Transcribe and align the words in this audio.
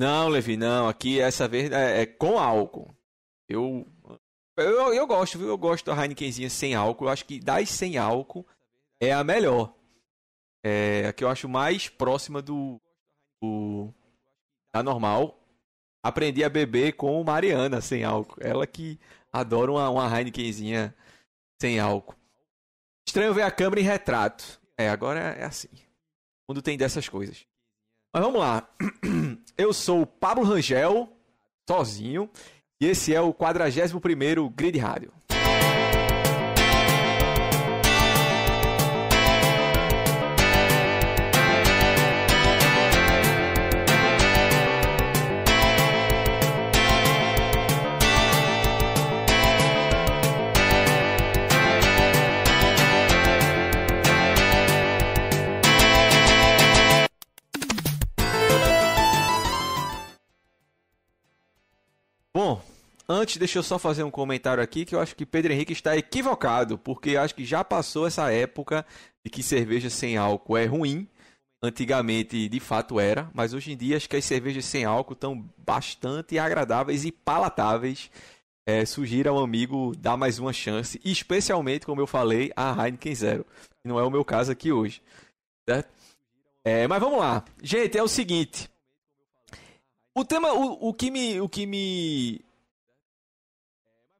Não, 0.00 0.28
Levi, 0.28 0.56
não. 0.56 0.88
Aqui 0.88 1.20
essa 1.20 1.46
vez 1.46 1.70
é, 1.70 2.00
é 2.00 2.06
com 2.06 2.38
álcool. 2.38 2.96
Eu, 3.46 3.86
eu, 4.56 4.94
eu 4.94 5.06
gosto, 5.06 5.38
viu? 5.38 5.48
Eu 5.48 5.58
gosto 5.58 5.84
da 5.84 6.02
Heinekenzinha 6.02 6.48
sem 6.48 6.74
álcool. 6.74 7.04
Eu 7.04 7.10
acho 7.10 7.26
que 7.26 7.38
das 7.38 7.68
sem 7.68 7.98
álcool 7.98 8.46
é 8.98 9.12
a 9.12 9.22
melhor. 9.22 9.74
É 10.64 11.08
a 11.08 11.12
que 11.12 11.22
eu 11.22 11.28
acho 11.28 11.50
mais 11.50 11.90
próxima 11.90 12.40
do, 12.40 12.80
do 13.42 13.92
da 14.74 14.82
normal. 14.82 15.38
Aprendi 16.02 16.42
a 16.42 16.48
beber 16.48 16.94
com 16.94 17.22
Mariana 17.22 17.82
sem 17.82 18.02
álcool. 18.02 18.40
Ela 18.40 18.66
que 18.66 18.98
adora 19.30 19.70
uma, 19.70 19.90
uma 19.90 20.18
Heinekenzinha 20.18 20.96
sem 21.60 21.78
álcool. 21.78 22.16
Estranho 23.06 23.34
ver 23.34 23.42
a 23.42 23.50
câmera 23.50 23.82
em 23.82 23.84
retrato. 23.84 24.62
É, 24.78 24.88
agora 24.88 25.20
é 25.20 25.44
assim. 25.44 25.68
O 26.48 26.52
mundo 26.52 26.62
tem 26.62 26.78
dessas 26.78 27.06
coisas. 27.06 27.44
Mas 28.14 28.22
vamos 28.22 28.40
lá. 28.40 28.66
Eu 29.56 29.72
sou 29.72 30.02
o 30.02 30.06
Pablo 30.06 30.44
Rangel, 30.44 31.08
sozinho, 31.68 32.30
e 32.80 32.86
esse 32.86 33.14
é 33.14 33.20
o 33.20 33.32
41º 33.34 34.52
Grid 34.54 34.78
Rádio. 34.78 35.12
Antes 63.10 63.36
deixa 63.36 63.58
eu 63.58 63.62
só 63.62 63.78
fazer 63.78 64.04
um 64.04 64.10
comentário 64.10 64.62
aqui 64.62 64.84
que 64.84 64.94
eu 64.94 65.00
acho 65.00 65.16
que 65.16 65.26
Pedro 65.26 65.52
Henrique 65.52 65.72
está 65.72 65.96
equivocado, 65.96 66.78
porque 66.78 67.16
acho 67.16 67.34
que 67.34 67.44
já 67.44 67.64
passou 67.64 68.06
essa 68.06 68.30
época 68.30 68.86
de 69.24 69.30
que 69.30 69.42
cerveja 69.42 69.90
sem 69.90 70.16
álcool 70.16 70.56
é 70.56 70.64
ruim. 70.64 71.08
Antigamente, 71.62 72.48
de 72.48 72.58
fato 72.58 72.98
era, 72.98 73.28
mas 73.34 73.52
hoje 73.52 73.72
em 73.72 73.76
dia 73.76 73.98
acho 73.98 74.08
que 74.08 74.16
as 74.16 74.24
cervejas 74.24 74.64
sem 74.64 74.86
álcool 74.86 75.12
estão 75.12 75.44
bastante 75.58 76.38
agradáveis 76.38 77.04
e 77.04 77.12
palatáveis. 77.12 78.10
É, 78.66 78.84
ao 79.28 79.38
amigo 79.38 79.94
dar 79.98 80.16
mais 80.16 80.38
uma 80.38 80.52
chance, 80.52 81.00
especialmente, 81.04 81.84
como 81.84 82.00
eu 82.00 82.06
falei, 82.06 82.52
a 82.54 82.70
Heineken 82.72 83.14
Zero, 83.14 83.44
que 83.82 83.88
não 83.88 83.98
é 83.98 84.04
o 84.04 84.10
meu 84.10 84.24
caso 84.24 84.52
aqui 84.52 84.70
hoje. 84.70 85.02
Certo? 85.68 85.90
É, 86.64 86.86
mas 86.86 87.00
vamos 87.00 87.18
lá. 87.18 87.44
Gente, 87.62 87.98
é 87.98 88.02
o 88.02 88.08
seguinte. 88.08 88.70
O 90.14 90.24
tema, 90.24 90.52
o, 90.52 90.88
o 90.88 90.94
que 90.94 91.10
me, 91.10 91.40
o 91.40 91.48
que 91.48 91.66
me, 91.66 92.40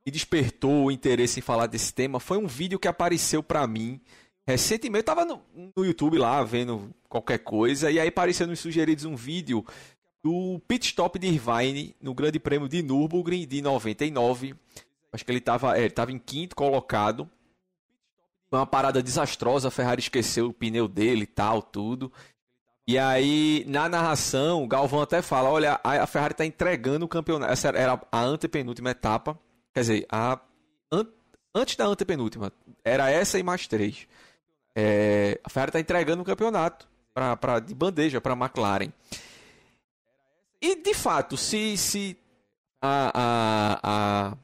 me 0.04 0.12
despertou 0.12 0.84
o 0.84 0.90
interesse 0.90 1.38
em 1.38 1.42
falar 1.42 1.66
desse 1.66 1.92
tema 1.92 2.18
foi 2.18 2.38
um 2.38 2.46
vídeo 2.46 2.78
que 2.78 2.88
apareceu 2.88 3.42
para 3.42 3.66
mim 3.66 4.00
recentemente. 4.46 5.00
Eu 5.00 5.04
tava 5.04 5.24
no, 5.24 5.42
no, 5.76 5.84
YouTube 5.84 6.18
lá 6.18 6.42
vendo 6.42 6.90
qualquer 7.08 7.38
coisa 7.38 7.90
e 7.90 7.98
aí 7.98 8.08
apareceu 8.08 8.46
nos 8.46 8.60
sugeridos 8.60 9.04
um 9.04 9.14
vídeo 9.14 9.64
do 10.22 10.60
pit 10.66 10.86
stop 10.86 11.18
de 11.18 11.26
Irvine 11.26 11.94
no 12.00 12.14
Grande 12.14 12.38
Prêmio 12.38 12.68
de 12.68 12.82
Nürburgring 12.82 13.46
de 13.46 13.62
99. 13.62 14.54
Acho 15.12 15.24
que 15.24 15.32
ele 15.32 15.40
tava, 15.40 15.76
é, 15.76 15.80
ele 15.80 15.90
tava 15.90 16.12
em 16.12 16.18
quinto 16.18 16.54
colocado. 16.54 17.28
Foi 18.48 18.58
uma 18.58 18.66
parada 18.66 19.02
desastrosa, 19.02 19.68
a 19.68 19.70
Ferrari 19.70 20.00
esqueceu 20.00 20.48
o 20.48 20.52
pneu 20.52 20.88
dele 20.88 21.22
e 21.22 21.26
tal, 21.26 21.62
tudo. 21.62 22.12
E 22.86 22.98
aí, 22.98 23.64
na 23.68 23.88
narração, 23.88 24.64
o 24.64 24.66
Galvão 24.66 25.00
até 25.00 25.22
fala: 25.22 25.48
olha, 25.48 25.80
a 25.84 26.06
Ferrari 26.06 26.32
está 26.32 26.44
entregando 26.44 27.04
o 27.04 27.08
campeonato. 27.08 27.52
Essa 27.52 27.68
era 27.68 28.00
a 28.10 28.20
antepenúltima 28.20 28.90
etapa. 28.90 29.38
Quer 29.72 29.80
dizer, 29.80 30.06
a 30.10 30.40
an... 30.92 31.06
antes 31.54 31.76
da 31.76 31.86
antepenúltima. 31.86 32.52
Era 32.84 33.10
essa 33.10 33.38
e 33.38 33.42
mais 33.42 33.66
três. 33.66 34.06
É... 34.74 35.40
A 35.44 35.50
Ferrari 35.50 35.70
está 35.70 35.80
entregando 35.80 36.22
o 36.22 36.26
campeonato 36.26 36.88
pra, 37.14 37.36
pra, 37.36 37.60
de 37.60 37.74
bandeja 37.74 38.20
para 38.20 38.32
a 38.32 38.36
McLaren. 38.36 38.92
E, 40.60 40.76
de 40.76 40.94
fato, 40.94 41.36
se, 41.36 41.76
se 41.76 42.16
a, 42.82 43.10
a, 43.14 43.80
a 43.82 44.36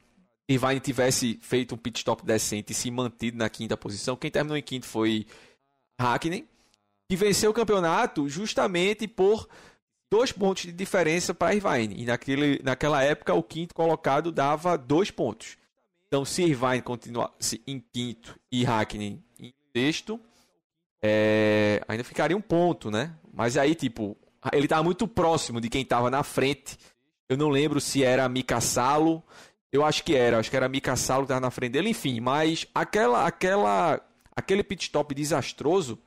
Irvine 0.49 0.79
tivesse 0.79 1.39
feito 1.41 1.75
um 1.75 1.77
pit 1.77 1.99
stop 1.99 2.25
decente 2.25 2.71
e 2.71 2.75
se 2.75 2.89
mantido 2.89 3.37
na 3.37 3.49
quinta 3.49 3.77
posição, 3.77 4.15
quem 4.15 4.31
terminou 4.31 4.57
em 4.57 4.63
quinto 4.63 4.85
foi 4.85 5.27
Hackney 5.99 6.47
que 7.09 7.15
venceu 7.15 7.51
o 7.51 7.53
campeonato 7.53 8.27
justamente 8.27 9.07
por 9.07 9.47
dois 10.09 10.31
pontos 10.31 10.63
de 10.63 10.71
diferença 10.71 11.33
para 11.33 11.53
Irvine. 11.53 12.01
E 12.01 12.05
naquele, 12.05 12.61
naquela 12.63 13.03
época, 13.03 13.33
o 13.33 13.43
quinto 13.43 13.73
colocado 13.73 14.31
dava 14.31 14.77
dois 14.77 15.11
pontos. 15.11 15.57
Então, 16.07 16.23
se 16.23 16.43
Irvine 16.43 16.81
continuasse 16.81 17.61
em 17.67 17.79
quinto 17.79 18.39
e 18.51 18.63
Hackney 18.63 19.21
em 19.39 19.53
sexto, 19.75 20.19
é, 21.01 21.81
ainda 21.87 22.03
ficaria 22.03 22.35
um 22.35 22.41
ponto, 22.41 22.89
né? 22.89 23.13
Mas 23.33 23.57
aí, 23.57 23.75
tipo, 23.75 24.17
ele 24.53 24.65
estava 24.65 24.83
muito 24.83 25.07
próximo 25.07 25.59
de 25.59 25.69
quem 25.69 25.81
estava 25.81 26.09
na 26.09 26.23
frente. 26.23 26.77
Eu 27.27 27.37
não 27.37 27.49
lembro 27.49 27.81
se 27.81 28.03
era 28.03 28.27
Mika 28.29 28.61
Salo. 28.61 29.21
Eu 29.71 29.83
acho 29.83 30.03
que 30.03 30.15
era, 30.15 30.39
acho 30.39 30.49
que 30.49 30.55
era 30.55 30.69
Mika 30.69 30.95
Salo 30.95 31.23
que 31.23 31.25
estava 31.25 31.41
na 31.41 31.51
frente 31.51 31.73
dele. 31.73 31.89
Enfim, 31.89 32.21
mas 32.21 32.65
aquela, 32.73 33.27
aquela, 33.27 34.01
aquele 34.35 34.63
pit 34.63 34.83
stop 34.83 35.13
desastroso 35.13 35.99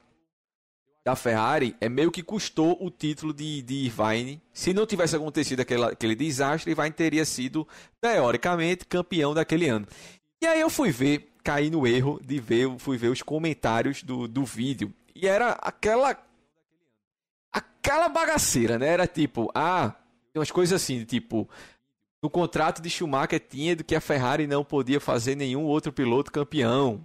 da 1.11 1.17
Ferrari 1.17 1.77
é 1.81 1.89
meio 1.89 2.11
que 2.11 2.23
custou 2.23 2.79
o 2.81 2.89
título 2.89 3.35
de, 3.35 3.63
de 3.63 3.87
Irvine. 3.87 4.41
Se 4.53 4.73
não 4.73 4.87
tivesse 4.87 5.17
acontecido 5.17 5.61
aquele, 5.61 5.85
aquele 5.85 6.15
desastre, 6.15 6.71
Irvine 6.71 6.93
teria 6.93 7.25
sido, 7.25 7.67
teoricamente, 8.01 8.87
campeão 8.87 9.35
daquele 9.35 9.69
ano. 9.69 9.87
E 10.41 10.47
aí 10.47 10.61
eu 10.61 10.71
fui 10.71 10.91
ver, 10.91 11.33
caí 11.43 11.69
no 11.69 11.87
erro 11.87 12.21
de 12.25 12.39
ver, 12.39 12.71
fui 12.79 12.97
ver 12.97 13.09
os 13.09 13.23
comentários 13.23 14.03
do, 14.03 14.29
do 14.29 14.45
vídeo. 14.45 14.93
E 15.15 15.27
era 15.27 15.53
aquela. 15.53 16.17
Aquela 17.53 18.09
bagaceira, 18.09 18.79
né? 18.79 18.87
Era 18.87 19.07
tipo, 19.07 19.51
ah, 19.55 19.95
umas 20.35 20.51
coisas 20.51 20.81
assim, 20.81 21.05
tipo. 21.05 21.49
No 22.23 22.31
contrato 22.31 22.83
de 22.83 22.91
Schumacher 22.91 23.41
tinha 23.41 23.75
do 23.75 23.83
que 23.83 23.95
a 23.95 24.01
Ferrari 24.01 24.47
não 24.47 24.63
podia 24.63 25.01
fazer 25.01 25.35
nenhum 25.35 25.65
outro 25.65 25.93
piloto 25.93 26.31
campeão. 26.31 27.05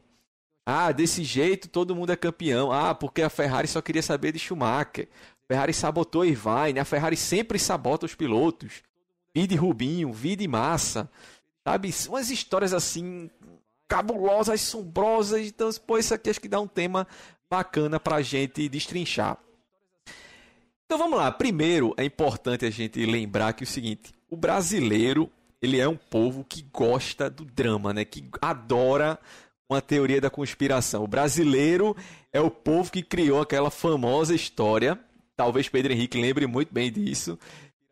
Ah, 0.66 0.92
desse 0.92 1.24
jeito 1.24 1.70
todo 1.70 1.96
mundo 1.96 2.12
é 2.12 2.16
campeão. 2.16 2.72
Ah, 2.72 2.96
porque 2.96 3.22
a 3.22 3.30
Ferrari 3.30 3.68
só 3.68 3.82
queria 3.82 4.02
saber 4.02 4.32
de 4.32 4.40
Schumacher. 4.40 5.08
A 5.44 5.48
Ferrari 5.48 5.74
sabotou 5.74 6.26
Irvine. 6.26 6.80
A 6.80 6.86
Ferrari 6.86 7.16
sempre 7.16 7.60
sabota 7.60 8.06
os 8.06 8.16
pilotos. 8.16 8.82
Vide 9.34 9.56
Rubinho, 9.56 10.12
vide 10.12 10.48
Massa. 10.48 11.10
Sabe? 11.64 11.94
Umas 12.10 12.32
histórias 12.32 12.74
assim 12.74 13.30
cabulosas, 13.88 14.62
assombrosas. 14.62 15.46
Então, 15.46 15.70
pô, 15.86 15.98
isso 15.98 16.14
aqui 16.14 16.30
acho 16.30 16.42
que 16.42 16.48
dá 16.48 16.60
um 16.60 16.68
tema 16.68 17.08
bacana 17.50 18.00
pra 18.00 18.22
gente 18.22 18.68
destrinchar. 18.68 19.38
Então 20.86 20.98
vamos 20.98 21.18
lá. 21.18 21.32
Primeiro, 21.32 21.94
é 21.98 22.04
importante 22.04 22.66
a 22.66 22.70
gente 22.70 23.04
lembrar 23.06 23.54
que 23.54 23.64
é 23.64 23.68
o 23.68 23.70
seguinte: 23.70 24.14
o 24.30 24.38
brasileiro 24.38 25.30
ele 25.62 25.80
é 25.80 25.88
um 25.88 25.98
povo 25.98 26.44
que 26.44 26.62
gosta 26.72 27.30
do 27.30 27.44
drama, 27.44 27.94
né? 27.94 28.06
Que 28.06 28.24
adora 28.42 29.20
uma 29.70 29.82
teoria 29.82 30.22
da 30.22 30.30
conspiração. 30.30 31.04
O 31.04 31.08
brasileiro 31.08 31.96
é 32.32 32.40
o 32.40 32.52
povo 32.52 32.92
que 32.92 33.02
criou 33.02 33.42
aquela 33.42 33.72
famosa 33.72 34.36
história, 34.36 35.00
talvez 35.36 35.68
Pedro 35.68 35.92
Henrique 35.92 36.20
lembre 36.20 36.48
muito 36.48 36.74
bem 36.74 36.92
disso, 36.92 37.38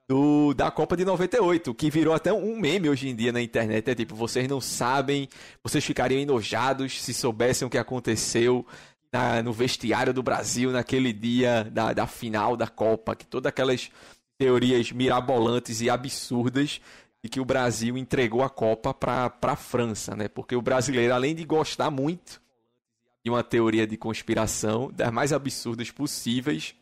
do, 0.08 0.54
da 0.54 0.70
Copa 0.70 0.96
de 0.96 1.06
98, 1.06 1.74
que 1.74 1.90
virou 1.90 2.14
até 2.14 2.32
um 2.32 2.58
meme 2.60 2.90
hoje 2.90 3.10
em 3.10 3.16
dia 3.16 3.32
na 3.32 3.42
internet. 3.42 3.90
É 3.90 3.96
tipo, 3.96 4.16
vocês 4.16 4.48
não 4.48 4.62
sabem, 4.62 5.28
vocês 5.64 5.84
ficariam 5.84 6.22
enojados 6.22 7.02
se 7.02 7.14
soubessem 7.14 7.68
o 7.68 7.72
que 7.72 7.78
aconteceu 7.78 8.66
na, 9.12 9.42
no 9.42 9.54
vestiário 9.54 10.14
do 10.14 10.24
Brasil 10.24 10.72
naquele 10.72 11.14
dia 11.14 11.64
da, 11.72 11.94
da 11.94 12.08
final 12.08 12.58
da 12.58 12.68
Copa, 12.68 13.16
que 13.16 13.26
todas 13.26 13.50
aquelas 13.50 13.90
teorias 14.38 14.92
mirabolantes 14.92 15.80
e 15.82 15.90
absurdas 15.90 16.82
de 17.24 17.30
que 17.30 17.40
o 17.40 17.46
Brasil 17.46 17.98
entregou 17.98 18.44
a 18.44 18.50
Copa 18.50 18.94
para 18.94 19.32
a 19.42 19.56
França, 19.56 20.16
né? 20.16 20.28
Porque 20.28 20.56
o 20.56 20.62
brasileiro, 20.62 21.14
além 21.14 21.34
de 21.34 21.46
gostar 21.46 21.90
muito 21.90 22.42
de 23.24 23.30
uma 23.32 23.44
teoria 23.44 23.88
de 23.88 23.96
conspiração, 23.96 24.92
das 24.92 25.12
mais 25.12 25.32
absurdas 25.32 25.90
possíveis, 25.90 26.76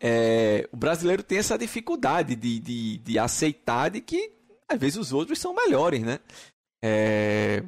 é, 0.00 0.66
o 0.72 0.76
brasileiro 0.76 1.22
tem 1.22 1.36
essa 1.36 1.58
dificuldade 1.58 2.34
de, 2.34 2.58
de, 2.58 2.96
de, 2.96 3.18
aceitar 3.18 3.90
de 3.90 4.00
que 4.00 4.32
às 4.66 4.80
vezes 4.80 4.96
os 4.96 5.12
outros 5.12 5.38
são 5.38 5.54
melhores, 5.54 6.00
né? 6.00 6.18
É, 6.82 7.62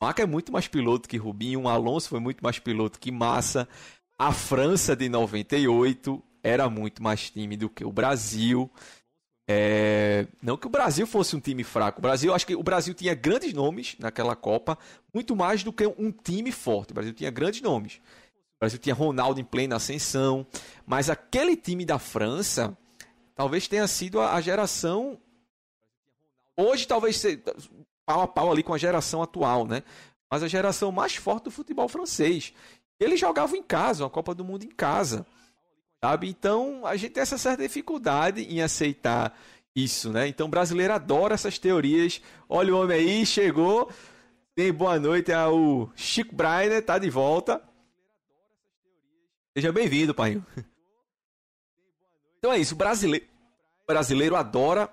Maca 0.00 0.22
é 0.22 0.26
muito 0.26 0.52
mais 0.52 0.68
piloto 0.68 1.08
que 1.08 1.16
Rubinho, 1.16 1.66
Alonso 1.66 2.10
foi 2.10 2.20
muito 2.20 2.40
mais 2.40 2.60
piloto 2.60 3.00
que 3.00 3.10
Massa. 3.10 3.68
A 4.16 4.32
França 4.32 4.94
de 4.94 5.08
98 5.08 6.22
era 6.42 6.70
muito 6.70 7.02
mais 7.02 7.30
time 7.30 7.56
do 7.56 7.68
que 7.68 7.84
o 7.84 7.90
Brasil. 7.90 8.70
É... 9.46 10.26
Não 10.42 10.56
que 10.56 10.66
o 10.66 10.70
Brasil 10.70 11.06
fosse 11.06 11.36
um 11.36 11.40
time 11.40 11.62
fraco. 11.62 11.98
O 11.98 12.02
Brasil, 12.02 12.32
acho 12.34 12.46
que 12.46 12.56
o 12.56 12.62
Brasil 12.62 12.94
tinha 12.94 13.14
grandes 13.14 13.52
nomes 13.52 13.96
naquela 13.98 14.34
Copa, 14.34 14.78
muito 15.12 15.36
mais 15.36 15.62
do 15.62 15.72
que 15.72 15.86
um 15.86 16.10
time 16.10 16.50
forte. 16.50 16.92
O 16.92 16.94
Brasil 16.94 17.12
tinha 17.12 17.30
grandes 17.30 17.60
nomes. 17.60 18.00
O 18.56 18.60
Brasil 18.60 18.78
tinha 18.78 18.94
Ronaldo 18.94 19.40
em 19.40 19.44
plena 19.44 19.76
ascensão, 19.76 20.46
mas 20.86 21.10
aquele 21.10 21.56
time 21.56 21.84
da 21.84 21.98
França 21.98 22.76
talvez 23.34 23.68
tenha 23.68 23.86
sido 23.86 24.20
a, 24.20 24.34
a 24.34 24.40
geração. 24.40 25.18
Hoje, 26.56 26.86
talvez 26.86 27.18
seja 27.18 27.42
pau 28.06 28.22
a 28.22 28.28
pau 28.28 28.50
ali 28.50 28.62
com 28.62 28.72
a 28.72 28.78
geração 28.78 29.22
atual, 29.22 29.66
né? 29.66 29.82
Mas 30.30 30.42
a 30.42 30.48
geração 30.48 30.90
mais 30.90 31.16
forte 31.16 31.44
do 31.44 31.50
futebol 31.50 31.88
francês. 31.88 32.52
Eles 32.98 33.20
jogavam 33.20 33.56
em 33.56 33.62
casa, 33.62 34.04
uma 34.04 34.10
Copa 34.10 34.34
do 34.34 34.44
Mundo 34.44 34.64
em 34.64 34.70
casa. 34.70 35.26
Sabe? 36.04 36.28
Então, 36.28 36.84
a 36.84 36.96
gente 36.96 37.12
tem 37.12 37.22
essa 37.22 37.38
certa 37.38 37.62
dificuldade 37.62 38.42
em 38.42 38.60
aceitar 38.60 39.34
isso, 39.74 40.12
né? 40.12 40.28
Então, 40.28 40.46
o 40.46 40.50
brasileiro 40.50 40.92
adora 40.92 41.32
essas 41.32 41.58
teorias. 41.58 42.20
Olha 42.46 42.74
o 42.74 42.78
homem 42.78 42.98
aí, 42.98 43.24
chegou. 43.24 43.90
Bem, 44.54 44.70
boa 44.70 45.00
noite 45.00 45.32
ao 45.32 45.90
Chico 45.96 46.34
Breiner, 46.34 46.84
tá 46.84 46.98
de 46.98 47.08
volta. 47.08 47.58
Seja 49.56 49.72
bem-vindo, 49.72 50.14
pai. 50.14 50.42
Então 52.36 52.52
é 52.52 52.58
isso, 52.58 52.74
o 52.74 52.76
brasileiro, 52.76 53.24
brasileiro 53.86 54.36
adora 54.36 54.92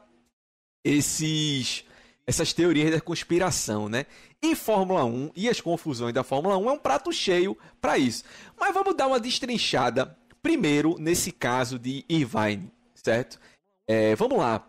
esses 0.81 1.83
essas 2.25 2.53
teorias 2.53 2.89
da 2.89 3.01
conspiração, 3.01 3.89
né? 3.89 4.05
E 4.41 4.55
Fórmula 4.55 5.03
1 5.03 5.31
e 5.35 5.49
as 5.49 5.59
confusões 5.59 6.13
da 6.13 6.23
Fórmula 6.23 6.57
1 6.57 6.69
é 6.69 6.71
um 6.71 6.79
prato 6.79 7.11
cheio 7.11 7.57
para 7.81 7.97
isso. 7.97 8.23
Mas 8.57 8.73
vamos 8.73 8.95
dar 8.95 9.07
uma 9.07 9.19
destrinchada 9.19 10.17
primeiro 10.41 10.97
nesse 10.97 11.31
caso 11.31 11.77
de 11.77 12.05
Irvine, 12.09 12.71
certo? 12.95 13.39
É, 13.87 14.15
vamos 14.15 14.37
lá. 14.37 14.67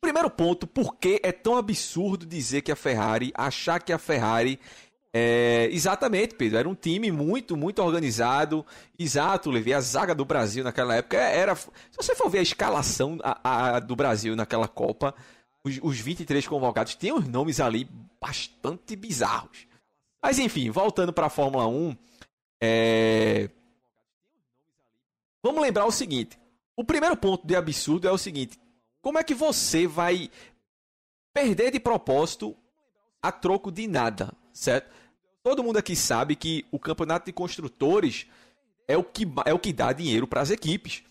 Primeiro 0.00 0.30
ponto, 0.30 0.66
por 0.66 0.96
que 0.96 1.20
é 1.22 1.30
tão 1.30 1.56
absurdo 1.56 2.26
dizer 2.26 2.62
que 2.62 2.72
a 2.72 2.76
Ferrari, 2.76 3.32
achar 3.36 3.80
que 3.80 3.92
a 3.92 3.98
Ferrari 3.98 4.58
é, 5.14 5.68
exatamente, 5.70 6.34
Pedro. 6.34 6.58
Era 6.58 6.68
um 6.68 6.74
time 6.74 7.12
muito, 7.12 7.56
muito 7.56 7.82
organizado. 7.82 8.64
Exato, 8.98 9.50
Levi. 9.50 9.74
A 9.74 9.80
zaga 9.80 10.14
do 10.14 10.24
Brasil 10.24 10.64
naquela 10.64 10.96
época 10.96 11.18
era. 11.18 11.54
Se 11.54 11.70
você 11.96 12.14
for 12.14 12.30
ver 12.30 12.38
a 12.38 12.42
escalação 12.42 13.18
a, 13.22 13.76
a 13.76 13.80
do 13.80 13.94
Brasil 13.94 14.34
naquela 14.34 14.66
Copa, 14.66 15.14
os, 15.62 15.78
os 15.82 16.00
23 16.00 16.46
convocados 16.48 16.94
têm 16.94 17.12
os 17.12 17.28
nomes 17.28 17.60
ali 17.60 17.86
bastante 18.20 18.96
bizarros. 18.96 19.66
Mas 20.22 20.38
enfim, 20.38 20.70
voltando 20.70 21.12
para 21.12 21.26
a 21.26 21.30
Fórmula 21.30 21.66
1, 21.66 21.96
é... 22.62 23.50
vamos 25.42 25.62
lembrar 25.62 25.86
o 25.86 25.92
seguinte: 25.92 26.38
o 26.76 26.84
primeiro 26.84 27.16
ponto 27.16 27.46
de 27.46 27.56
absurdo 27.56 28.08
é 28.08 28.12
o 28.12 28.18
seguinte: 28.18 28.58
como 29.00 29.18
é 29.18 29.24
que 29.24 29.34
você 29.34 29.86
vai 29.86 30.30
perder 31.32 31.70
de 31.70 31.80
propósito 31.80 32.56
a 33.20 33.32
troco 33.32 33.70
de 33.70 33.86
nada, 33.86 34.32
certo? 34.52 34.92
Todo 35.42 35.62
mundo 35.62 35.78
aqui 35.78 35.96
sabe 35.96 36.36
que 36.36 36.64
o 36.70 36.78
campeonato 36.78 37.26
de 37.26 37.32
construtores 37.32 38.26
é 38.86 38.96
o 38.96 39.02
que, 39.02 39.26
é 39.44 39.52
o 39.52 39.58
que 39.58 39.72
dá 39.72 39.92
dinheiro 39.92 40.26
para 40.26 40.40
as 40.40 40.50
equipes. 40.50 41.02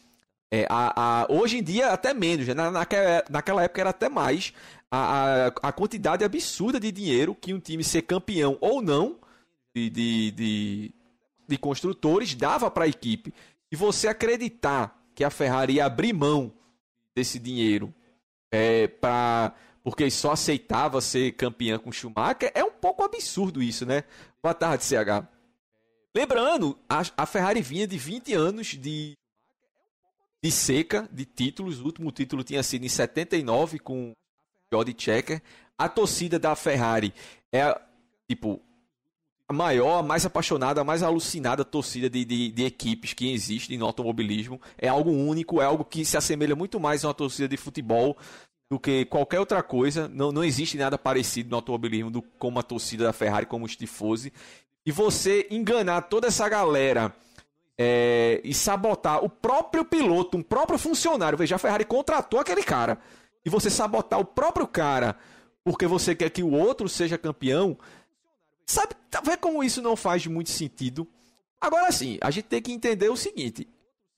É, 0.49 0.65
a, 0.69 1.23
a, 1.23 1.31
hoje 1.31 1.57
em 1.57 1.63
dia, 1.63 1.87
até 1.87 2.13
menos. 2.13 2.47
Né? 2.47 2.53
Na, 2.53 2.71
naquela, 2.71 3.23
naquela 3.29 3.63
época 3.63 3.81
era 3.81 3.89
até 3.89 4.09
mais. 4.09 4.53
A, 4.89 4.97
a, 4.97 5.47
a, 5.47 5.71
quantidade 5.71 6.23
absurda 6.23 6.79
de 6.79 6.91
dinheiro 6.91 7.33
que 7.33 7.53
um 7.53 7.59
time 7.59 7.83
ser 7.83 8.01
campeão 8.01 8.57
ou 8.59 8.81
não 8.81 9.19
de, 9.73 9.89
de, 9.89 10.31
de, 10.31 10.93
de 11.47 11.57
construtores 11.57 12.35
dava 12.35 12.69
para 12.69 12.83
a 12.83 12.89
equipe. 12.89 13.33
E 13.71 13.75
você 13.75 14.07
acreditar 14.07 15.01
que 15.15 15.23
a 15.23 15.29
Ferrari 15.29 15.73
ia 15.73 15.85
abrir 15.85 16.13
mão 16.13 16.53
desse 17.15 17.39
dinheiro 17.39 17.93
é, 18.51 18.87
para 18.87 19.53
porque 19.83 20.11
só 20.11 20.31
aceitava 20.33 21.01
ser 21.01 21.31
campeã 21.31 21.79
com 21.79 21.91
Schumacher, 21.91 22.51
é 22.53 22.63
um 22.63 22.71
pouco 22.71 23.03
absurdo 23.03 23.63
isso, 23.63 23.83
né? 23.83 24.03
Boa 24.41 24.53
tarde, 24.53 24.83
CH. 24.83 25.27
Lembrando, 26.15 26.77
a, 26.87 27.01
a 27.17 27.25
Ferrari 27.25 27.61
vinha 27.61 27.87
de 27.87 27.97
20 27.97 28.33
anos 28.33 28.67
de 28.67 29.13
de 30.43 30.51
seca 30.51 31.07
de 31.11 31.25
títulos. 31.25 31.79
O 31.79 31.85
último 31.85 32.11
título 32.11 32.43
tinha 32.43 32.63
sido 32.63 32.85
em 32.85 32.89
79 32.89 33.79
com 33.79 34.13
Jody 34.71 34.95
Checker. 34.97 35.41
A 35.77 35.87
torcida 35.87 36.37
da 36.37 36.55
Ferrari 36.55 37.13
é, 37.51 37.79
tipo, 38.27 38.61
maior, 39.51 40.03
mais 40.03 40.25
apaixonada, 40.25 40.83
mais 40.83 41.03
alucinada 41.03 41.65
torcida 41.65 42.09
de, 42.09 42.23
de, 42.25 42.51
de, 42.51 42.65
equipes 42.65 43.13
que 43.13 43.33
existe 43.33 43.75
no 43.77 43.85
automobilismo. 43.85 44.59
É 44.77 44.87
algo 44.87 45.11
único, 45.11 45.61
é 45.61 45.65
algo 45.65 45.83
que 45.83 46.05
se 46.05 46.17
assemelha 46.17 46.55
muito 46.55 46.79
mais 46.79 47.03
a 47.03 47.07
uma 47.07 47.13
torcida 47.13 47.47
de 47.47 47.57
futebol 47.57 48.17
do 48.69 48.79
que 48.79 49.05
qualquer 49.05 49.39
outra 49.39 49.61
coisa. 49.61 50.07
Não, 50.07 50.31
não 50.31 50.43
existe 50.43 50.77
nada 50.77 50.97
parecido 50.97 51.49
no 51.49 51.57
automobilismo 51.57 52.09
do, 52.09 52.21
como 52.39 52.59
a 52.59 52.63
torcida 52.63 53.05
da 53.05 53.13
Ferrari, 53.13 53.45
como 53.45 53.65
os 53.65 53.75
tifosi. 53.75 54.31
E 54.85 54.91
você 54.91 55.47
enganar 55.51 56.03
toda 56.03 56.27
essa 56.27 56.47
galera 56.49 57.13
é, 57.77 58.41
e 58.43 58.53
sabotar 58.53 59.23
o 59.23 59.29
próprio 59.29 59.83
piloto, 59.83 60.37
um 60.37 60.43
próprio 60.43 60.79
funcionário. 60.79 61.37
Veja, 61.37 61.55
a 61.55 61.59
Ferrari 61.59 61.85
contratou 61.85 62.39
aquele 62.39 62.63
cara. 62.63 62.97
E 63.45 63.49
você 63.49 63.69
sabotar 63.69 64.19
o 64.19 64.25
próprio 64.25 64.67
cara 64.67 65.17
porque 65.63 65.85
você 65.85 66.15
quer 66.15 66.29
que 66.29 66.43
o 66.43 66.51
outro 66.51 66.89
seja 66.89 67.17
campeão. 67.17 67.77
Sabe, 68.65 68.95
tá 69.09 69.21
como 69.37 69.63
isso 69.63 69.81
não 69.81 69.95
faz 69.95 70.25
muito 70.27 70.49
sentido? 70.49 71.07
Agora 71.59 71.91
sim, 71.91 72.17
a 72.21 72.31
gente 72.31 72.45
tem 72.45 72.61
que 72.61 72.71
entender 72.71 73.09
o 73.09 73.17
seguinte: 73.17 73.67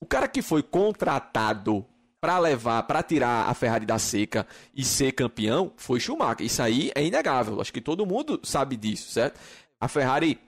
o 0.00 0.06
cara 0.06 0.28
que 0.28 0.42
foi 0.42 0.62
contratado 0.62 1.84
para 2.20 2.38
levar, 2.38 2.82
para 2.84 3.02
tirar 3.02 3.50
a 3.50 3.52
Ferrari 3.54 3.84
da 3.84 3.98
seca 3.98 4.46
e 4.74 4.82
ser 4.82 5.12
campeão 5.12 5.72
foi 5.76 6.00
Schumacher. 6.00 6.46
Isso 6.46 6.62
aí 6.62 6.90
é 6.94 7.04
inegável. 7.04 7.60
Acho 7.60 7.72
que 7.72 7.82
todo 7.82 8.06
mundo 8.06 8.40
sabe 8.42 8.76
disso, 8.76 9.10
certo? 9.10 9.38
A 9.78 9.88
Ferrari 9.88 10.40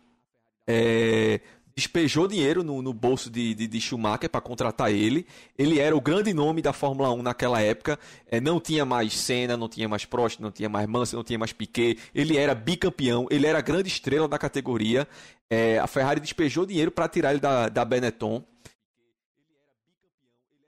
é, 0.67 1.41
despejou 1.76 2.26
dinheiro 2.26 2.64
no, 2.64 2.81
no 2.81 2.94
bolso 2.94 3.28
de, 3.28 3.55
de, 3.55 3.67
de 3.67 3.81
Schumacher 3.81 4.31
para 4.31 4.40
contratar 4.40 4.90
ele. 4.90 5.26
Ele 5.58 5.78
era 5.78 5.94
o 5.94 6.00
grande 6.00 6.32
nome 6.32 6.62
da 6.62 6.73
Fórmula 6.73 7.12
1 7.12 7.23
naquela 7.23 7.61
época. 7.61 7.99
É, 8.26 8.40
não 8.40 8.58
tinha 8.58 8.87
mais 8.87 9.12
Senna, 9.12 9.58
não 9.58 9.69
tinha 9.69 9.87
mais 9.87 10.06
Prost, 10.06 10.40
não 10.40 10.50
tinha 10.50 10.70
mais 10.70 10.88
Mansell, 10.88 11.19
não 11.19 11.25
tinha 11.25 11.38
mais 11.38 11.52
Piquet. 11.52 11.99
Ele 12.14 12.38
era 12.38 12.55
bicampeão, 12.55 13.26
ele 13.31 13.46
era 13.46 13.58
a 13.58 13.62
grande 13.62 13.88
estrela 13.88 14.26
da 14.26 14.38
categoria. 14.38 15.06
É, 15.50 15.78
a 15.78 15.87
Ferrari 15.87 16.19
despejou 16.19 16.64
dinheiro 16.64 16.90
para 16.90 17.08
tirar 17.08 17.32
ele 17.32 17.40
da, 17.40 17.69
da 17.69 17.84
Benetton. 17.84 18.43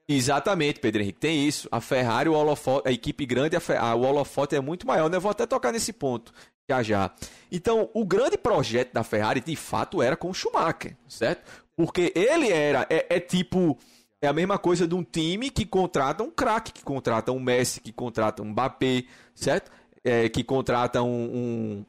Exatamente, 0.09 0.81
Pedro 0.81 1.03
Henrique, 1.03 1.21
tem 1.21 1.47
isso. 1.47 1.69
A 1.71 1.81
Ferrari, 1.81 2.29
o 2.29 2.33
holofote, 2.33 2.89
a 2.89 2.93
equipe 2.93 3.27
grande, 3.27 3.57
a, 3.57 3.61
a, 3.81 3.95
o 3.95 4.03
holofote 4.03 4.57
é 4.57 4.61
muito 4.61 4.87
maior. 4.87 5.11
Né? 5.11 5.19
Vou 5.19 5.31
até 5.31 5.47
tocar 5.47 5.71
nesse 5.71 5.93
ponto 5.93 6.33
já 6.69 6.83
já. 6.83 7.11
Então, 7.51 7.89
o 7.95 8.05
grande 8.05 8.37
projeto 8.37 8.93
da 8.93 9.03
Ferrari, 9.03 9.41
de 9.41 9.57
fato, 9.57 10.03
era 10.03 10.17
com 10.17 10.29
o 10.29 10.35
Schumacher, 10.35 10.97
certo? 11.09 11.65
Porque 11.75 12.13
ele 12.15 12.51
era, 12.51 12.87
é, 12.91 13.07
é 13.09 13.21
tipo, 13.21 13.79
é 14.21 14.29
a 14.29 14.33
mesma 14.33 14.59
coisa 14.59 14.87
de 14.87 14.95
um 14.95 15.03
time 15.03 15.49
que 15.51 15.65
contrata 15.65 16.23
um 16.23 16.31
craque, 16.31 16.73
que 16.73 16.85
contrata 16.85 17.33
um 17.33 17.41
Messi, 17.41 17.81
que 17.81 17.93
contrata 17.93 18.43
um 18.43 18.47
Mbappé, 18.47 19.05
certo? 19.35 19.71
É, 20.05 20.29
que 20.29 20.45
contrata 20.45 21.03
um, 21.03 21.87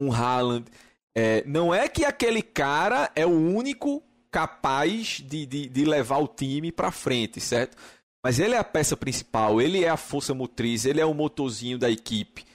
um, 0.00 0.08
um 0.08 0.12
Haaland. 0.12 0.66
É, 1.14 1.42
não 1.46 1.72
é 1.72 1.88
que 1.88 2.04
aquele 2.04 2.42
cara 2.42 3.10
é 3.14 3.24
o 3.24 3.30
único 3.30 4.02
capaz 4.32 5.20
de, 5.20 5.44
de, 5.44 5.68
de 5.68 5.84
levar 5.84 6.16
o 6.16 6.26
time 6.26 6.72
para 6.72 6.90
frente, 6.90 7.38
certo? 7.38 7.76
Mas 8.24 8.40
ele 8.40 8.54
é 8.54 8.58
a 8.58 8.64
peça 8.64 8.96
principal, 8.96 9.60
ele 9.60 9.84
é 9.84 9.90
a 9.90 9.96
força 9.96 10.32
motriz, 10.32 10.86
ele 10.86 11.00
é 11.00 11.04
o 11.04 11.12
motorzinho 11.12 11.78
da 11.78 11.90
equipe, 11.90 12.46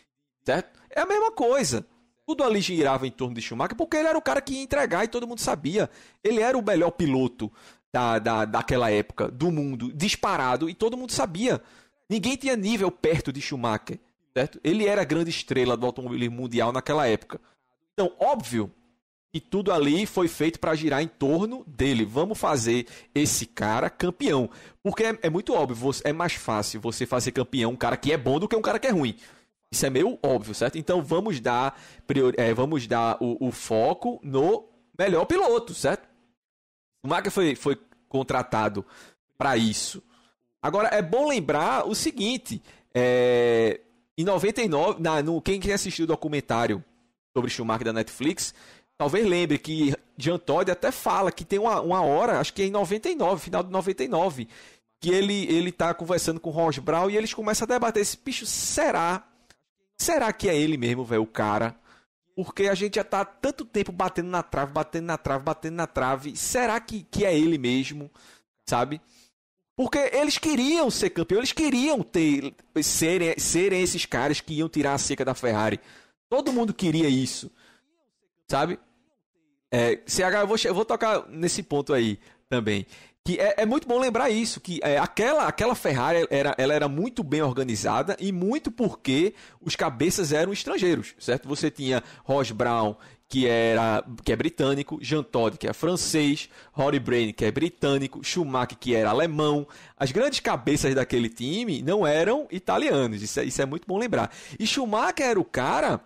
certo? 0.44 0.80
É 0.90 1.02
a 1.02 1.06
mesma 1.06 1.32
coisa. 1.32 1.86
Tudo 2.26 2.44
ali 2.44 2.60
girava 2.60 3.06
em 3.06 3.12
torno 3.12 3.36
de 3.36 3.42
Schumacher 3.42 3.78
porque 3.78 3.96
ele 3.96 4.08
era 4.08 4.18
o 4.18 4.22
cara 4.22 4.42
que 4.42 4.54
ia 4.54 4.64
entregar 4.64 5.06
e 5.06 5.08
todo 5.08 5.28
mundo 5.28 5.40
sabia. 5.40 5.90
Ele 6.24 6.42
era 6.42 6.58
o 6.58 6.66
melhor 6.66 6.92
piloto 6.92 7.52
da, 7.94 8.18
da, 8.18 8.46
daquela 8.46 8.90
época, 8.90 9.30
do 9.30 9.52
mundo, 9.52 9.94
disparado, 9.94 10.70
e 10.70 10.74
todo 10.74 10.98
mundo 10.98 11.12
sabia. 11.12 11.62
Ninguém 12.10 12.36
tinha 12.36 12.56
nível 12.56 12.90
perto 12.90 13.32
de 13.32 13.40
Schumacher, 13.40 14.00
certo? 14.34 14.60
Ele 14.64 14.86
era 14.86 15.04
a 15.04 15.06
grande 15.06 15.30
estrela 15.30 15.78
do 15.78 15.86
automobilismo 15.86 16.36
mundial 16.36 16.72
naquela 16.72 17.08
época. 17.08 17.40
Então, 17.94 18.14
óbvio 18.20 18.72
que 19.34 19.40
tudo 19.40 19.72
ali 19.72 20.06
foi 20.06 20.28
feito 20.28 20.60
para 20.60 20.76
girar 20.76 21.02
em 21.02 21.08
torno 21.08 21.64
dele. 21.68 22.06
Vamos 22.06 22.38
fazer 22.38 22.88
esse 23.14 23.46
cara 23.46 23.90
campeão. 23.90 24.50
Porque 24.82 25.04
é, 25.04 25.20
é 25.24 25.30
muito 25.30 25.54
óbvio, 25.54 25.92
é 26.04 26.14
mais 26.14 26.34
fácil 26.34 26.80
você 26.80 27.06
fazer 27.06 27.32
campeão 27.32 27.72
um 27.72 27.76
cara 27.76 27.98
que 27.98 28.12
é 28.12 28.18
bom 28.18 28.40
do 28.40 28.48
que 28.48 28.56
um 28.56 28.62
cara 28.62 28.80
que 28.80 28.88
é 28.88 28.92
ruim. 28.92 29.16
Isso 29.72 29.86
é 29.86 29.90
meio 29.90 30.18
óbvio, 30.24 30.56
certo? 30.56 30.78
Então 30.78 31.02
vamos 31.02 31.40
dar, 31.40 31.78
priori... 32.06 32.36
é, 32.40 32.54
vamos 32.54 32.88
dar 32.88 33.18
o, 33.20 33.48
o, 33.48 33.52
foco 33.52 34.20
no 34.24 34.66
melhor 34.98 35.26
piloto, 35.26 35.74
certo? 35.74 36.08
O 37.04 37.08
Maga 37.08 37.30
foi, 37.30 37.54
foi 37.54 37.78
contratado 38.08 38.86
para 39.38 39.58
isso. 39.58 40.02
Agora 40.62 40.88
é 40.88 41.02
bom 41.02 41.28
lembrar 41.28 41.86
o 41.86 41.94
seguinte: 41.94 42.64
é, 42.94 43.82
em 44.18 44.24
99, 44.24 45.02
na, 45.02 45.22
no, 45.22 45.42
quem 45.42 45.60
assistiu 45.74 46.06
o 46.06 46.08
documentário 46.08 46.84
sobre 47.36 47.52
Schumacher 47.52 47.86
da 47.86 47.94
Netflix, 47.94 48.54
talvez 48.98 49.26
lembre 49.26 49.58
que 49.58 49.94
Jean 50.18 50.38
Todt 50.38 50.72
até 50.72 50.92
fala 50.92 51.32
que 51.32 51.46
tem 51.46 51.60
uma, 51.60 51.82
uma 51.82 52.02
hora, 52.02 52.40
acho 52.40 52.54
que 52.54 52.62
é 52.62 52.66
em 52.66 52.72
99, 52.72 53.42
final 53.42 53.64
de 53.64 53.72
99, 53.72 54.48
que 55.00 55.10
ele, 55.10 55.46
ele 55.46 55.72
tá 55.72 55.94
conversando 55.94 56.40
com 56.40 56.50
o 56.50 56.54
Ross 56.54 56.80
Brown 56.80 57.10
e 57.10 57.18
eles 57.18 57.34
começam 57.34 57.66
a 57.66 57.68
debater 57.68 58.02
esse 58.02 58.18
bicho, 58.18 58.46
será 58.46 59.24
Será 59.98 60.32
que 60.32 60.48
é 60.48 60.56
ele 60.56 60.78
mesmo, 60.78 61.04
velho, 61.04 61.24
o 61.24 61.28
cara? 61.28 61.76
Porque 62.36 62.68
a 62.68 62.76
gente 62.76 62.96
já 62.96 63.04
tá 63.04 63.26
tanto 63.26 63.66
tempo 63.66 63.92
batendo 63.92 64.30
na 64.30 64.44
trave, 64.44 64.72
batendo 64.72 65.06
na 65.06 65.18
trave, 65.18 65.44
batendo 65.44 65.76
na 65.76 65.88
trave. 65.88 66.36
Será 66.36 66.80
que, 66.80 67.04
que 67.10 67.26
é 67.26 67.38
ele 67.38 67.58
mesmo? 67.58 68.12
Sabe? 68.70 69.02
Porque 69.76 69.98
eles 70.14 70.38
queriam 70.38 70.90
ser 70.92 71.10
campeão, 71.10 71.40
eles 71.40 71.52
queriam 71.52 72.04
ter 72.04 72.54
serem, 72.82 73.38
serem 73.40 73.82
esses 73.82 74.06
caras 74.06 74.40
que 74.40 74.54
iam 74.54 74.70
tirar 74.70 74.94
a 74.94 74.98
seca 75.00 75.26
da 75.26 75.34
Ferrari. 75.34 75.80
Todo 76.30 76.54
mundo 76.54 76.74
queria 76.74 77.10
isso. 77.10 77.52
Sabe? 78.48 78.80
É, 79.72 80.00
CH, 80.06 80.42
eu 80.42 80.48
vou, 80.48 80.58
eu 80.64 80.74
vou 80.74 80.86
tocar 80.86 81.28
nesse 81.30 81.62
ponto 81.62 81.94
aí 81.94 82.20
também. 82.50 82.86
Que 83.24 83.38
é, 83.40 83.56
é 83.58 83.66
muito 83.66 83.86
bom 83.86 84.00
lembrar 84.00 84.30
isso, 84.30 84.62
que 84.62 84.80
é, 84.82 84.98
aquela, 84.98 85.48
aquela 85.48 85.76
Ferrari 85.76 86.26
era, 86.30 86.56
ela 86.58 86.74
era 86.74 86.88
muito 86.88 87.24
bem 87.24 87.42
organizada 87.42 88.16
e 88.22 88.32
muito 88.32 88.72
porque 88.72 89.34
os 89.60 89.76
cabeças 89.76 90.32
eram 90.32 90.54
estrangeiros, 90.54 91.14
certo? 91.20 91.50
Você 91.50 91.70
tinha 91.70 92.02
Ross 92.24 92.52
Brown, 92.52 92.96
que 93.28 93.46
era 93.46 94.02
que 94.24 94.32
é 94.32 94.36
britânico, 94.36 94.98
Jean 95.02 95.24
Todt, 95.24 95.58
que 95.58 95.68
é 95.68 95.74
francês, 95.74 96.50
Rory 96.72 97.00
Brain, 97.00 97.34
que 97.34 97.44
é 97.44 97.52
britânico, 97.52 98.24
Schumacher, 98.24 98.78
que 98.78 98.96
era 98.96 99.10
alemão. 99.10 99.68
As 99.98 100.12
grandes 100.12 100.40
cabeças 100.40 100.96
daquele 100.96 101.28
time 101.28 101.82
não 101.82 102.08
eram 102.08 102.48
italianos, 102.50 103.22
isso 103.22 103.40
é, 103.40 103.44
isso 103.44 103.62
é 103.62 103.66
muito 103.66 103.86
bom 103.86 103.98
lembrar. 103.98 104.32
E 104.58 104.66
Schumacher 104.66 105.26
era 105.26 105.40
o 105.40 105.44
cara 105.44 106.00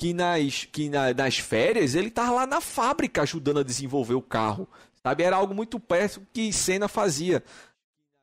que 0.00 0.14
nas, 0.14 0.64
que 0.64 0.88
na, 0.88 1.12
nas 1.12 1.36
férias 1.36 1.94
ele 1.94 2.08
estava 2.08 2.30
lá 2.32 2.46
na 2.46 2.58
fábrica 2.58 3.20
ajudando 3.20 3.60
a 3.60 3.62
desenvolver 3.62 4.14
o 4.14 4.22
carro, 4.22 4.66
sabe? 5.02 5.22
Era 5.22 5.36
algo 5.36 5.54
muito 5.54 5.78
perto 5.78 6.26
que 6.32 6.50
Senna 6.54 6.88
fazia 6.88 7.44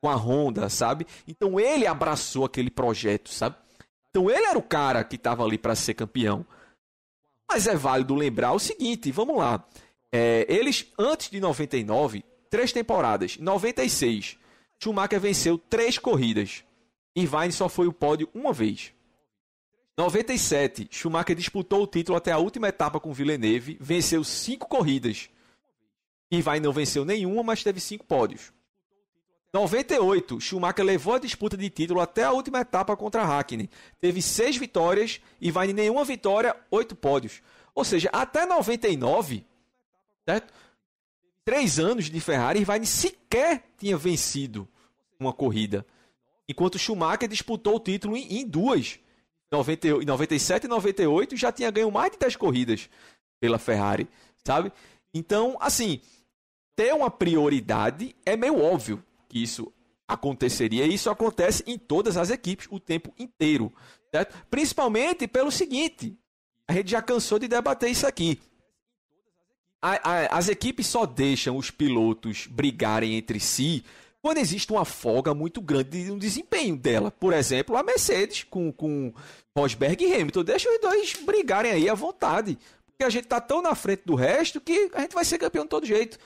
com 0.00 0.10
a 0.10 0.16
Honda, 0.16 0.68
sabe? 0.68 1.06
Então 1.28 1.60
ele 1.60 1.86
abraçou 1.86 2.44
aquele 2.44 2.68
projeto, 2.68 3.30
sabe? 3.30 3.54
Então 4.10 4.28
ele 4.28 4.44
era 4.44 4.58
o 4.58 4.62
cara 4.62 5.04
que 5.04 5.14
estava 5.14 5.44
ali 5.44 5.56
para 5.56 5.76
ser 5.76 5.94
campeão. 5.94 6.44
Mas 7.48 7.68
é 7.68 7.76
válido 7.76 8.12
lembrar 8.16 8.54
o 8.54 8.58
seguinte, 8.58 9.12
vamos 9.12 9.36
lá. 9.36 9.64
É, 10.10 10.46
eles, 10.48 10.84
antes 10.98 11.30
de 11.30 11.38
99, 11.38 12.24
três 12.50 12.72
temporadas. 12.72 13.38
96, 13.38 14.36
Schumacher 14.82 15.20
venceu 15.20 15.56
três 15.56 15.96
corridas. 15.96 16.64
Irvine 17.14 17.52
só 17.52 17.68
foi 17.68 17.86
o 17.86 17.92
pódio 17.92 18.28
uma 18.34 18.52
vez. 18.52 18.92
97, 19.98 20.86
Schumacher 20.92 21.34
disputou 21.34 21.82
o 21.82 21.86
título 21.86 22.16
até 22.16 22.30
a 22.30 22.38
última 22.38 22.68
etapa 22.68 23.00
com 23.00 23.12
Villeneuve, 23.12 23.76
venceu 23.80 24.22
cinco 24.22 24.68
corridas. 24.68 25.28
Irvine 26.30 26.60
não 26.60 26.72
venceu 26.72 27.04
nenhuma, 27.04 27.42
mas 27.42 27.64
teve 27.64 27.80
cinco 27.80 28.04
pódios. 28.04 28.52
98, 29.52 30.40
Schumacher 30.40 30.84
levou 30.84 31.14
a 31.14 31.18
disputa 31.18 31.56
de 31.56 31.68
título 31.68 32.00
até 32.00 32.22
a 32.22 32.30
última 32.30 32.60
etapa 32.60 32.96
contra 32.96 33.24
Hakkinen. 33.24 33.68
Teve 34.00 34.22
seis 34.22 34.56
vitórias 34.56 35.20
e 35.40 35.50
vai 35.50 35.72
nenhuma 35.72 36.04
vitória, 36.04 36.54
oito 36.70 36.94
pódios. 36.94 37.42
Ou 37.74 37.82
seja, 37.84 38.08
até 38.12 38.46
99, 38.46 39.44
certo? 40.24 40.54
Três 41.44 41.80
anos 41.80 42.08
de 42.08 42.20
Ferrari, 42.20 42.60
Irvine 42.60 42.86
sequer 42.86 43.64
tinha 43.76 43.96
vencido 43.96 44.68
uma 45.18 45.32
corrida. 45.32 45.84
Enquanto 46.48 46.78
Schumacher 46.78 47.28
disputou 47.28 47.74
o 47.74 47.80
título 47.80 48.16
em, 48.16 48.38
em 48.38 48.46
duas. 48.46 49.00
Em 49.50 50.04
97 50.04 50.64
e 50.64 50.68
98 50.68 51.36
já 51.36 51.50
tinha 51.50 51.70
ganho 51.70 51.90
mais 51.90 52.12
de 52.12 52.18
10 52.18 52.36
corridas 52.36 52.90
pela 53.40 53.58
Ferrari, 53.58 54.06
sabe? 54.44 54.72
Então, 55.14 55.56
assim, 55.60 56.00
ter 56.76 56.92
uma 56.94 57.10
prioridade 57.10 58.14
é 58.26 58.36
meio 58.36 58.60
óbvio 58.60 59.02
que 59.28 59.42
isso 59.42 59.72
aconteceria. 60.06 60.86
E 60.86 60.94
isso 60.94 61.10
acontece 61.10 61.62
em 61.66 61.78
todas 61.78 62.16
as 62.16 62.30
equipes 62.30 62.66
o 62.70 62.80
tempo 62.80 63.12
inteiro. 63.18 63.72
Certo? 64.10 64.34
Principalmente 64.50 65.26
pelo 65.26 65.50
seguinte: 65.50 66.16
a 66.66 66.72
gente 66.72 66.90
já 66.90 67.02
cansou 67.02 67.38
de 67.38 67.48
debater 67.48 67.90
isso 67.90 68.06
aqui. 68.06 68.40
A, 69.80 70.10
a, 70.10 70.38
as 70.38 70.48
equipes 70.48 70.86
só 70.86 71.06
deixam 71.06 71.56
os 71.56 71.70
pilotos 71.70 72.46
brigarem 72.46 73.14
entre 73.16 73.38
si 73.38 73.84
quando 74.22 74.38
existe 74.38 74.72
uma 74.72 74.84
folga 74.84 75.32
muito 75.32 75.60
grande 75.60 76.04
no 76.04 76.18
desempenho 76.18 76.76
dela. 76.76 77.10
Por 77.10 77.32
exemplo, 77.32 77.76
a 77.76 77.82
Mercedes 77.82 78.44
com, 78.44 78.72
com 78.72 79.12
Rosberg 79.56 80.04
e 80.04 80.14
Hamilton. 80.14 80.44
Deixa 80.44 80.70
os 80.70 80.80
dois 80.80 81.14
brigarem 81.24 81.72
aí 81.72 81.88
à 81.88 81.94
vontade. 81.94 82.58
Porque 82.86 83.04
a 83.04 83.10
gente 83.10 83.24
está 83.24 83.40
tão 83.40 83.62
na 83.62 83.74
frente 83.74 84.02
do 84.04 84.14
resto 84.14 84.60
que 84.60 84.90
a 84.92 85.00
gente 85.00 85.14
vai 85.14 85.24
ser 85.24 85.38
campeão 85.38 85.64
de 85.64 85.70
todo 85.70 85.86
jeito. 85.86 86.18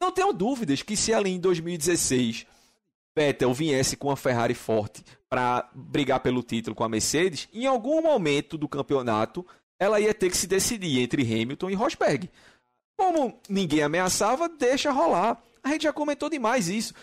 Não 0.00 0.10
tenho 0.10 0.32
dúvidas 0.32 0.82
que 0.82 0.96
se 0.96 1.12
ali 1.12 1.30
em 1.30 1.40
2016 1.40 2.46
Vettel 3.16 3.54
viesse 3.54 3.96
com 3.96 4.08
uma 4.08 4.16
Ferrari 4.16 4.54
forte 4.54 5.02
para 5.28 5.68
brigar 5.74 6.20
pelo 6.20 6.42
título 6.42 6.76
com 6.76 6.84
a 6.84 6.88
Mercedes, 6.88 7.48
em 7.52 7.64
algum 7.66 8.02
momento 8.02 8.58
do 8.58 8.68
campeonato 8.68 9.44
ela 9.78 10.00
ia 10.00 10.12
ter 10.12 10.30
que 10.30 10.36
se 10.36 10.46
decidir 10.46 11.00
entre 11.00 11.22
Hamilton 11.22 11.70
e 11.70 11.74
Rosberg. 11.74 12.30
Como 12.96 13.38
ninguém 13.48 13.82
ameaçava, 13.82 14.48
deixa 14.48 14.90
rolar. 14.90 15.42
A 15.62 15.70
gente 15.70 15.82
já 15.82 15.92
comentou 15.92 16.30
demais 16.30 16.68
isso. 16.68 16.94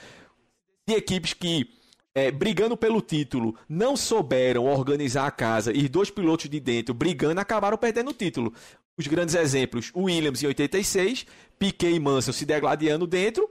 De 0.85 0.95
equipes 0.95 1.33
que, 1.33 1.69
é, 2.13 2.29
brigando 2.29 2.75
pelo 2.75 3.01
título, 3.01 3.55
não 3.69 3.95
souberam 3.95 4.65
organizar 4.65 5.25
a 5.25 5.31
casa 5.31 5.71
e 5.71 5.87
dois 5.87 6.09
pilotos 6.09 6.49
de 6.49 6.59
dentro 6.59 6.93
brigando 6.93 7.39
acabaram 7.39 7.77
perdendo 7.77 8.09
o 8.09 8.13
título. 8.13 8.53
Os 8.97 9.07
grandes 9.07 9.33
exemplos, 9.33 9.91
Williams 9.95 10.43
em 10.43 10.47
86, 10.47 11.25
Piquet 11.57 11.93
e 11.93 11.99
Mansell 11.99 12.33
se 12.33 12.45
degladiando 12.45 13.07
dentro, 13.07 13.49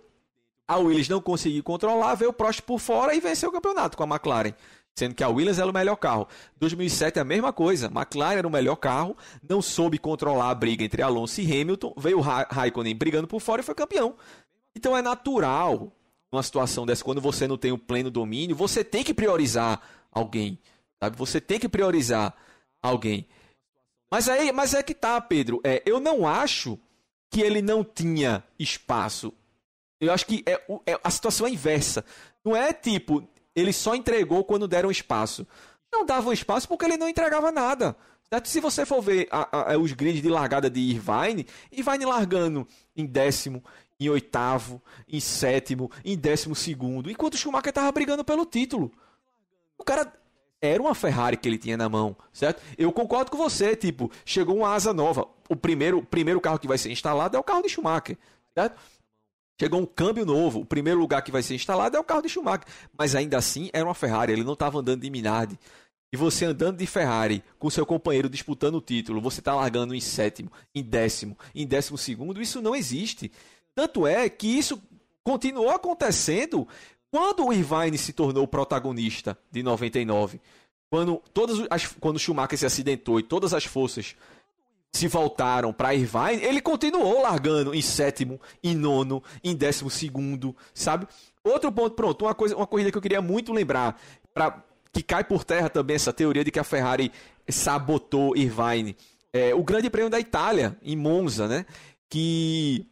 a 0.68 0.76
Williams 0.76 1.08
não 1.08 1.20
conseguiu 1.20 1.62
controlar, 1.62 2.14
veio 2.14 2.30
o 2.30 2.34
Prost 2.34 2.60
por 2.60 2.78
fora 2.78 3.14
e 3.14 3.20
venceu 3.20 3.48
o 3.48 3.52
campeonato 3.52 3.96
com 3.96 4.04
a 4.04 4.06
McLaren. 4.06 4.54
Sendo 4.94 5.14
que 5.14 5.24
a 5.24 5.28
Williams 5.28 5.58
era 5.58 5.70
o 5.70 5.72
melhor 5.72 5.96
carro. 5.96 6.28
2007 6.58 7.18
é 7.18 7.22
a 7.22 7.24
mesma 7.24 7.50
coisa. 7.50 7.86
McLaren 7.86 8.36
era 8.36 8.46
o 8.46 8.50
melhor 8.50 8.76
carro, 8.76 9.16
não 9.48 9.62
soube 9.62 9.96
controlar 9.98 10.50
a 10.50 10.54
briga 10.54 10.84
entre 10.84 11.00
Alonso 11.00 11.40
e 11.40 11.44
Hamilton, 11.44 11.94
veio 11.96 12.18
o 12.18 12.20
Ra 12.20 12.46
Raikkonen 12.50 12.94
brigando 12.94 13.26
por 13.26 13.40
fora 13.40 13.62
e 13.62 13.64
foi 13.64 13.74
campeão. 13.74 14.14
Então 14.76 14.96
é 14.96 15.00
natural, 15.00 15.90
numa 16.32 16.42
situação 16.42 16.86
dessa, 16.86 17.04
quando 17.04 17.20
você 17.20 17.46
não 17.46 17.58
tem 17.58 17.70
o 17.72 17.78
pleno 17.78 18.10
domínio, 18.10 18.56
você 18.56 18.82
tem 18.82 19.04
que 19.04 19.12
priorizar 19.12 19.80
alguém. 20.10 20.58
Sabe? 20.98 21.16
Você 21.18 21.40
tem 21.40 21.60
que 21.60 21.68
priorizar 21.68 22.34
alguém. 22.82 23.28
Mas, 24.10 24.28
aí, 24.28 24.50
mas 24.50 24.72
é 24.72 24.82
que 24.82 24.94
tá, 24.94 25.20
Pedro. 25.20 25.60
É, 25.62 25.82
eu 25.84 26.00
não 26.00 26.26
acho 26.26 26.78
que 27.30 27.40
ele 27.40 27.60
não 27.60 27.84
tinha 27.84 28.42
espaço. 28.58 29.32
Eu 30.00 30.12
acho 30.12 30.26
que 30.26 30.42
é, 30.46 30.52
é, 30.86 30.98
a 31.04 31.10
situação 31.10 31.46
é 31.46 31.50
inversa. 31.50 32.04
Não 32.44 32.56
é 32.56 32.72
tipo, 32.72 33.28
ele 33.54 33.72
só 33.72 33.94
entregou 33.94 34.42
quando 34.44 34.66
deram 34.66 34.90
espaço. 34.90 35.46
Não 35.92 36.04
davam 36.04 36.32
espaço 36.32 36.66
porque 36.66 36.86
ele 36.86 36.96
não 36.96 37.08
entregava 37.08 37.52
nada. 37.52 37.94
Se 38.44 38.60
você 38.60 38.86
for 38.86 39.02
ver 39.02 39.28
a, 39.30 39.72
a, 39.74 39.78
os 39.78 39.92
grids 39.92 40.22
de 40.22 40.28
largada 40.30 40.70
de 40.70 40.80
Irvine, 40.80 41.46
Irvine 41.70 42.06
largando 42.06 42.66
em 42.96 43.04
décimo, 43.04 43.62
em 44.04 44.10
oitavo, 44.10 44.80
em 45.08 45.20
sétimo, 45.20 45.90
em 46.04 46.16
décimo 46.16 46.54
segundo, 46.54 47.10
enquanto 47.10 47.34
o 47.34 47.36
Schumacher 47.36 47.70
estava 47.70 47.90
brigando 47.92 48.24
pelo 48.24 48.44
título. 48.44 48.92
O 49.78 49.84
cara 49.84 50.12
era 50.60 50.80
uma 50.80 50.94
Ferrari 50.94 51.36
que 51.36 51.48
ele 51.48 51.58
tinha 51.58 51.76
na 51.76 51.88
mão, 51.88 52.16
certo? 52.32 52.62
Eu 52.78 52.92
concordo 52.92 53.30
com 53.30 53.36
você, 53.36 53.74
tipo, 53.74 54.10
chegou 54.24 54.56
uma 54.56 54.72
asa 54.72 54.92
nova. 54.94 55.26
O 55.48 55.56
primeiro, 55.56 56.02
primeiro 56.02 56.40
carro 56.40 56.58
que 56.58 56.68
vai 56.68 56.78
ser 56.78 56.92
instalado 56.92 57.36
é 57.36 57.40
o 57.40 57.42
carro 57.42 57.62
de 57.62 57.68
Schumacher, 57.68 58.16
certo? 58.54 58.80
Chegou 59.60 59.80
um 59.80 59.86
câmbio 59.86 60.24
novo, 60.24 60.60
o 60.60 60.64
primeiro 60.64 60.98
lugar 61.00 61.22
que 61.22 61.30
vai 61.30 61.42
ser 61.42 61.54
instalado 61.54 61.96
é 61.96 62.00
o 62.00 62.04
carro 62.04 62.22
de 62.22 62.28
Schumacher. 62.28 62.66
Mas 62.96 63.14
ainda 63.14 63.36
assim 63.36 63.70
era 63.72 63.84
uma 63.84 63.94
Ferrari, 63.94 64.32
ele 64.32 64.44
não 64.44 64.54
estava 64.54 64.78
andando 64.78 65.02
de 65.02 65.10
Minardi. 65.10 65.58
E 66.12 66.16
você 66.16 66.44
andando 66.44 66.76
de 66.76 66.86
Ferrari 66.86 67.42
com 67.58 67.70
seu 67.70 67.86
companheiro 67.86 68.28
disputando 68.28 68.74
o 68.74 68.80
título, 68.82 69.20
você 69.20 69.40
está 69.40 69.54
largando 69.54 69.94
em 69.94 70.00
sétimo, 70.00 70.52
em 70.74 70.82
décimo, 70.82 71.38
em 71.54 71.66
décimo 71.66 71.96
segundo, 71.96 72.40
isso 72.40 72.60
não 72.60 72.76
existe. 72.76 73.32
Tanto 73.74 74.06
é 74.06 74.28
que 74.28 74.46
isso 74.46 74.80
continuou 75.24 75.70
acontecendo 75.70 76.66
quando 77.10 77.46
o 77.46 77.52
Irvine 77.52 77.98
se 77.98 78.12
tornou 78.12 78.46
protagonista 78.48 79.36
de 79.50 79.62
99, 79.62 80.40
quando, 80.90 81.22
todas 81.32 81.66
as, 81.70 81.86
quando 81.86 82.18
Schumacher 82.18 82.58
se 82.58 82.66
acidentou 82.66 83.20
e 83.20 83.22
todas 83.22 83.54
as 83.54 83.64
forças 83.64 84.16
se 84.92 85.08
voltaram 85.08 85.72
para 85.72 85.94
Irvine, 85.94 86.42
ele 86.42 86.60
continuou 86.60 87.22
largando 87.22 87.74
em 87.74 87.80
sétimo, 87.80 88.40
em 88.62 88.74
nono, 88.74 89.22
em 89.42 89.54
décimo 89.54 89.90
segundo, 89.90 90.54
sabe? 90.74 91.06
Outro 91.42 91.72
ponto, 91.72 91.96
pronto, 91.96 92.24
uma, 92.24 92.34
coisa, 92.34 92.54
uma 92.54 92.66
corrida 92.66 92.90
que 92.90 92.98
eu 92.98 93.02
queria 93.02 93.22
muito 93.22 93.52
lembrar, 93.52 94.00
pra, 94.34 94.62
que 94.92 95.02
cai 95.02 95.24
por 95.24 95.44
terra 95.44 95.70
também 95.70 95.96
essa 95.96 96.12
teoria 96.12 96.44
de 96.44 96.50
que 96.50 96.58
a 96.58 96.64
Ferrari 96.64 97.10
sabotou 97.48 98.36
Irvine. 98.36 98.96
É, 99.32 99.54
o 99.54 99.62
Grande 99.62 99.88
Prêmio 99.88 100.10
da 100.10 100.20
Itália, 100.20 100.76
em 100.82 100.94
Monza, 100.94 101.48
né? 101.48 101.64
Que 102.10 102.86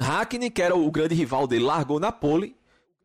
Hackney, 0.00 0.50
que 0.50 0.62
era 0.62 0.76
o 0.76 0.90
grande 0.90 1.14
rival 1.14 1.46
dele, 1.46 1.64
largou 1.64 2.00
na 2.00 2.12
pole, 2.12 2.56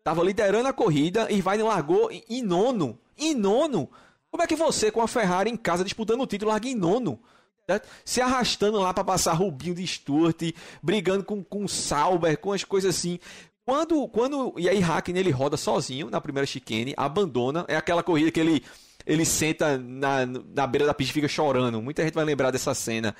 Tava 0.03 0.23
liderando 0.23 0.67
a 0.67 0.73
corrida, 0.73 1.27
e 1.29 1.35
Irvine 1.35 1.63
largou 1.63 2.09
em, 2.11 2.41
nono. 2.41 2.97
Em 3.17 3.35
nono? 3.35 3.89
Como 4.31 4.41
é 4.41 4.47
que 4.47 4.55
você, 4.55 4.91
com 4.91 5.01
a 5.01 5.07
Ferrari 5.07 5.51
em 5.51 5.57
casa 5.57 5.83
disputando 5.83 6.21
o 6.21 6.27
título, 6.27 6.51
larga 6.51 6.67
em 6.67 6.75
nono? 6.75 7.19
Certo? 7.67 7.87
Se 8.03 8.21
arrastando 8.21 8.79
lá 8.79 8.93
para 8.93 9.03
passar 9.03 9.33
Rubinho 9.33 9.75
de 9.75 9.85
Stuart, 9.85 10.41
brigando 10.81 11.23
com, 11.23 11.43
com 11.43 11.67
Sauber, 11.67 12.37
com 12.39 12.53
as 12.53 12.63
coisas 12.63 12.95
assim. 12.95 13.19
Quando, 13.63 14.07
quando. 14.07 14.55
E 14.57 14.67
aí 14.67 14.79
Hackney 14.79 15.19
ele 15.19 15.29
roda 15.29 15.57
sozinho 15.57 16.09
na 16.09 16.19
primeira 16.19 16.47
chicane, 16.47 16.95
abandona. 16.97 17.65
É 17.67 17.75
aquela 17.75 18.01
corrida 18.01 18.31
que 18.31 18.39
ele, 18.39 18.65
ele 19.05 19.25
senta 19.25 19.77
na, 19.77 20.25
na 20.25 20.65
beira 20.65 20.87
da 20.87 20.93
pista 20.93 21.11
e 21.11 21.13
fica 21.13 21.27
chorando. 21.27 21.81
Muita 21.81 22.03
gente 22.03 22.15
vai 22.15 22.25
lembrar 22.25 22.49
dessa 22.49 22.73
cena. 22.73 23.15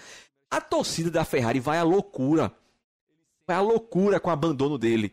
A 0.49 0.59
torcida 0.59 1.11
da 1.11 1.23
Ferrari 1.23 1.59
vai 1.59 1.77
à 1.77 1.83
loucura. 1.83 2.51
Vai 3.49 3.57
à 3.57 3.61
loucura 3.61 4.19
com 4.19 4.29
o 4.29 4.31
abandono 4.31 4.77
dele. 4.77 5.11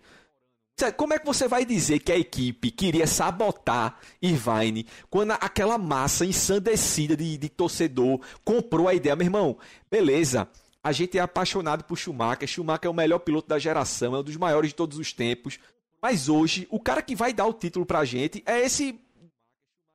Como 0.99 1.15
é 1.15 1.19
que 1.19 1.25
você 1.25 1.49
vai 1.49 1.65
dizer 1.65 2.01
que 2.01 2.13
a 2.13 2.19
equipe 2.19 2.71
queria 2.71 3.07
sabotar 3.07 3.99
Irvine 4.21 4.87
quando 5.09 5.31
aquela 5.31 5.79
massa 5.79 6.27
ensandecida 6.27 7.17
de, 7.17 7.39
de 7.39 7.49
torcedor 7.49 8.21
comprou 8.45 8.89
a 8.89 8.95
ideia? 8.95 9.17
Meu 9.17 9.25
irmão, 9.25 9.57
beleza. 9.91 10.47
A 10.85 10.93
gente 10.93 11.17
é 11.17 11.23
apaixonado 11.23 11.85
por 11.85 11.97
Schumacher. 11.97 12.47
Schumacher 12.47 12.89
é 12.89 12.91
o 12.91 12.95
melhor 12.95 13.21
piloto 13.21 13.49
da 13.49 13.59
geração, 13.59 14.15
é 14.15 14.19
um 14.19 14.23
dos 14.23 14.37
maiores 14.37 14.69
de 14.69 14.77
todos 14.77 14.99
os 14.99 15.15
tempos. 15.15 15.59
Mas 16.03 16.29
hoje, 16.29 16.69
o 16.71 16.79
cara 16.79 17.01
que 17.01 17.17
vai 17.17 17.33
dar 17.33 17.47
o 17.47 17.55
título 17.55 17.87
pra 17.87 18.05
gente 18.05 18.43
é 18.45 18.61
esse 18.61 19.01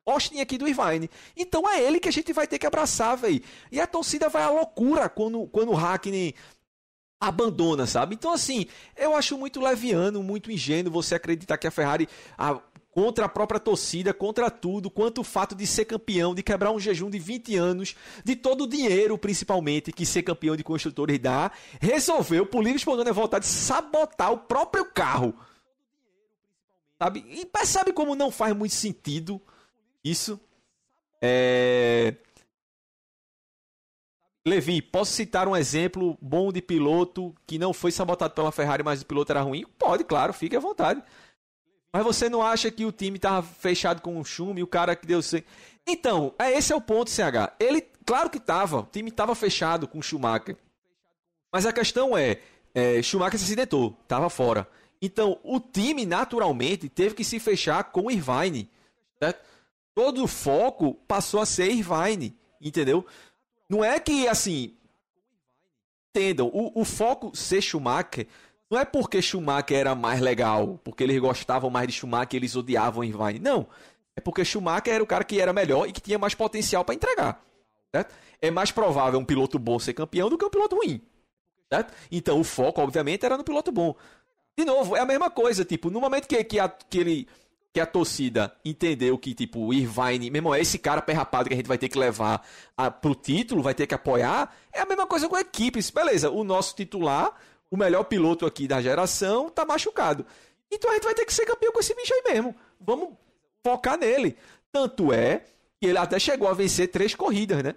Austin 0.04 0.40
aqui 0.40 0.58
do 0.58 0.68
Irvine. 0.68 1.12
Então 1.38 1.70
é 1.70 1.80
ele 1.80 2.00
que 2.00 2.10
a 2.10 2.12
gente 2.12 2.34
vai 2.34 2.48
ter 2.48 2.58
que 2.58 2.66
abraçar, 2.66 3.16
velho. 3.16 3.44
E 3.72 3.80
a 3.80 3.86
torcida 3.86 4.30
vai 4.30 4.42
à 4.42 4.50
loucura 4.50 5.08
quando, 5.08 5.46
quando 5.46 5.70
o 5.70 5.76
Hackney 5.76 6.34
abandona, 7.22 7.86
sabe? 7.86 8.16
Então, 8.16 8.34
assim, 8.34 8.66
eu 8.98 9.16
acho 9.16 9.38
muito 9.38 9.62
leviano, 9.62 10.24
muito 10.24 10.52
ingênuo 10.52 10.92
você 10.92 11.14
acreditar 11.14 11.56
que 11.60 11.68
a 11.68 11.72
Ferrari, 11.72 12.10
a, 12.36 12.60
contra 12.92 13.26
a 13.26 13.30
própria 13.30 13.60
torcida, 13.60 14.12
contra 14.12 14.50
tudo, 14.50 14.90
quanto 14.90 15.22
o 15.22 15.24
fato 15.24 15.54
de 15.54 15.68
ser 15.68 15.86
campeão, 15.86 16.34
de 16.34 16.42
quebrar 16.42 16.72
um 16.72 16.80
jejum 16.80 17.12
de 17.12 17.20
20 17.20 17.56
anos, 17.56 17.96
de 18.26 18.36
todo 18.36 18.64
o 18.64 18.68
dinheiro, 18.68 19.16
principalmente, 19.20 19.92
que 19.92 20.04
ser 20.04 20.24
campeão 20.24 20.56
de 20.56 20.64
construtores 20.64 21.20
dá, 21.20 21.52
resolveu, 21.80 22.44
por 22.46 22.64
livre 22.64 22.80
espontânea 22.80 23.14
vontade, 23.14 23.46
sabotar 23.46 24.34
o 24.34 24.40
próprio 24.40 24.86
carro. 24.86 25.36
Sabe? 26.98 27.24
E 27.30 27.46
percebe 27.46 27.94
como 27.94 28.16
não 28.16 28.32
faz 28.32 28.56
muito 28.56 28.74
sentido 28.74 29.40
isso? 30.04 30.40
É... 31.22 32.16
Levi, 34.46 34.82
posso 34.82 35.12
citar 35.14 35.48
um 35.48 35.56
exemplo 35.56 36.18
bom 36.20 36.52
de 36.52 36.62
piloto 36.62 37.34
que 37.46 37.60
não 37.60 37.74
foi 37.74 37.92
sabotado 37.92 38.34
pela 38.34 38.52
Ferrari, 38.52 38.84
mas 38.84 39.02
o 39.02 39.06
piloto 39.06 39.32
era 39.32 39.42
ruim? 39.42 39.66
Pode, 39.78 40.04
claro, 40.04 40.34
fique 40.34 40.56
à 40.56 40.60
vontade. 40.60 41.02
Mas 41.94 42.04
você 42.04 42.30
não 42.30 42.42
acha 42.42 42.72
que 42.72 42.86
o 42.86 42.92
time 42.92 43.18
estava 43.18 43.46
fechado 43.46 44.02
com 44.02 44.20
o 44.20 44.58
e 44.58 44.64
o 44.64 44.68
cara 44.68 44.96
que 44.96 45.06
deu. 45.06 45.20
Então, 45.86 46.34
é 46.40 46.58
esse 46.58 46.72
é 46.72 46.76
o 46.76 46.82
ponto, 46.82 47.12
CH. 47.12 47.54
Ele, 47.60 47.86
claro 48.06 48.30
que 48.30 48.38
estava, 48.38 48.80
o 48.80 48.88
time 48.90 49.10
estava 49.10 49.36
fechado 49.36 49.88
com 49.88 50.00
o 50.00 50.04
Schumacher. 50.04 50.58
Mas 51.54 51.66
a 51.66 51.74
questão 51.74 52.18
é, 52.18 52.40
é 52.74 53.02
Schumacher 53.02 53.38
se 53.38 53.46
acidentou, 53.46 53.96
estava 54.02 54.30
fora. 54.30 54.68
Então, 55.02 55.38
o 55.44 55.60
time 55.60 56.06
naturalmente 56.06 56.88
teve 56.88 57.14
que 57.14 57.24
se 57.24 57.40
fechar 57.40 57.84
com 57.92 58.04
o 58.06 58.12
Irvine. 58.12 58.70
Certo? 59.22 59.46
Todo 59.94 60.24
o 60.24 60.28
foco 60.28 60.94
passou 61.08 61.42
a 61.42 61.46
ser 61.46 61.72
Irvine, 61.72 62.36
entendeu? 62.62 63.06
Não 63.72 63.86
é 63.86 63.98
que, 64.02 64.28
assim. 64.28 64.76
Entendam, 66.10 66.52
o, 66.54 66.82
o 66.82 66.84
foco 66.84 67.34
ser 67.34 67.62
Schumacher 67.62 68.28
não 68.70 68.78
é 68.78 68.84
porque 68.84 69.22
Schumacher 69.22 69.78
era 69.78 69.96
mais 69.96 70.20
legal, 70.20 70.78
porque 70.84 71.04
eles 71.04 71.18
gostavam 71.20 71.70
mais 71.70 71.88
de 71.88 71.94
Schumacher 71.94 72.34
e 72.34 72.38
eles 72.38 72.54
odiavam 72.54 73.02
Irvine. 73.02 73.40
Não. 73.40 73.66
É 74.14 74.20
porque 74.20 74.44
Schumacher 74.44 74.94
era 74.94 75.04
o 75.04 75.08
cara 75.08 75.24
que 75.24 75.40
era 75.40 75.54
melhor 75.54 75.88
e 75.88 75.94
que 75.94 76.02
tinha 76.02 76.20
mais 76.20 76.36
potencial 76.36 76.84
para 76.84 76.96
entregar. 76.96 77.42
Certo? 77.96 78.14
É 78.42 78.52
mais 78.52 78.72
provável 78.72 79.18
um 79.18 79.24
piloto 79.24 79.58
bom 79.58 79.80
ser 79.80 79.94
campeão 79.94 80.30
do 80.30 80.38
que 80.38 80.44
um 80.44 80.50
piloto 80.50 80.76
ruim. 80.76 81.02
Certo? 81.72 81.94
Então 82.12 82.42
o 82.42 82.44
foco, 82.44 82.82
obviamente, 82.82 83.26
era 83.26 83.38
no 83.38 83.44
piloto 83.44 83.72
bom. 83.72 83.96
De 84.58 84.66
novo, 84.66 84.98
é 84.98 85.00
a 85.00 85.06
mesma 85.06 85.30
coisa. 85.30 85.64
Tipo, 85.64 85.90
no 85.90 86.02
momento 86.02 86.28
que, 86.28 86.44
que, 86.44 86.60
a, 86.60 86.68
que 86.68 86.98
ele 86.98 87.28
que 87.74 87.80
a 87.80 87.86
torcida 87.86 88.54
entendeu 88.66 89.18
que, 89.18 89.34
tipo, 89.34 89.60
o 89.60 89.74
Irvine, 89.74 90.30
mesmo 90.30 90.54
é 90.54 90.60
esse 90.60 90.78
cara 90.78 91.02
perrapado 91.02 91.48
que 91.48 91.54
a 91.54 91.58
gente 91.58 91.68
vai 91.68 91.78
ter 91.78 91.88
que 91.88 91.98
levar 91.98 92.46
a, 92.76 92.92
pro 92.92 93.16
título, 93.16 93.64
vai 93.64 93.74
ter 93.74 93.88
que 93.88 93.94
apoiar, 93.94 94.54
é 94.74 94.82
a 94.82 94.86
mesma 94.86 95.08
coisa 95.08 95.30
com 95.30 95.36
a 95.36 95.42
equipe. 95.42 95.80
Beleza, 95.94 96.30
o 96.30 96.44
nosso 96.44 96.76
titular, 96.76 97.34
o 97.70 97.78
melhor 97.78 98.04
piloto 98.04 98.46
aqui 98.46 98.68
da 98.68 98.82
geração, 98.82 99.50
tá 99.50 99.66
machucado. 99.66 100.26
Então 100.70 100.92
a 100.92 100.96
gente 100.96 101.04
vai 101.04 101.14
ter 101.14 101.26
que 101.26 101.34
ser 101.34 101.46
campeão 101.46 101.72
com 101.72 101.80
esse 101.80 101.96
bicho 101.96 102.14
aí 102.14 102.34
mesmo. 102.34 102.56
Vamos 102.80 103.10
focar 103.64 103.98
nele. 103.98 104.36
Tanto 104.72 105.14
é 105.14 105.46
que 105.80 105.88
ele 105.88 105.98
até 105.98 106.20
chegou 106.20 106.48
a 106.48 106.54
vencer 106.54 106.90
três 106.90 107.16
corridas, 107.16 107.64
né? 107.64 107.76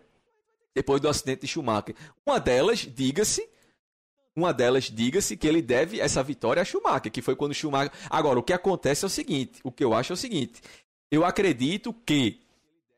Depois 0.74 1.00
do 1.00 1.08
acidente 1.08 1.42
de 1.42 1.46
Schumacher. 1.46 1.94
Uma 2.26 2.40
delas, 2.40 2.80
diga-se, 2.80 3.48
uma 4.36 4.52
delas, 4.52 4.84
diga-se 4.84 5.36
que 5.36 5.46
ele 5.46 5.62
deve 5.62 6.00
essa 6.00 6.22
vitória 6.22 6.60
a 6.60 6.64
Schumacher, 6.64 7.10
que 7.12 7.22
foi 7.22 7.36
quando 7.36 7.54
Schumacher. 7.54 7.92
Agora, 8.10 8.38
o 8.38 8.42
que 8.42 8.52
acontece 8.52 9.04
é 9.04 9.06
o 9.06 9.10
seguinte: 9.10 9.60
o 9.62 9.70
que 9.70 9.84
eu 9.84 9.94
acho 9.94 10.12
é 10.12 10.14
o 10.14 10.16
seguinte. 10.16 10.60
Eu 11.10 11.24
acredito 11.24 11.94
que 12.04 12.40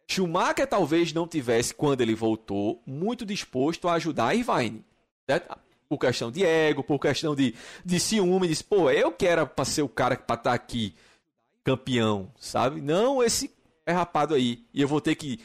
Schumacher 0.08 0.66
talvez 0.66 1.12
não 1.12 1.26
tivesse, 1.26 1.74
quando 1.74 2.00
ele 2.00 2.14
voltou, 2.14 2.82
muito 2.86 3.26
disposto 3.26 3.88
a 3.88 3.94
ajudar 3.94 4.28
a 4.28 4.34
Irvine. 4.34 4.84
Certo? 5.28 5.58
Por 5.88 5.98
questão 5.98 6.30
de 6.30 6.44
ego, 6.44 6.82
por 6.82 6.98
questão 6.98 7.34
de, 7.34 7.54
de 7.84 8.00
ciúme, 8.00 8.48
disse, 8.48 8.64
pô, 8.64 8.90
eu 8.90 9.12
quero 9.12 9.46
para 9.46 9.64
ser 9.64 9.82
o 9.82 9.88
cara 9.88 10.16
para 10.16 10.34
estar 10.34 10.50
tá 10.50 10.54
aqui 10.54 10.94
campeão, 11.62 12.30
sabe? 12.38 12.80
Não 12.80 13.22
esse 13.22 13.50
é 13.84 13.92
rapado 13.92 14.34
aí. 14.34 14.64
E 14.72 14.82
eu 14.82 14.88
vou 14.88 15.00
ter 15.00 15.14
que 15.14 15.40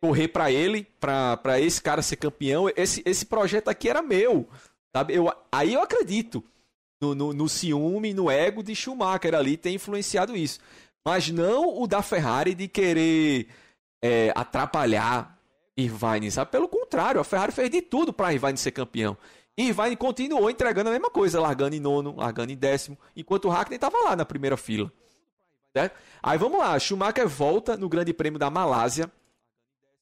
correr 0.00 0.28
para 0.28 0.50
ele, 0.50 0.86
para 0.98 1.60
esse 1.60 1.80
cara 1.80 2.02
ser 2.02 2.16
campeão. 2.16 2.70
Esse, 2.76 3.02
esse 3.04 3.26
projeto 3.26 3.68
aqui 3.68 3.88
era 3.88 4.02
meu. 4.02 4.48
Sabe? 4.94 5.14
Eu, 5.14 5.32
aí 5.50 5.74
eu 5.74 5.82
acredito 5.82 6.42
no, 7.00 7.14
no, 7.14 7.32
no 7.32 7.48
ciúme, 7.48 8.12
no 8.12 8.30
ego 8.30 8.62
de 8.62 8.74
Schumacher 8.74 9.34
ali 9.34 9.56
ter 9.56 9.70
influenciado 9.70 10.36
isso. 10.36 10.60
Mas 11.04 11.30
não 11.30 11.80
o 11.80 11.86
da 11.86 12.02
Ferrari 12.02 12.54
de 12.54 12.68
querer 12.68 13.48
é, 14.02 14.32
atrapalhar 14.34 15.38
Irvine, 15.76 16.30
sabe? 16.30 16.50
Pelo 16.50 16.68
contrário, 16.68 17.20
a 17.20 17.24
Ferrari 17.24 17.52
fez 17.52 17.70
de 17.70 17.80
tudo 17.80 18.12
para 18.12 18.32
Irvine 18.32 18.58
ser 18.58 18.72
campeão. 18.72 19.16
E 19.56 19.68
Irvine 19.68 19.96
continuou 19.96 20.50
entregando 20.50 20.90
a 20.90 20.92
mesma 20.92 21.10
coisa, 21.10 21.40
largando 21.40 21.74
em 21.74 21.80
nono, 21.80 22.16
largando 22.16 22.52
em 22.52 22.56
décimo, 22.56 22.98
enquanto 23.16 23.46
o 23.46 23.50
Hackney 23.50 23.76
estava 23.76 23.96
lá 24.04 24.14
na 24.14 24.24
primeira 24.24 24.56
fila. 24.56 24.92
Certo? 25.72 25.96
Aí 26.22 26.36
vamos 26.36 26.58
lá, 26.58 26.78
Schumacher 26.78 27.28
volta 27.28 27.76
no 27.76 27.88
Grande 27.88 28.12
Prêmio 28.12 28.38
da 28.38 28.50
Malásia. 28.50 29.10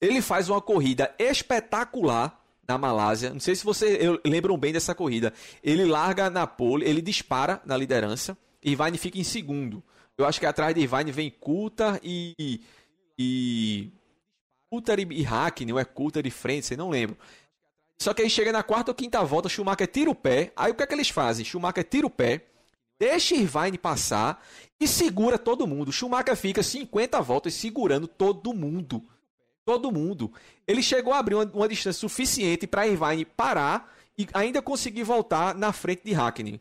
Ele 0.01 0.22
faz 0.22 0.48
uma 0.48 0.61
corrida 0.61 1.14
espetacular 1.18 2.38
na 2.68 2.76
Malásia. 2.76 3.31
Não 3.31 3.40
sei 3.40 3.57
se 3.57 3.64
vocês 3.64 3.98
lembram 4.24 4.57
bem 4.59 4.72
dessa 4.72 4.94
corrida. 4.94 5.33
Ele 5.64 5.87
larga 5.87 6.28
na 6.28 6.46
pole, 6.46 6.85
ele 6.85 7.00
dispara 7.00 7.62
na 7.64 7.76
liderança. 7.76 8.37
e 8.62 8.72
Irvine 8.72 8.98
fica 8.98 9.18
em 9.18 9.24
segundo. 9.24 9.83
Eu 10.18 10.26
acho 10.26 10.38
que 10.38 10.44
atrás 10.44 10.74
de 10.74 10.83
Irvine 10.83 11.11
vem 11.11 11.31
Coulter 11.31 11.98
e. 12.02 12.61
e 13.18 13.90
Coulter 14.68 15.00
e 15.00 15.22
Hackney, 15.22 15.72
ou 15.72 15.78
é 15.78 15.85
Coulter 15.85 16.26
e 16.26 16.31
Frente, 16.31 16.76
não 16.76 16.90
lembro. 16.90 17.16
Só 17.96 18.12
que 18.12 18.20
aí 18.20 18.28
chega 18.28 18.52
na 18.52 18.62
quarta 18.62 18.90
ou 18.90 18.94
quinta 18.94 19.24
volta, 19.24 19.48
Schumacher 19.48 19.87
tira 19.87 20.11
o 20.11 20.14
pé. 20.14 20.52
Aí 20.54 20.70
o 20.70 20.74
que 20.74 20.83
é 20.83 20.87
que 20.87 20.94
eles 20.94 21.09
fazem? 21.09 21.44
Schumacher 21.44 21.85
tira 21.85 22.07
o 22.07 22.11
pé, 22.11 22.44
deixa 22.98 23.35
Irvine 23.35 23.78
passar 23.78 24.44
e 24.78 24.87
segura 24.87 25.38
todo 25.38 25.66
mundo. 25.66 25.90
Schumacher 25.90 26.37
fica 26.37 26.62
50 26.62 27.20
voltas 27.22 27.54
segurando 27.54 28.07
todo 28.07 28.52
mundo 28.52 29.02
todo 29.68 29.92
mundo. 29.92 30.33
Ele 30.66 30.83
chegou 30.83 31.12
a 31.12 31.18
abrir 31.18 31.35
uma, 31.35 31.44
uma 31.44 31.68
distância 31.68 32.00
suficiente 32.00 32.66
para 32.66 32.88
Irvine 32.88 33.26
parar 33.26 33.94
e 34.16 34.26
ainda 34.33 34.62
conseguir 34.62 35.02
voltar 35.02 35.54
na 35.54 35.74
frente 35.74 36.04
de 36.04 36.14
Hackney. 36.14 36.59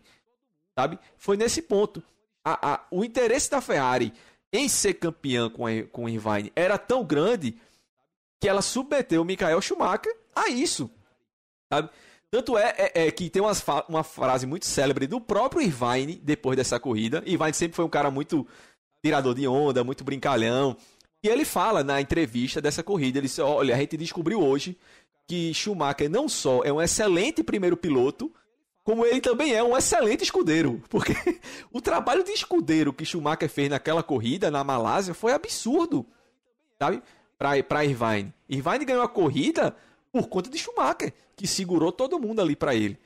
Sabe? 0.78 1.00
Foi 1.16 1.38
nesse 1.38 1.62
ponto. 1.62 2.04
A, 2.44 2.74
a, 2.74 2.86
o 2.92 3.06
interesse 3.06 3.50
da 3.50 3.62
Ferrari 3.62 4.12
em 4.52 4.68
ser 4.68 4.96
campeã 4.96 5.50
com, 5.50 5.66
a, 5.66 5.84
com 5.90 6.10
Irvine 6.10 6.52
era 6.54 6.78
tão 6.78 7.02
grande 7.06 7.58
que 8.42 8.50
ela 8.50 8.62
submeteu 8.62 9.22
o 9.22 9.26
Michael 9.26 9.62
Schumacher 9.62 10.14
a 10.36 10.50
isso. 10.50 10.92
Sabe? 11.72 11.90
Tanto 12.30 12.58
é, 12.58 12.76
é, 12.78 13.08
é 13.08 13.12
que 13.12 13.30
tem 13.30 13.42
umas, 13.42 13.64
uma 13.88 14.04
frase 14.04 14.46
muito 14.46 14.66
célebre 14.66 15.08
do 15.08 15.22
próprio 15.22 15.62
Irvine 15.62 16.20
depois 16.22 16.58
dessa 16.58 16.78
corrida. 16.78 17.24
Irvine 17.26 17.54
sempre 17.54 17.78
foi 17.78 17.86
um 17.86 17.90
cara 17.90 18.12
muito 18.12 18.46
tirador 19.02 19.34
de 19.34 19.48
onda, 19.48 19.82
muito 19.82 20.04
brincalhão. 20.04 20.76
E 21.24 21.28
ele 21.28 21.46
fala 21.46 21.84
na 21.84 22.00
entrevista 22.00 22.62
dessa 22.62 22.84
corrida, 22.84 23.18
ele 23.18 23.28
disse, 23.28 23.42
olha, 23.42 23.76
a 23.76 23.78
gente 23.80 23.98
descobriu 23.98 24.42
hoje 24.42 24.78
que 25.28 25.54
Schumacher 25.54 26.10
não 26.10 26.30
só 26.30 26.64
é 26.64 26.72
um 26.72 26.82
excelente 26.82 27.44
primeiro 27.44 27.76
piloto, 27.76 28.32
como 28.84 29.06
ele 29.06 29.20
também 29.20 29.54
é 29.54 29.62
um 29.62 29.76
excelente 29.76 30.24
escudeiro. 30.24 30.82
Porque 30.90 31.14
o 31.72 31.82
trabalho 31.82 32.24
de 32.24 32.32
escudeiro 32.32 32.94
que 32.94 33.04
Schumacher 33.04 33.50
fez 33.50 33.70
naquela 33.70 34.02
corrida 34.02 34.50
na 34.50 34.64
Malásia 34.64 35.14
foi 35.14 35.34
absurdo, 35.34 36.06
sabe? 36.80 37.02
Para 37.38 37.84
Irvine. 37.84 38.34
Irvine 38.48 38.86
ganhou 38.86 39.04
a 39.04 39.10
corrida 39.10 39.76
por 40.12 40.28
conta 40.30 40.50
de 40.50 40.58
Schumacher, 40.58 41.14
que 41.36 41.46
segurou 41.46 41.92
todo 41.92 42.20
mundo 42.20 42.42
ali 42.42 42.56
para 42.56 42.74
ele. 42.74 42.98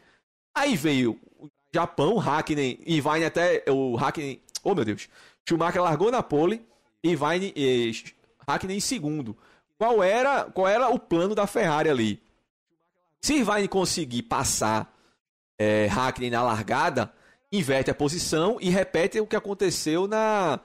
Aí 0.53 0.75
veio 0.75 1.19
o 1.39 1.49
Japão, 1.73 2.17
Hackney, 2.17 2.79
Irvine 2.85 3.25
até 3.25 3.63
o 3.67 3.95
Hackney, 3.95 4.41
oh 4.63 4.75
meu 4.75 4.85
Deus, 4.85 5.09
Schumacher 5.47 5.81
largou 5.81 6.11
na 6.11 6.21
pole, 6.21 6.63
Irvine 7.03 7.53
e 7.55 7.93
Hackney 8.47 8.77
em 8.77 8.79
segundo. 8.79 9.37
Qual 9.77 10.03
era, 10.03 10.45
qual 10.45 10.67
era 10.67 10.89
o 10.89 10.99
plano 10.99 11.33
da 11.33 11.47
Ferrari 11.47 11.89
ali? 11.89 12.21
Se 13.19 13.35
Irvine 13.35 13.67
conseguir 13.67 14.23
passar 14.23 14.95
é, 15.57 15.87
Hackney 15.87 16.29
na 16.29 16.43
largada, 16.43 17.11
inverte 17.51 17.91
a 17.91 17.95
posição 17.95 18.57
e 18.59 18.69
repete 18.69 19.19
o 19.19 19.27
que 19.27 19.35
aconteceu 19.35 20.07
na, 20.07 20.59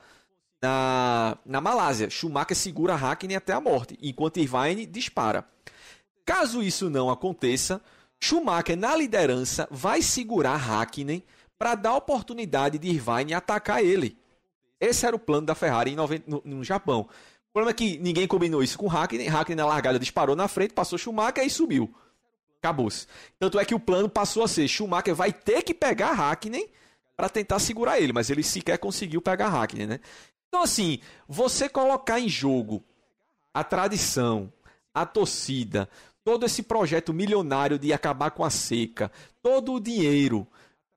na, 0.61 1.39
na 1.45 1.61
Malásia. 1.61 2.09
Schumacher 2.11 2.57
segura 2.57 2.95
Hackney 2.95 3.37
até 3.37 3.53
a 3.53 3.61
morte, 3.61 3.99
enquanto 4.03 4.39
Irvine 4.39 4.87
dispara. 4.87 5.45
Caso 6.25 6.63
isso 6.63 6.91
não 6.91 7.11
aconteça, 7.11 7.81
Schumacher 8.19 8.77
na 8.77 8.97
liderança 8.97 9.69
vai 9.71 10.03
segurar 10.03 10.57
Hackney 10.57 11.25
para 11.59 11.75
dar 11.75 11.95
oportunidade 11.95 12.79
de 12.79 12.89
Irvine 12.89 13.35
atacar 13.35 13.83
ele. 13.83 14.19
Esse 14.81 15.07
era 15.07 15.17
o 15.17 15.19
plano 15.19 15.47
da 15.47 15.55
Ferrari 15.55 15.95
90, 15.95 16.25
no, 16.31 16.43
no, 16.45 16.65
Japão. 16.65 17.01
O 17.01 17.53
problema 17.53 17.71
é 17.71 17.75
que 17.75 17.99
ninguém 17.99 18.27
combinou 18.27 18.63
isso 18.63 18.79
com 18.79 18.87
Hackney. 18.87 19.27
Hackney 19.27 19.57
na 19.57 19.67
largada 19.67 19.99
disparou 19.99 20.37
na 20.37 20.49
frente, 20.49 20.75
passou 20.75 20.99
Schumacher 20.99 21.45
e 21.45 21.51
subiu. 21.51 21.93
Acabou-se. 22.59 23.07
Tanto 23.39 23.59
é 23.59 23.65
que 23.65 23.75
o 23.75 23.81
plano 23.81 24.09
passou 24.09 24.43
a 24.43 24.49
ser: 24.49 24.69
Schumacher 24.69 25.15
vai 25.15 25.33
ter 25.33 25.63
que 25.63 25.73
pegar 25.73 26.13
Hackney 26.13 26.71
para 27.17 27.29
tentar 27.29 27.59
segurar 27.59 27.99
ele, 27.99 28.13
mas 28.13 28.29
ele 28.29 28.43
sequer 28.43 28.79
conseguiu 28.79 29.23
pegar 29.23 29.49
Hackney, 29.49 29.87
né? 29.87 30.01
Então, 30.49 30.63
assim, 30.63 31.01
você 31.27 31.69
colocar 31.69 32.21
em 32.21 32.29
jogo 32.29 32.85
a 33.55 33.65
tradição, 33.65 34.53
a 34.93 35.07
torcida, 35.07 35.89
todo 36.23 36.45
esse 36.45 36.63
projeto 36.63 37.15
milionário 37.15 37.79
de 37.79 37.93
acabar 37.93 38.31
com 38.31 38.45
a 38.45 38.51
seca, 38.51 39.11
todo 39.43 39.73
o 39.73 39.81
dinheiro, 39.81 40.47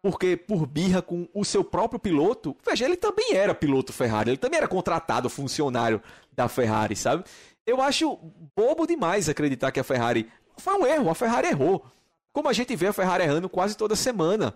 porque 0.02 0.38
por 0.38 0.66
birra 0.66 1.02
com 1.02 1.28
o 1.34 1.44
seu 1.44 1.64
próprio 1.64 2.00
piloto, 2.00 2.56
veja, 2.66 2.86
ele 2.86 2.96
também 2.96 3.34
era 3.34 3.54
piloto 3.54 3.92
Ferrari, 3.92 4.32
ele 4.32 4.38
também 4.38 4.58
era 4.58 4.68
contratado 4.68 5.30
funcionário 5.30 6.02
da 6.32 6.48
Ferrari, 6.48 6.96
sabe? 6.96 7.24
Eu 7.66 7.82
acho 7.82 8.18
bobo 8.56 8.88
demais 8.88 9.28
acreditar 9.28 9.72
que 9.72 9.80
a 9.80 9.84
Ferrari 9.84 10.30
foi 10.58 10.74
um 10.74 10.86
erro, 10.86 11.10
a 11.10 11.16
Ferrari 11.16 11.48
errou. 11.50 11.86
Como 12.32 12.48
a 12.48 12.54
gente 12.54 12.76
vê 12.76 12.88
a 12.88 12.94
Ferrari 12.94 13.24
errando 13.24 13.50
quase 13.50 13.76
toda 13.76 13.96
semana, 13.96 14.56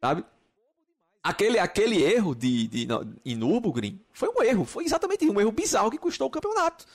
sabe? 0.00 0.24
Aquele, 1.22 1.58
aquele 1.58 2.02
erro 2.02 2.34
de, 2.34 2.68
de, 2.68 2.86
de, 2.86 2.94
em 3.24 3.34
Nürburgring 3.34 4.00
foi 4.12 4.28
um 4.28 4.42
erro, 4.42 4.64
foi 4.64 4.84
exatamente 4.84 5.28
um 5.28 5.40
erro 5.40 5.52
bizarro 5.52 5.90
que 5.90 5.98
custou 5.98 6.28
o 6.28 6.30
campeonato. 6.30 6.86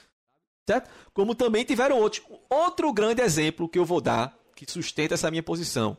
Certo? 0.65 0.89
Como 1.13 1.35
também 1.35 1.65
tiveram 1.65 1.99
outros. 1.99 2.25
Outro 2.49 2.91
grande 2.93 3.21
exemplo 3.21 3.67
que 3.67 3.77
eu 3.77 3.83
vou 3.83 3.99
dar, 3.99 4.33
que 4.55 4.69
sustenta 4.71 5.13
essa 5.13 5.29
minha 5.29 5.43
posição. 5.43 5.97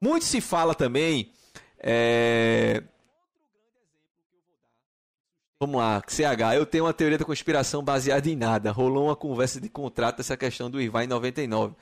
Muito 0.00 0.24
se 0.24 0.40
fala 0.40 0.74
também. 0.74 1.30
É... 1.78 2.82
Vamos 5.62 5.76
lá, 5.76 6.02
CH, 6.06 6.56
eu 6.56 6.64
tenho 6.64 6.84
uma 6.84 6.94
teoria 6.94 7.18
da 7.18 7.24
conspiração 7.24 7.82
baseada 7.82 8.28
em 8.30 8.34
nada. 8.34 8.72
Rolou 8.72 9.06
uma 9.06 9.16
conversa 9.16 9.60
de 9.60 9.68
contrato 9.68 10.20
essa 10.20 10.36
questão 10.36 10.70
do 10.70 10.80
Ivan 10.80 11.04
em 11.04 11.06
99. 11.06 11.74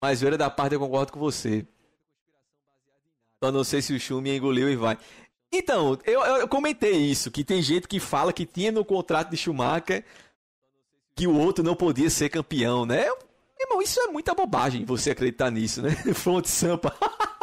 Mas 0.00 0.22
veio 0.22 0.38
da 0.38 0.48
parte 0.48 0.72
eu 0.72 0.80
concordo 0.80 1.12
com 1.12 1.20
você. 1.20 1.66
Só 3.42 3.52
não 3.52 3.62
sei 3.62 3.82
se 3.82 3.92
o 3.92 4.00
Schumi 4.00 4.34
engoliu 4.34 4.68
o 4.68 4.70
Ivan. 4.70 4.96
Então, 5.52 5.98
eu, 6.04 6.20
eu, 6.22 6.48
comentei 6.48 6.96
isso, 6.96 7.30
que 7.30 7.44
tem 7.44 7.60
gente 7.60 7.88
que 7.88 8.00
fala 8.00 8.32
que 8.32 8.46
tinha 8.46 8.70
no 8.72 8.84
contrato 8.84 9.30
de 9.30 9.36
Schumacher 9.36 10.04
que 11.14 11.26
o 11.26 11.36
outro 11.36 11.62
não 11.62 11.74
podia 11.74 12.08
ser 12.08 12.30
campeão, 12.30 12.86
né? 12.86 13.06
Irmão, 13.58 13.82
isso 13.82 14.00
é 14.00 14.06
muita 14.06 14.34
bobagem 14.34 14.84
você 14.84 15.10
acreditar 15.10 15.50
nisso, 15.50 15.82
né? 15.82 15.90
Fonte 16.14 16.48
Sampa. 16.48 16.94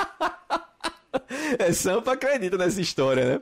é, 1.59 1.71
Sampa 1.71 2.13
acredita 2.13 2.57
nessa 2.57 2.81
história, 2.81 3.25
né? 3.25 3.41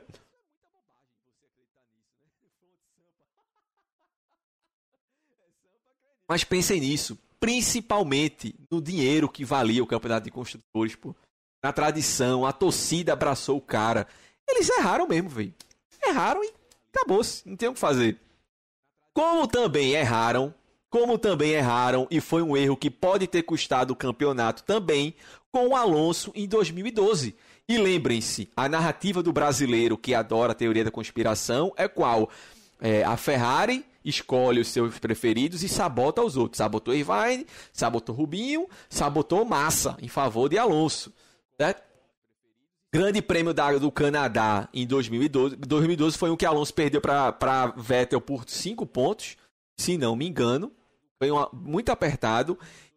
Mas 6.28 6.42
pensem 6.42 6.80
nisso, 6.80 7.18
principalmente 7.38 8.54
no 8.70 8.82
dinheiro 8.82 9.28
que 9.28 9.44
valia 9.44 9.82
o 9.82 9.86
campeonato 9.86 10.24
de 10.24 10.30
construtores, 10.30 10.96
pô. 10.96 11.14
Na 11.62 11.72
tradição, 11.72 12.44
a 12.44 12.52
torcida 12.52 13.12
abraçou 13.12 13.56
o 13.56 13.60
cara. 13.60 14.06
Eles 14.48 14.68
erraram 14.68 15.06
mesmo, 15.06 15.28
velho. 15.28 15.54
Erraram 16.04 16.44
e 16.44 16.52
acabou-se, 16.92 17.48
não 17.48 17.56
tem 17.56 17.68
o 17.68 17.74
que 17.74 17.78
fazer. 17.78 18.20
Como 19.12 19.46
também 19.46 19.92
erraram, 19.92 20.54
como 20.90 21.18
também 21.18 21.52
erraram, 21.52 22.06
e 22.10 22.20
foi 22.20 22.42
um 22.42 22.56
erro 22.56 22.76
que 22.76 22.90
pode 22.90 23.26
ter 23.26 23.42
custado 23.42 23.92
o 23.92 23.96
campeonato 23.96 24.62
também, 24.62 25.14
com 25.50 25.68
o 25.68 25.76
Alonso 25.76 26.32
em 26.34 26.46
2012. 26.46 27.34
E 27.68 27.78
lembrem-se, 27.78 28.48
a 28.56 28.68
narrativa 28.68 29.22
do 29.22 29.32
brasileiro 29.32 29.98
que 29.98 30.14
adora 30.14 30.52
a 30.52 30.54
teoria 30.54 30.84
da 30.84 30.90
conspiração 30.90 31.72
é 31.76 31.88
qual? 31.88 32.30
É, 32.80 33.02
a 33.02 33.16
Ferrari 33.16 33.84
escolhe 34.04 34.60
os 34.60 34.68
seus 34.68 35.00
preferidos 35.00 35.64
e 35.64 35.68
sabota 35.68 36.22
os 36.22 36.36
outros. 36.36 36.58
Sabotou 36.58 36.94
Irvine, 36.94 37.44
sabotou 37.72 38.14
Rubinho, 38.14 38.68
sabotou 38.88 39.44
Massa 39.44 39.96
em 40.00 40.06
favor 40.06 40.48
de 40.48 40.56
Alonso. 40.56 41.12
Certo? 41.60 41.82
Grande 42.92 43.20
Prêmio 43.20 43.52
da, 43.52 43.72
do 43.72 43.90
Canadá 43.90 44.68
em 44.72 44.86
2012. 44.86 45.56
2012 45.56 46.16
foi 46.16 46.30
um 46.30 46.36
que 46.36 46.46
Alonso 46.46 46.72
perdeu 46.72 47.00
para 47.00 47.74
Vettel 47.76 48.20
por 48.20 48.48
5 48.48 48.86
pontos, 48.86 49.36
se 49.76 49.98
não 49.98 50.14
me 50.14 50.26
engano. 50.26 50.70
Foi 51.18 51.30
uma, 51.30 51.48
muito 51.52 51.90
apertado. 51.90 52.56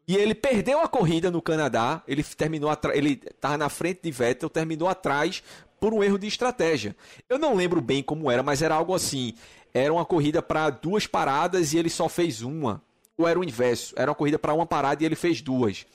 E 0.10 0.18
ele 0.18 0.34
perdeu 0.34 0.82
a 0.82 0.88
corrida 0.88 1.30
no 1.30 1.40
Canadá. 1.40 2.02
Ele 2.08 2.24
terminou 2.24 2.76
ele 2.96 3.22
estava 3.30 3.60
na 3.60 3.70
frente 3.70 4.00
de 4.02 4.10
Vettel, 4.10 4.50
terminou 4.50 4.90
atrás 4.90 5.44
por 5.80 5.94
um 5.94 6.04
erro 6.04 6.18
de 6.18 6.26
estratégia. 6.26 6.96
Eu 7.30 7.38
não 7.38 7.54
lembro 7.54 7.80
bem 7.80 8.02
como 8.02 8.32
era, 8.32 8.42
mas 8.42 8.64
era 8.64 8.74
algo 8.74 8.96
assim. 8.96 9.36
Era 9.72 9.94
uma 9.94 10.04
corrida 10.04 10.42
para 10.42 10.72
duas 10.72 11.06
paradas 11.06 11.74
e 11.74 11.78
ele 11.78 11.92
só 11.92 12.10
fez 12.10 12.42
uma. 12.42 12.82
Ou 13.16 13.28
era 13.28 13.38
o 13.38 13.44
inverso? 13.44 13.94
Era 13.96 14.10
uma 14.10 14.16
corrida 14.16 14.40
para 14.40 14.52
uma 14.52 14.66
parada 14.66 15.04
e 15.04 15.06
ele 15.06 15.16
fez 15.16 15.44
duas. 15.44 15.86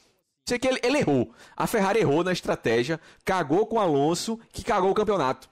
Sei 0.47 0.61
que 0.61 0.69
ele, 0.69 0.79
ele, 0.85 0.99
errou. 0.99 1.33
A 1.57 1.67
Ferrari 1.67 1.99
errou 1.99 2.23
na 2.23 2.31
estratégia, 2.31 3.01
cagou 3.25 3.67
com 3.67 3.79
o 3.79 3.81
Alonso, 3.81 4.39
que 4.53 4.63
cagou 4.63 4.93
o 4.93 4.95
campeonato. 4.95 5.51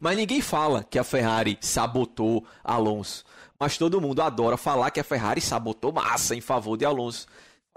Mas 0.00 0.16
ninguém 0.16 0.40
fala 0.40 0.82
que 0.82 0.98
a 0.98 1.04
Ferrari 1.04 1.58
sabotou 1.60 2.46
Alonso. 2.64 3.26
Mas 3.64 3.78
todo 3.78 3.98
mundo 3.98 4.20
adora 4.20 4.58
falar 4.58 4.90
que 4.90 5.00
a 5.00 5.04
Ferrari 5.04 5.40
sabotou 5.40 5.90
massa 5.90 6.36
em 6.36 6.40
favor 6.42 6.76
de 6.76 6.84
Alonso. 6.84 7.26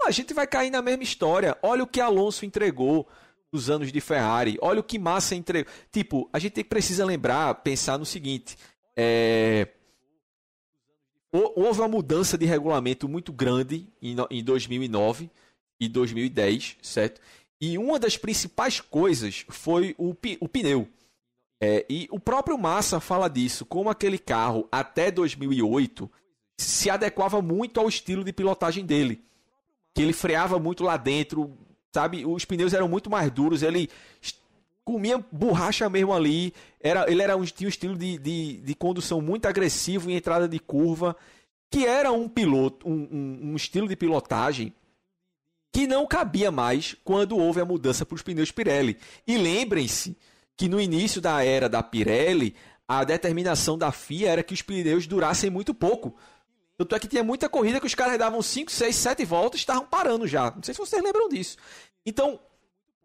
A 0.04 0.10
gente 0.10 0.34
vai 0.34 0.46
cair 0.46 0.68
na 0.68 0.82
mesma 0.82 1.02
história. 1.02 1.56
Olha 1.62 1.82
o 1.82 1.86
que 1.86 1.98
Alonso 1.98 2.44
entregou 2.44 3.08
nos 3.50 3.70
anos 3.70 3.90
de 3.90 3.98
Ferrari. 3.98 4.58
Olha 4.60 4.80
o 4.80 4.82
que 4.82 4.98
Massa 4.98 5.34
entregou. 5.34 5.72
Tipo, 5.90 6.28
a 6.30 6.38
gente 6.38 6.62
precisa 6.62 7.06
lembrar, 7.06 7.54
pensar 7.62 7.98
no 7.98 8.04
seguinte. 8.04 8.58
É... 8.94 9.68
Houve 11.32 11.80
uma 11.80 11.88
mudança 11.88 12.36
de 12.36 12.44
regulamento 12.44 13.08
muito 13.08 13.32
grande 13.32 13.88
em 14.02 14.44
2009 14.44 15.30
e 15.80 15.88
2010, 15.88 16.76
certo? 16.82 17.18
E 17.58 17.78
uma 17.78 17.98
das 17.98 18.18
principais 18.18 18.78
coisas 18.78 19.46
foi 19.48 19.94
o, 19.96 20.14
o 20.38 20.48
pneu. 20.50 20.86
É, 21.60 21.84
e 21.88 22.08
o 22.10 22.20
próprio 22.20 22.56
Massa 22.56 23.00
fala 23.00 23.28
disso, 23.28 23.66
como 23.66 23.90
aquele 23.90 24.18
carro 24.18 24.68
até 24.70 25.10
2008 25.10 26.10
se 26.56 26.90
adequava 26.90 27.40
muito 27.42 27.80
ao 27.80 27.88
estilo 27.88 28.24
de 28.24 28.32
pilotagem 28.32 28.84
dele. 28.84 29.24
Que 29.94 30.02
ele 30.02 30.12
freava 30.12 30.58
muito 30.58 30.84
lá 30.84 30.96
dentro, 30.96 31.56
sabe? 31.92 32.24
Os 32.24 32.44
pneus 32.44 32.72
eram 32.72 32.88
muito 32.88 33.10
mais 33.10 33.30
duros, 33.30 33.62
ele 33.62 33.88
comia 34.84 35.24
borracha 35.32 35.88
mesmo 35.88 36.12
ali. 36.12 36.52
Era, 36.80 37.10
ele 37.10 37.22
era 37.22 37.36
um, 37.36 37.44
tinha 37.44 37.66
um 37.66 37.70
estilo 37.70 37.96
de, 37.96 38.18
de, 38.18 38.56
de 38.58 38.74
condução 38.74 39.20
muito 39.20 39.46
agressivo 39.46 40.10
em 40.10 40.14
entrada 40.14 40.48
de 40.48 40.58
curva, 40.58 41.16
que 41.70 41.84
era 41.84 42.12
um 42.12 42.28
piloto, 42.28 42.88
um, 42.88 43.08
um, 43.10 43.50
um 43.50 43.56
estilo 43.56 43.88
de 43.88 43.96
pilotagem 43.96 44.72
que 45.72 45.86
não 45.86 46.06
cabia 46.06 46.50
mais 46.50 46.96
quando 47.04 47.36
houve 47.36 47.60
a 47.60 47.64
mudança 47.64 48.06
para 48.06 48.16
os 48.16 48.22
pneus 48.22 48.50
Pirelli. 48.50 48.96
E 49.26 49.36
lembrem-se 49.36 50.16
que 50.58 50.68
no 50.68 50.80
início 50.80 51.20
da 51.20 51.42
era 51.42 51.68
da 51.68 51.84
Pirelli, 51.84 52.54
a 52.86 53.04
determinação 53.04 53.78
da 53.78 53.92
FIA 53.92 54.30
era 54.30 54.42
que 54.42 54.52
os 54.52 54.60
pneus 54.60 55.06
durassem 55.06 55.48
muito 55.48 55.72
pouco. 55.72 56.16
Tanto 56.76 56.96
é 56.96 56.98
que 56.98 57.06
tinha 57.06 57.22
muita 57.22 57.48
corrida 57.48 57.78
que 57.78 57.86
os 57.86 57.94
caras 57.94 58.18
davam 58.18 58.42
5, 58.42 58.70
6, 58.70 58.94
7 58.94 59.24
voltas 59.24 59.60
e 59.60 59.62
estavam 59.62 59.86
parando 59.86 60.26
já. 60.26 60.50
Não 60.50 60.62
sei 60.62 60.74
se 60.74 60.80
vocês 60.80 61.02
lembram 61.02 61.28
disso. 61.28 61.56
Então, 62.04 62.40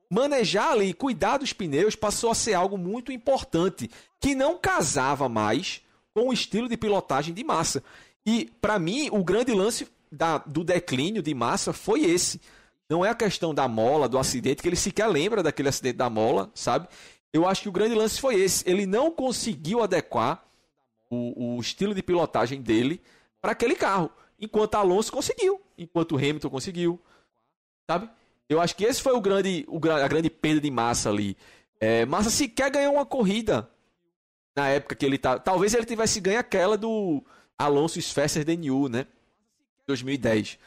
manejar 0.10 0.72
ali, 0.72 0.94
cuidar 0.94 1.38
dos 1.38 1.54
pneus 1.54 1.96
passou 1.96 2.32
a 2.32 2.36
ser 2.36 2.56
algo 2.56 2.78
muito 2.78 3.12
importante, 3.12 3.90
que 4.20 4.34
não 4.34 4.58
casava 4.58 5.30
mais 5.30 5.82
com 6.12 6.30
o 6.30 6.34
estilo 6.34 6.68
de 6.68 6.76
pilotagem 6.76 7.36
de 7.36 7.44
massa. 7.44 7.84
E, 8.26 8.52
para 8.60 8.80
mim, 8.80 9.10
o 9.12 9.24
grande 9.24 9.54
lance 9.54 9.88
da, 10.12 10.40
do 10.40 10.64
declínio 10.64 11.22
de 11.22 11.36
massa 11.36 11.72
foi 11.72 12.04
esse. 12.06 12.42
Não 12.90 13.04
é 13.04 13.10
a 13.10 13.16
questão 13.16 13.54
da 13.54 13.68
mola, 13.68 14.08
do 14.10 14.18
acidente, 14.18 14.62
que 14.62 14.68
ele 14.68 14.76
sequer 14.76 15.08
lembra 15.08 15.42
daquele 15.42 15.70
acidente 15.70 15.98
da 15.98 16.10
mola, 16.10 16.52
sabe? 16.54 16.88
Eu 17.34 17.48
acho 17.48 17.64
que 17.64 17.70
o 17.70 17.72
grande 17.72 17.96
lance 17.96 18.22
foi 18.22 18.36
esse. 18.36 18.64
Ele 18.70 18.86
não 18.86 19.12
conseguiu 19.12 19.82
adequar 19.82 20.46
o, 21.10 21.56
o 21.56 21.60
estilo 21.60 21.96
de 21.96 22.04
pilotagem 22.04 22.62
dele 22.62 23.02
para 23.42 23.54
aquele 23.54 23.76
carro. 23.76 24.12
Enquanto 24.40 24.76
Alonso 24.76 25.12
conseguiu. 25.12 25.60
Enquanto 25.76 26.16
Hamilton 26.16 26.50
conseguiu. 26.50 27.02
Sabe? 27.90 28.08
Eu 28.48 28.62
acho 28.62 28.76
que 28.76 28.84
esse 28.84 29.02
foi 29.02 29.14
o 29.14 29.22
grande, 29.22 29.66
o, 29.68 29.78
a 29.90 30.08
grande 30.08 30.30
perda 30.30 30.62
de 30.62 30.70
massa 30.70 31.10
ali. 31.10 31.36
É, 31.80 32.06
Massa 32.06 32.30
sequer 32.30 32.70
ganhou 32.70 32.94
uma 32.94 33.06
corrida 33.06 33.70
na 34.56 34.70
época 34.70 34.96
que 34.96 35.06
ele 35.06 35.18
tá. 35.18 35.40
Talvez 35.40 35.74
ele 35.74 35.86
tivesse 35.86 36.22
ganho 36.22 36.40
aquela 36.40 36.78
do 36.78 37.24
Alonso 37.58 38.02
Sfesser 38.02 38.46
New, 38.58 38.88
né? 38.88 39.08
2010. 39.88 40.60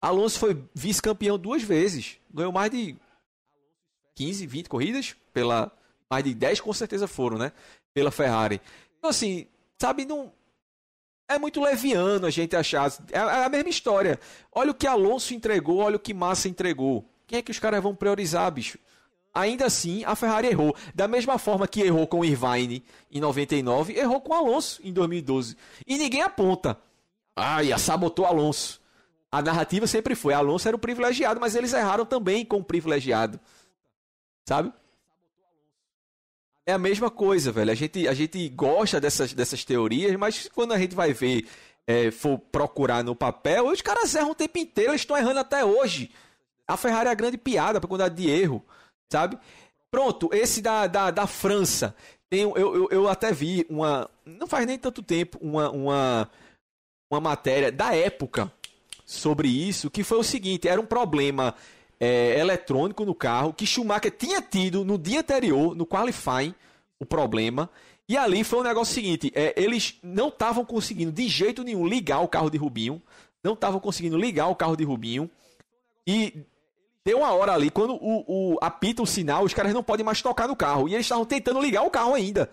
Alonso 0.00 0.38
foi 0.38 0.60
vice-campeão 0.74 1.38
duas 1.38 1.62
vezes. 1.62 2.18
Ganhou 2.32 2.52
mais 2.52 2.70
de 2.70 2.96
15, 4.16 4.46
20 4.46 4.68
corridas. 4.68 5.14
Pela, 5.32 5.70
mais 6.10 6.24
de 6.24 6.34
10 6.34 6.60
com 6.60 6.72
certeza 6.72 7.06
foram, 7.06 7.38
né? 7.38 7.52
Pela 7.94 8.10
Ferrari. 8.10 8.60
Então, 8.98 9.10
assim, 9.10 9.46
sabe, 9.78 10.04
não. 10.04 10.32
É 11.28 11.38
muito 11.38 11.62
leviano 11.62 12.26
a 12.26 12.30
gente 12.30 12.56
achar. 12.56 12.90
É, 13.12 13.18
é 13.18 13.44
a 13.44 13.48
mesma 13.48 13.70
história. 13.70 14.18
Olha 14.52 14.72
o 14.72 14.74
que 14.74 14.86
Alonso 14.86 15.32
entregou, 15.32 15.78
olha 15.78 15.96
o 15.96 16.00
que 16.00 16.12
Massa 16.12 16.48
entregou. 16.48 17.08
Quem 17.26 17.38
é 17.38 17.42
que 17.42 17.52
os 17.52 17.60
caras 17.60 17.80
vão 17.80 17.94
priorizar, 17.94 18.50
bicho? 18.50 18.78
Ainda 19.32 19.66
assim, 19.66 20.02
a 20.04 20.16
Ferrari 20.16 20.48
errou. 20.48 20.74
Da 20.92 21.06
mesma 21.06 21.38
forma 21.38 21.68
que 21.68 21.80
errou 21.82 22.04
com 22.08 22.24
Irvine 22.24 22.82
em 23.08 23.20
99, 23.20 23.96
errou 23.96 24.20
com 24.20 24.34
Alonso 24.34 24.80
em 24.82 24.92
2012. 24.92 25.56
E 25.86 25.96
ninguém 25.96 26.22
aponta. 26.22 26.76
Ai, 27.36 27.76
sabotou 27.78 28.26
Alonso. 28.26 28.80
A 29.30 29.40
narrativa 29.40 29.86
sempre 29.86 30.16
foi: 30.16 30.34
Alonso 30.34 30.66
era 30.66 30.76
o 30.76 30.80
privilegiado, 30.80 31.38
mas 31.38 31.54
eles 31.54 31.72
erraram 31.72 32.04
também 32.04 32.44
com 32.44 32.56
o 32.56 32.64
privilegiado. 32.64 33.38
Sabe? 34.48 34.72
É 36.66 36.72
a 36.72 36.78
mesma 36.78 37.10
coisa, 37.10 37.50
velho. 37.50 37.70
A 37.70 37.74
gente, 37.74 38.06
a 38.06 38.14
gente 38.14 38.48
gosta 38.50 39.00
dessas, 39.00 39.32
dessas 39.32 39.64
teorias, 39.64 40.14
mas 40.16 40.48
quando 40.48 40.72
a 40.72 40.78
gente 40.78 40.94
vai 40.94 41.12
ver, 41.12 41.46
é, 41.86 42.10
for 42.10 42.38
procurar 42.38 43.02
no 43.02 43.16
papel, 43.16 43.68
os 43.68 43.80
caras 43.80 44.14
erram 44.14 44.30
o 44.30 44.34
tempo 44.34 44.58
inteiro, 44.58 44.92
eles 44.92 45.00
estão 45.02 45.16
errando 45.16 45.40
até 45.40 45.64
hoje. 45.64 46.10
A 46.68 46.76
Ferrari 46.76 47.08
é 47.08 47.12
a 47.12 47.14
grande 47.14 47.36
piada 47.36 47.80
para 47.80 47.88
quantidade 47.88 48.14
de 48.14 48.30
erro 48.30 48.64
sabe? 49.10 49.36
Pronto, 49.90 50.30
esse 50.32 50.62
da, 50.62 50.86
da, 50.86 51.10
da 51.10 51.26
França. 51.26 51.94
Tem, 52.28 52.42
eu, 52.42 52.56
eu, 52.56 52.88
eu 52.90 53.08
até 53.08 53.32
vi 53.32 53.66
uma. 53.68 54.08
Não 54.24 54.46
faz 54.46 54.64
nem 54.66 54.78
tanto 54.78 55.02
tempo, 55.02 55.36
uma, 55.42 55.68
uma, 55.70 56.30
uma 57.10 57.20
matéria 57.20 57.72
da 57.72 57.94
época 57.94 58.50
sobre 59.04 59.48
isso, 59.48 59.90
que 59.90 60.04
foi 60.04 60.18
o 60.18 60.24
seguinte: 60.24 60.68
era 60.68 60.80
um 60.80 60.86
problema 60.86 61.54
é, 62.00 62.38
eletrônico 62.40 63.04
no 63.04 63.14
carro 63.14 63.52
que 63.52 63.66
Schumacher 63.66 64.10
tinha 64.10 64.42
tido 64.42 64.84
no 64.84 64.98
dia 64.98 65.20
anterior, 65.20 65.76
no 65.76 65.86
qualifying, 65.86 66.54
o 66.98 67.06
problema. 67.06 67.70
E 68.08 68.16
ali 68.16 68.42
foi 68.42 68.58
o 68.58 68.62
um 68.62 68.64
negócio 68.64 68.94
seguinte: 68.94 69.30
é, 69.34 69.54
eles 69.56 69.98
não 70.02 70.28
estavam 70.28 70.64
conseguindo 70.64 71.12
de 71.12 71.28
jeito 71.28 71.62
nenhum 71.62 71.86
ligar 71.86 72.20
o 72.20 72.28
carro 72.28 72.50
de 72.50 72.58
Rubinho. 72.58 73.00
Não 73.44 73.52
estavam 73.52 73.78
conseguindo 73.78 74.18
ligar 74.18 74.48
o 74.48 74.56
carro 74.56 74.76
de 74.76 74.84
Rubinho. 74.84 75.30
E 76.06 76.44
Deu 77.04 77.18
uma 77.18 77.32
hora 77.32 77.54
ali, 77.54 77.70
quando 77.70 77.94
o, 77.94 78.54
o 78.54 78.58
apita 78.60 79.02
o 79.02 79.06
sinal, 79.06 79.44
os 79.44 79.54
caras 79.54 79.72
não 79.72 79.82
podem 79.82 80.04
mais 80.04 80.20
tocar 80.20 80.46
no 80.46 80.54
carro. 80.54 80.88
E 80.88 80.94
eles 80.94 81.06
estavam 81.06 81.24
tentando 81.24 81.60
ligar 81.60 81.82
o 81.82 81.90
carro 81.90 82.14
ainda. 82.14 82.50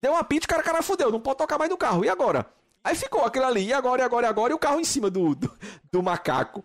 Deu 0.00 0.12
um 0.12 0.16
apito, 0.16 0.46
o 0.46 0.48
cara, 0.48 0.62
cara 0.62 0.82
fudeu, 0.82 1.10
não 1.10 1.20
pode 1.20 1.38
tocar 1.38 1.58
mais 1.58 1.70
no 1.70 1.76
carro. 1.76 2.04
E 2.04 2.08
agora? 2.08 2.46
Aí 2.84 2.94
ficou 2.94 3.24
aquele 3.24 3.44
ali, 3.44 3.66
e 3.66 3.72
agora, 3.72 4.02
e 4.02 4.04
agora, 4.04 4.26
e 4.26 4.30
agora, 4.30 4.52
e 4.52 4.54
o 4.54 4.58
carro 4.58 4.78
em 4.78 4.84
cima 4.84 5.10
do, 5.10 5.34
do, 5.34 5.50
do 5.90 6.02
macaco. 6.02 6.62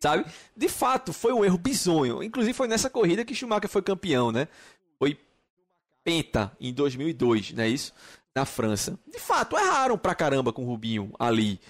Sabe? 0.00 0.24
De 0.56 0.68
fato, 0.68 1.12
foi 1.12 1.32
um 1.32 1.44
erro 1.44 1.58
bizonho. 1.58 2.22
Inclusive 2.22 2.54
foi 2.54 2.68
nessa 2.68 2.88
corrida 2.88 3.24
que 3.24 3.34
Schumacher 3.34 3.68
foi 3.68 3.82
campeão, 3.82 4.30
né? 4.30 4.48
Foi 4.98 5.18
penta 6.04 6.52
em 6.60 6.72
2002, 6.72 7.52
não 7.52 7.64
é 7.64 7.68
isso? 7.68 7.92
Na 8.34 8.44
França. 8.44 8.98
De 9.06 9.18
fato, 9.18 9.56
erraram 9.56 9.98
pra 9.98 10.14
caramba 10.14 10.52
com 10.52 10.62
o 10.62 10.66
Rubinho 10.66 11.12
ali. 11.18 11.60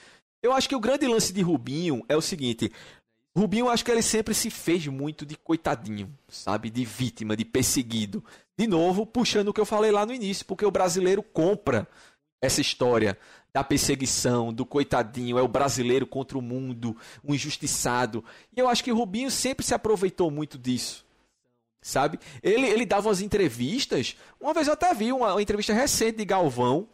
Eu 0.42 0.52
acho 0.52 0.68
que 0.68 0.76
o 0.76 0.80
grande 0.80 1.06
lance 1.06 1.32
de 1.32 1.40
Rubinho 1.40 2.04
é 2.08 2.16
o 2.16 2.20
seguinte: 2.20 2.70
Rubinho, 3.36 3.68
acho 3.68 3.84
que 3.84 3.90
ele 3.90 4.02
sempre 4.02 4.34
se 4.34 4.50
fez 4.50 4.86
muito 4.86 5.24
de 5.24 5.36
coitadinho, 5.36 6.12
sabe? 6.28 6.70
De 6.70 6.84
vítima, 6.84 7.36
de 7.36 7.44
perseguido. 7.44 8.22
De 8.56 8.66
novo, 8.66 9.06
puxando 9.06 9.48
o 9.48 9.52
que 9.52 9.60
eu 9.60 9.66
falei 9.66 9.90
lá 9.90 10.04
no 10.04 10.12
início, 10.12 10.44
porque 10.44 10.66
o 10.66 10.70
brasileiro 10.70 11.22
compra 11.22 11.88
essa 12.40 12.60
história 12.60 13.18
da 13.52 13.64
perseguição, 13.64 14.52
do 14.52 14.64
coitadinho, 14.64 15.38
é 15.38 15.42
o 15.42 15.48
brasileiro 15.48 16.06
contra 16.06 16.38
o 16.38 16.42
mundo, 16.42 16.96
o 17.24 17.34
injustiçado. 17.34 18.24
E 18.56 18.60
eu 18.60 18.68
acho 18.68 18.84
que 18.84 18.92
o 18.92 18.96
Rubinho 18.96 19.30
sempre 19.30 19.64
se 19.64 19.74
aproveitou 19.74 20.30
muito 20.30 20.58
disso. 20.58 21.06
Sabe? 21.80 22.18
Ele, 22.42 22.66
ele 22.66 22.84
dava 22.84 23.08
umas 23.08 23.20
entrevistas. 23.20 24.16
Uma 24.40 24.52
vez 24.52 24.66
eu 24.66 24.74
até 24.74 24.92
vi 24.92 25.12
uma, 25.12 25.32
uma 25.32 25.42
entrevista 25.42 25.72
recente 25.72 26.18
de 26.18 26.24
Galvão, 26.24 26.88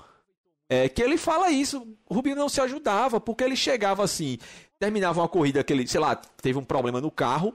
é, 0.68 0.88
que 0.88 1.02
ele 1.02 1.16
fala 1.16 1.50
isso. 1.50 1.86
O 2.06 2.14
Rubinho 2.14 2.36
não 2.36 2.48
se 2.48 2.60
ajudava, 2.60 3.20
porque 3.20 3.42
ele 3.42 3.56
chegava 3.56 4.04
assim 4.04 4.38
terminava 4.84 5.20
uma 5.20 5.28
corrida 5.28 5.64
que 5.64 5.72
ele, 5.72 5.86
sei 5.86 6.00
lá, 6.00 6.14
teve 6.14 6.58
um 6.58 6.64
problema 6.64 7.00
no 7.00 7.10
carro. 7.10 7.54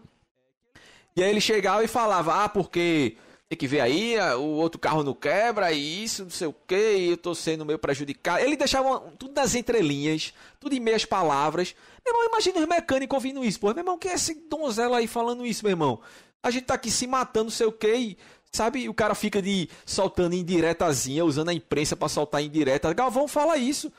E 1.15 1.23
aí 1.23 1.29
ele 1.29 1.41
chegava 1.41 1.83
e 1.83 1.88
falava: 1.88 2.43
"Ah, 2.43 2.49
porque 2.49 3.17
tem 3.49 3.57
que 3.57 3.67
ver 3.67 3.79
aí, 3.79 4.15
o 4.38 4.43
outro 4.43 4.79
carro 4.79 5.03
não 5.03 5.15
quebra, 5.15 5.71
e 5.71 6.03
isso, 6.03 6.23
não 6.23 6.29
sei 6.29 6.47
o 6.47 6.53
que, 6.53 6.75
e 6.75 7.09
eu 7.09 7.17
tô 7.17 7.33
sendo 7.33 7.65
meio 7.65 7.79
prejudicado. 7.79 8.43
Ele 8.43 8.55
deixava 8.55 8.99
tudo 9.17 9.33
nas 9.33 9.55
entrelinhas, 9.55 10.35
tudo 10.59 10.75
em 10.75 10.79
meias 10.79 11.03
palavras. 11.03 11.75
Meu 12.05 12.13
irmão, 12.13 12.29
imagina 12.29 12.59
os 12.59 12.67
mecânicos 12.67 13.15
ouvindo 13.15 13.43
isso, 13.43 13.59
pô. 13.59 13.69
Meu 13.69 13.79
irmão, 13.79 13.97
quem 13.97 14.12
é 14.12 14.13
esse 14.13 14.35
donzela 14.47 14.97
aí 14.97 15.07
falando 15.07 15.47
isso, 15.47 15.63
meu 15.63 15.71
irmão? 15.71 15.99
A 16.43 16.51
gente 16.51 16.65
tá 16.65 16.75
aqui 16.75 16.91
se 16.91 17.07
matando, 17.07 17.45
não 17.45 17.51
sei 17.51 17.65
o 17.65 17.71
que, 17.71 17.91
e, 17.91 18.17
sabe? 18.51 18.88
O 18.88 18.93
cara 18.93 19.15
fica 19.15 19.41
de 19.41 19.67
soltando 19.83 20.35
indiretazinha, 20.35 21.25
usando 21.25 21.49
a 21.49 21.53
imprensa 21.53 21.95
para 21.95 22.07
soltar 22.07 22.43
indireta. 22.43 22.93
Galvão 22.93 23.27
fala 23.27 23.57
isso. 23.57 23.91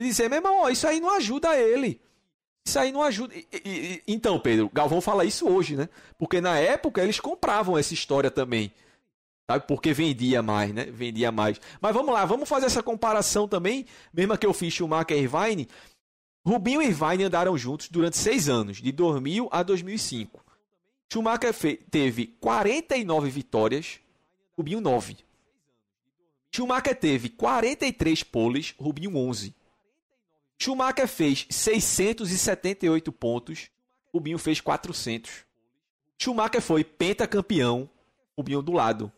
Dizer, 0.00 0.28
meu 0.28 0.38
irmão, 0.38 0.62
ó, 0.62 0.70
isso 0.70 0.88
aí 0.88 0.98
não 0.98 1.14
ajuda 1.14 1.56
ele. 1.56 2.00
Isso 2.66 2.76
aí 2.80 2.90
não 2.90 3.02
ajuda. 3.04 3.32
E, 3.32 3.46
e, 3.64 4.02
então, 4.08 4.40
Pedro, 4.40 4.68
Galvão 4.74 5.00
fala 5.00 5.24
isso 5.24 5.48
hoje, 5.48 5.76
né? 5.76 5.88
Porque 6.18 6.40
na 6.40 6.58
época 6.58 7.00
eles 7.00 7.20
compravam 7.20 7.78
essa 7.78 7.94
história 7.94 8.30
também. 8.30 8.72
Sabe? 9.50 9.66
Porque 9.66 9.94
vendia 9.94 10.42
mais, 10.42 10.74
né? 10.74 10.84
Vendia 10.84 11.32
mais. 11.32 11.58
Mas 11.80 11.94
vamos 11.94 12.12
lá, 12.12 12.24
vamos 12.26 12.46
fazer 12.46 12.66
essa 12.66 12.82
comparação 12.82 13.48
também. 13.48 13.86
Mesmo 14.12 14.36
que 14.36 14.46
eu 14.46 14.52
fiz 14.52 14.74
Schumacher 14.74 15.16
e 15.16 15.22
Irvine. 15.22 15.66
Rubinho 16.46 16.82
e 16.82 16.86
Irvine 16.86 17.24
andaram 17.24 17.56
juntos 17.56 17.88
durante 17.88 18.18
seis 18.18 18.48
anos, 18.48 18.76
de 18.76 18.92
2000 18.92 19.48
a 19.50 19.62
2005. 19.62 20.44
Schumacher 21.10 21.54
teve 21.90 22.26
49 22.26 23.30
vitórias, 23.30 23.98
Rubinho 24.56 24.82
9. 24.82 25.16
Schumacher 26.54 26.94
teve 26.98 27.30
43 27.30 28.22
poles, 28.24 28.74
Rubinho 28.78 29.16
11. 29.16 29.54
Schumacher 30.58 31.08
fez 31.08 31.46
678 31.48 33.10
pontos, 33.12 33.70
Rubinho 34.12 34.38
fez 34.38 34.60
400. 34.60 35.46
Schumacher 36.18 36.60
foi 36.60 36.84
pentacampeão, 36.84 37.88
Rubinho 38.36 38.60
do 38.60 38.72
lado. 38.72 39.10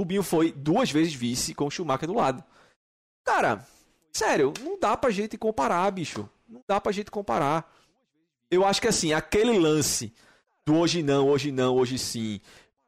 Rubinho 0.00 0.22
foi 0.22 0.50
duas 0.50 0.90
vezes 0.90 1.14
vice 1.14 1.54
com 1.54 1.70
Schumacher 1.70 2.08
do 2.08 2.14
lado. 2.14 2.42
Cara, 3.24 3.66
sério, 4.12 4.52
não 4.62 4.78
dá 4.78 4.96
pra 4.96 5.10
gente 5.10 5.36
comparar, 5.36 5.90
bicho. 5.90 6.28
Não 6.48 6.62
dá 6.66 6.80
pra 6.80 6.90
gente 6.90 7.10
comparar. 7.10 7.70
Eu 8.50 8.64
acho 8.64 8.80
que 8.80 8.88
assim, 8.88 9.12
aquele 9.12 9.58
lance 9.58 10.12
do 10.66 10.74
hoje 10.76 11.02
não, 11.02 11.28
hoje 11.28 11.52
não, 11.52 11.76
hoje 11.76 11.98
sim, 11.98 12.40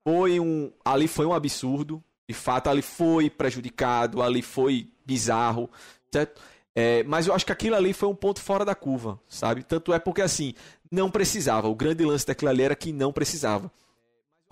foi 0.03 0.41
um. 0.41 0.73
Ali 0.85 1.07
foi 1.07 1.27
um 1.27 1.33
absurdo. 1.33 2.03
De 2.29 2.35
fato, 2.35 2.71
ali 2.71 2.83
foi 2.83 3.29
prejudicado, 3.29 4.23
ali 4.23 4.41
foi 4.41 4.91
bizarro. 5.05 5.69
Certo? 6.11 6.41
É, 6.75 7.03
mas 7.05 7.27
eu 7.27 7.35
acho 7.35 7.45
que 7.45 7.53
aquilo 7.53 7.77
ali 7.77 7.93
foi 7.93 8.09
um 8.09 8.15
ponto 8.15 8.41
fora 8.41 8.65
da 8.65 8.75
curva, 8.75 9.21
sabe? 9.29 9.63
Tanto 9.63 9.93
é 9.93 9.99
porque 9.99 10.23
assim, 10.23 10.55
não 10.91 11.11
precisava. 11.11 11.69
O 11.69 11.75
grande 11.75 12.05
lance 12.05 12.27
daquilo 12.27 12.51
ali 12.51 12.63
era 12.63 12.75
que 12.75 12.93
não 12.93 13.13
precisava. 13.13 13.71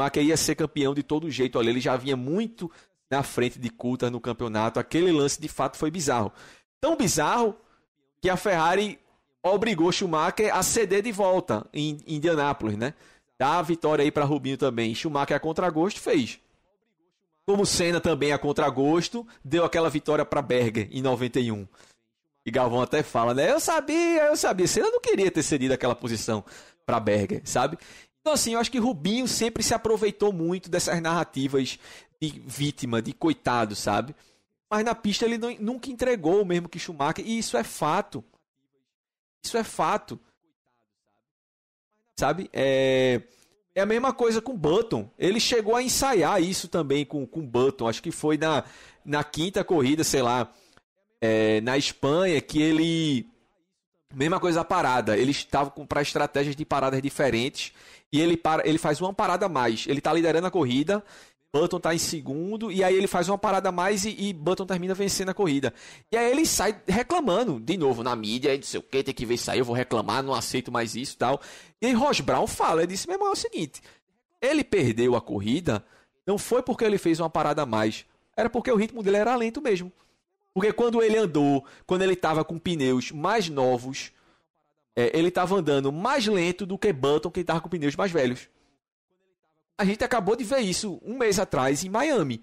Maca 0.01 0.19
ia 0.19 0.35
ser 0.35 0.55
campeão 0.55 0.95
de 0.95 1.03
todo 1.03 1.31
jeito 1.31 1.59
ali. 1.59 1.69
Ele 1.69 1.81
já 1.81 1.95
vinha 1.95 2.17
muito 2.17 2.71
na 3.11 3.23
frente 3.23 3.59
de 3.59 3.69
Coulter 3.69 4.11
no 4.11 4.19
campeonato. 4.19 4.81
Aquele 4.81 5.13
lance 5.13 5.39
de 5.39 5.47
fato 5.47 5.77
foi 5.77 5.91
bizarro. 5.91 6.33
Tão 6.81 6.97
bizarro 6.97 7.55
que 8.19 8.31
a 8.31 8.37
Ferrari 8.37 8.99
obrigou 9.43 9.93
Schumacher 9.93 10.57
a 10.57 10.63
ceder 10.63 11.03
de 11.03 11.13
volta 11.13 11.67
em 11.71 11.99
Indianápolis, 12.07 12.79
né? 12.79 12.95
Dá 13.39 13.59
a 13.59 13.63
vitória 13.63 14.03
aí 14.03 14.11
para 14.11 14.25
Rubinho 14.25 14.57
também. 14.57 14.95
Schumacher 14.95 15.37
a 15.37 15.41
contragosto 15.41 16.01
fez. 16.01 16.41
Como 17.47 17.67
Senna 17.67 18.01
também 18.01 18.33
a 18.33 18.39
contragosto, 18.39 19.27
deu 19.45 19.67
aquela 19.67 19.91
vitória 19.91 20.25
para 20.25 20.41
Berger 20.41 20.89
em 20.91 21.03
91. 21.03 21.69
E 22.47 22.51
Galvão 22.51 22.81
até 22.81 23.03
fala, 23.03 23.35
né? 23.35 23.53
Eu 23.53 23.61
sabia, 23.61 24.25
eu 24.29 24.37
sabia. 24.37 24.67
Senna 24.67 24.91
não 24.91 25.01
queria 25.01 25.31
ter 25.31 25.43
cedido 25.43 25.75
aquela 25.75 25.95
posição 25.95 26.43
para 26.87 26.99
Berger, 26.99 27.43
sabe? 27.45 27.77
Então, 28.21 28.33
assim, 28.33 28.55
eu 28.55 28.61
acho 28.61 28.71
que 28.71 28.79
Rubinho 28.79 29.27
sempre 29.27 29.63
se 29.63 29.73
aproveitou 29.73 30.33
muito 30.33 30.71
dessas 30.71 31.01
narrativas 31.01 31.79
de 32.21 32.29
vítima, 32.47 33.01
de 33.01 33.13
coitado, 33.13 33.75
sabe? 33.75 34.15
Mas 34.71 34.85
na 34.85 34.95
pista 34.95 35.25
ele 35.25 35.39
não, 35.39 35.55
nunca 35.59 35.91
entregou 35.91 36.43
o 36.43 36.45
mesmo 36.45 36.69
que 36.69 36.79
Schumacher, 36.79 37.27
e 37.27 37.39
isso 37.39 37.57
é 37.57 37.65
fato. 37.65 38.23
Isso 39.43 39.57
é 39.57 39.65
fato. 39.65 40.21
Sabe? 42.19 42.51
É, 42.53 43.23
é 43.75 43.81
a 43.81 43.87
mesma 43.87 44.13
coisa 44.13 44.43
com 44.43 44.57
Button. 44.57 45.11
Ele 45.19 45.41
chegou 45.41 45.75
a 45.75 45.83
ensaiar 45.83 46.43
isso 46.43 46.69
também 46.69 47.07
com, 47.07 47.27
com 47.27 47.45
Button. 47.45 47.89
Acho 47.89 48.03
que 48.03 48.11
foi 48.11 48.37
na, 48.37 48.65
na 49.05 49.25
quinta 49.25 49.65
corrida, 49.65 50.05
sei 50.05 50.21
lá 50.21 50.53
é, 51.21 51.61
na 51.61 51.77
Espanha 51.77 52.41
que 52.41 52.61
ele. 52.61 53.29
Mesma 54.15 54.41
coisa 54.41 54.63
a 54.63 54.65
parada. 54.65 55.17
Eles 55.17 55.37
estavam 55.37 55.87
para 55.87 56.03
estratégias 56.03 56.57
de 56.57 56.65
paradas 56.65 57.01
diferentes. 57.01 57.73
E 58.13 58.21
ele, 58.21 58.37
para, 58.37 58.67
ele 58.69 58.79
faz 58.79 59.01
uma 59.01 59.15
parada 59.15 59.47
a 59.47 59.49
mais. 59.49 59.87
Ele 59.87 59.99
está 59.99 60.13
liderando 60.13 60.47
a 60.47 60.51
corrida. 60.51 61.03
Button 61.53 61.79
está 61.79 61.95
em 61.95 61.99
segundo. 61.99 62.71
E 62.71 62.83
aí 62.83 62.95
ele 62.95 63.07
faz 63.07 63.29
uma 63.29 63.39
parada 63.39 63.69
a 63.69 63.73
mais 63.73 64.05
e, 64.05 64.15
e, 64.19 64.33
Button 64.33 64.67
termina 64.67 64.95
vencendo 64.95 65.31
a 65.31 65.35
corrida. 65.35 65.75
E 66.11 66.17
aí 66.17 66.31
ele 66.31 66.47
sai 66.47 66.81
reclamando, 66.87 67.59
de 67.61 67.77
novo, 67.77 68.03
na 68.03 68.15
mídia. 68.15 68.55
Não 68.55 68.63
sei 68.63 68.81
o 68.81 68.83
que, 68.83 69.03
tem 69.03 69.15
que 69.15 69.27
ver 69.27 69.35
isso 69.35 69.51
aí. 69.51 69.59
Eu 69.59 69.65
vou 69.65 69.75
reclamar, 69.75 70.23
não 70.23 70.35
aceito 70.35 70.71
mais 70.71 70.95
isso 70.95 71.17
tal. 71.17 71.41
E 71.81 71.87
aí 71.87 71.93
Ross 71.93 72.21
Brown 72.21 72.47
fala: 72.47 72.83
ele 72.83 72.93
disse, 72.93 73.07
meu 73.07 73.17
irmão, 73.17 73.29
é 73.29 73.33
o 73.33 73.37
seguinte. 73.37 73.81
Ele 74.41 74.65
perdeu 74.65 75.17
a 75.17 75.21
corrida. 75.21 75.85
Não 76.27 76.39
foi 76.39 76.63
porque 76.63 76.85
ele 76.85 76.99
fez 76.99 77.19
uma 77.19 77.31
parada 77.31 77.63
a 77.63 77.67
mais. 77.67 78.05
Era 78.37 78.49
porque 78.49 78.71
o 78.71 78.77
ritmo 78.77 79.03
dele 79.03 79.17
era 79.17 79.35
lento 79.35 79.61
mesmo. 79.61 79.93
Porque 80.55 80.73
quando 80.73 81.03
ele 81.03 81.17
andou, 81.17 81.65
quando 81.87 82.03
ele 82.03 82.15
estava 82.15 82.45
com 82.45 82.59
pneus 82.59 83.11
mais 83.11 83.49
novos, 83.49 84.13
é, 85.01 85.11
ele 85.15 85.29
estava 85.29 85.57
andando 85.57 85.91
mais 85.91 86.27
lento 86.27 86.67
do 86.67 86.77
que 86.77 86.93
Button, 86.93 87.31
que 87.31 87.41
estava 87.41 87.61
com 87.61 87.69
pneus 87.69 87.97
mais 87.97 88.13
velhos. 88.13 88.49
A 89.79 89.85
gente 89.85 90.05
acabou 90.05 90.37
de 90.37 90.45
ver 90.45 90.61
isso 90.61 91.01
um 91.03 91.17
mês 91.17 91.39
atrás 91.39 91.83
em 91.83 91.89
Miami. 91.89 92.43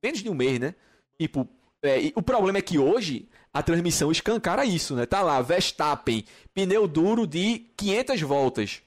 Menos 0.00 0.20
de 0.20 0.30
um 0.30 0.34
mês, 0.34 0.60
né? 0.60 0.74
Tipo, 1.18 1.48
é, 1.82 2.12
o 2.14 2.22
problema 2.22 2.58
é 2.58 2.62
que 2.62 2.78
hoje 2.78 3.28
a 3.52 3.60
transmissão 3.60 4.12
escancara 4.12 4.64
isso, 4.64 4.94
né? 4.94 5.04
Tá 5.04 5.20
lá, 5.20 5.42
Verstappen, 5.42 6.24
pneu 6.54 6.86
duro 6.86 7.26
de 7.26 7.66
500 7.76 8.20
voltas, 8.22 8.82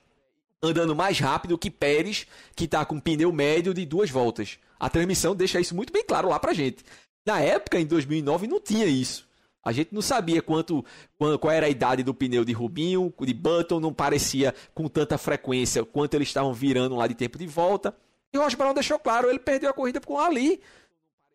andando 0.61 0.95
mais 0.95 1.19
rápido 1.19 1.57
que 1.57 1.69
Pérez, 1.69 2.25
que 2.55 2.69
tá 2.69 2.85
com 2.85 3.01
pneu 3.01 3.33
médio 3.33 3.73
de 3.73 3.85
duas 3.85 4.09
voltas. 4.09 4.57
A 4.79 4.89
transmissão 4.89 5.35
deixa 5.35 5.59
isso 5.59 5.75
muito 5.75 5.91
bem 5.91 6.05
claro 6.05 6.29
lá 6.29 6.39
pra 6.39 6.53
gente. 6.53 6.85
Na 7.25 7.41
época, 7.41 7.79
em 7.79 7.85
2009, 7.85 8.47
não 8.47 8.61
tinha 8.61 8.85
isso. 8.85 9.27
A 9.63 9.71
gente 9.71 9.93
não 9.93 10.01
sabia 10.01 10.41
quanto, 10.41 10.83
qual 11.17 11.51
era 11.51 11.67
a 11.67 11.69
idade 11.69 12.03
do 12.03 12.13
pneu 12.13 12.43
de 12.43 12.51
Rubinho, 12.51 13.13
de 13.21 13.33
Button, 13.33 13.79
não 13.79 13.93
parecia 13.93 14.53
com 14.73 14.89
tanta 14.89 15.17
frequência 15.17 15.85
quanto 15.85 16.15
eles 16.15 16.27
estavam 16.27 16.53
virando 16.53 16.95
lá 16.95 17.07
de 17.07 17.15
tempo 17.15 17.37
de 17.37 17.47
volta. 17.47 17.95
E 18.33 18.37
o 18.37 18.41
Ross 18.41 18.55
deixou 18.73 18.99
claro, 18.99 19.29
ele 19.29 19.39
perdeu 19.39 19.69
a 19.69 19.73
corrida 19.73 20.01
com 20.01 20.19
Ali. 20.19 20.59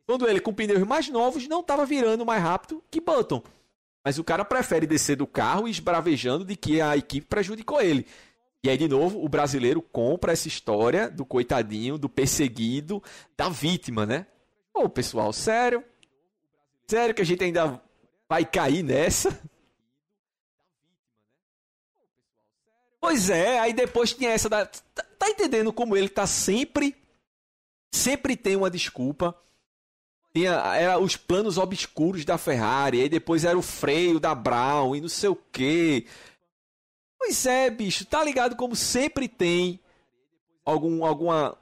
Quando 0.07 0.29
ele 0.29 0.41
com 0.41 0.53
pneus 0.53 0.83
mais 0.87 1.09
novos 1.09 1.47
não 1.49 1.61
estava 1.61 1.87
virando 1.87 2.27
mais 2.27 2.43
rápido 2.43 2.83
que 2.91 3.01
Button. 3.01 3.43
Mas 4.05 4.19
o 4.19 4.25
cara 4.25 4.45
prefere 4.45 4.87
descer 4.87 5.17
do 5.17 5.27
carro 5.27 5.69
esbravejando 5.69 6.45
de 6.45 6.57
que 6.57 6.81
a 6.81 6.97
equipe 6.97 7.27
prejudicou 7.27 7.81
ele. 7.81 8.07
E 8.63 8.69
aí, 8.69 8.77
de 8.77 8.89
novo, 8.89 9.25
o 9.25 9.29
brasileiro 9.29 9.81
compra 9.81 10.33
essa 10.33 10.49
história 10.49 11.09
do 11.09 11.25
coitadinho, 11.25 11.97
do 11.97 12.09
perseguido, 12.09 13.03
da 13.37 13.49
vítima, 13.49 14.05
né? 14.05 14.27
Ô, 14.75 14.89
pessoal, 14.89 15.33
sério? 15.33 15.85
Sério 16.87 17.15
que 17.15 17.23
a 17.23 17.25
gente 17.25 17.45
ainda 17.45 17.81
vai 18.29 18.45
cair 18.45 18.83
nessa? 18.83 19.41
Pois 23.01 23.31
é, 23.31 23.59
aí 23.59 23.73
depois 23.73 24.13
tinha 24.13 24.31
essa 24.31 24.49
da. 24.49 24.67
Tá, 24.67 25.05
tá 25.19 25.31
entendendo 25.31 25.73
como 25.73 25.97
ele 25.97 26.09
tá 26.09 26.27
sempre. 26.27 26.97
Sempre 27.91 28.37
tem 28.37 28.57
uma 28.57 28.71
desculpa. 28.71 29.35
Tinha 30.35 30.53
era 30.77 30.99
os 30.99 31.17
planos 31.17 31.57
obscuros 31.57 32.25
da 32.25 32.37
Ferrari, 32.37 33.01
aí 33.01 33.09
depois 33.09 33.45
era 33.45 33.57
o 33.57 33.63
freio 33.63 34.21
da 34.21 34.35
Brown 34.35 34.95
e 34.95 35.01
não 35.01 35.09
sei 35.09 35.31
o 35.31 35.37
quê. 35.51 36.07
Pois 37.19 37.47
é, 37.47 37.71
bicho, 37.71 38.05
tá 38.05 38.23
ligado 38.23 38.57
como 38.57 38.77
sempre 38.77 39.27
tem 39.27 39.81
algum, 40.65 41.05
alguma, 41.05 41.57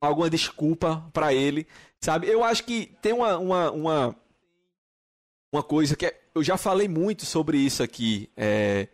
alguma 0.00 0.28
desculpa 0.28 1.08
para 1.12 1.32
ele, 1.32 1.66
sabe? 2.00 2.28
Eu 2.28 2.42
acho 2.42 2.64
que 2.64 2.86
tem 3.00 3.12
uma, 3.12 3.38
uma, 3.38 3.70
uma, 3.70 4.16
uma 5.52 5.62
coisa 5.62 5.96
que 5.96 6.06
é, 6.06 6.20
eu 6.34 6.42
já 6.42 6.56
falei 6.56 6.88
muito 6.88 7.24
sobre 7.26 7.58
isso 7.58 7.82
aqui, 7.82 8.30
é, 8.36 8.88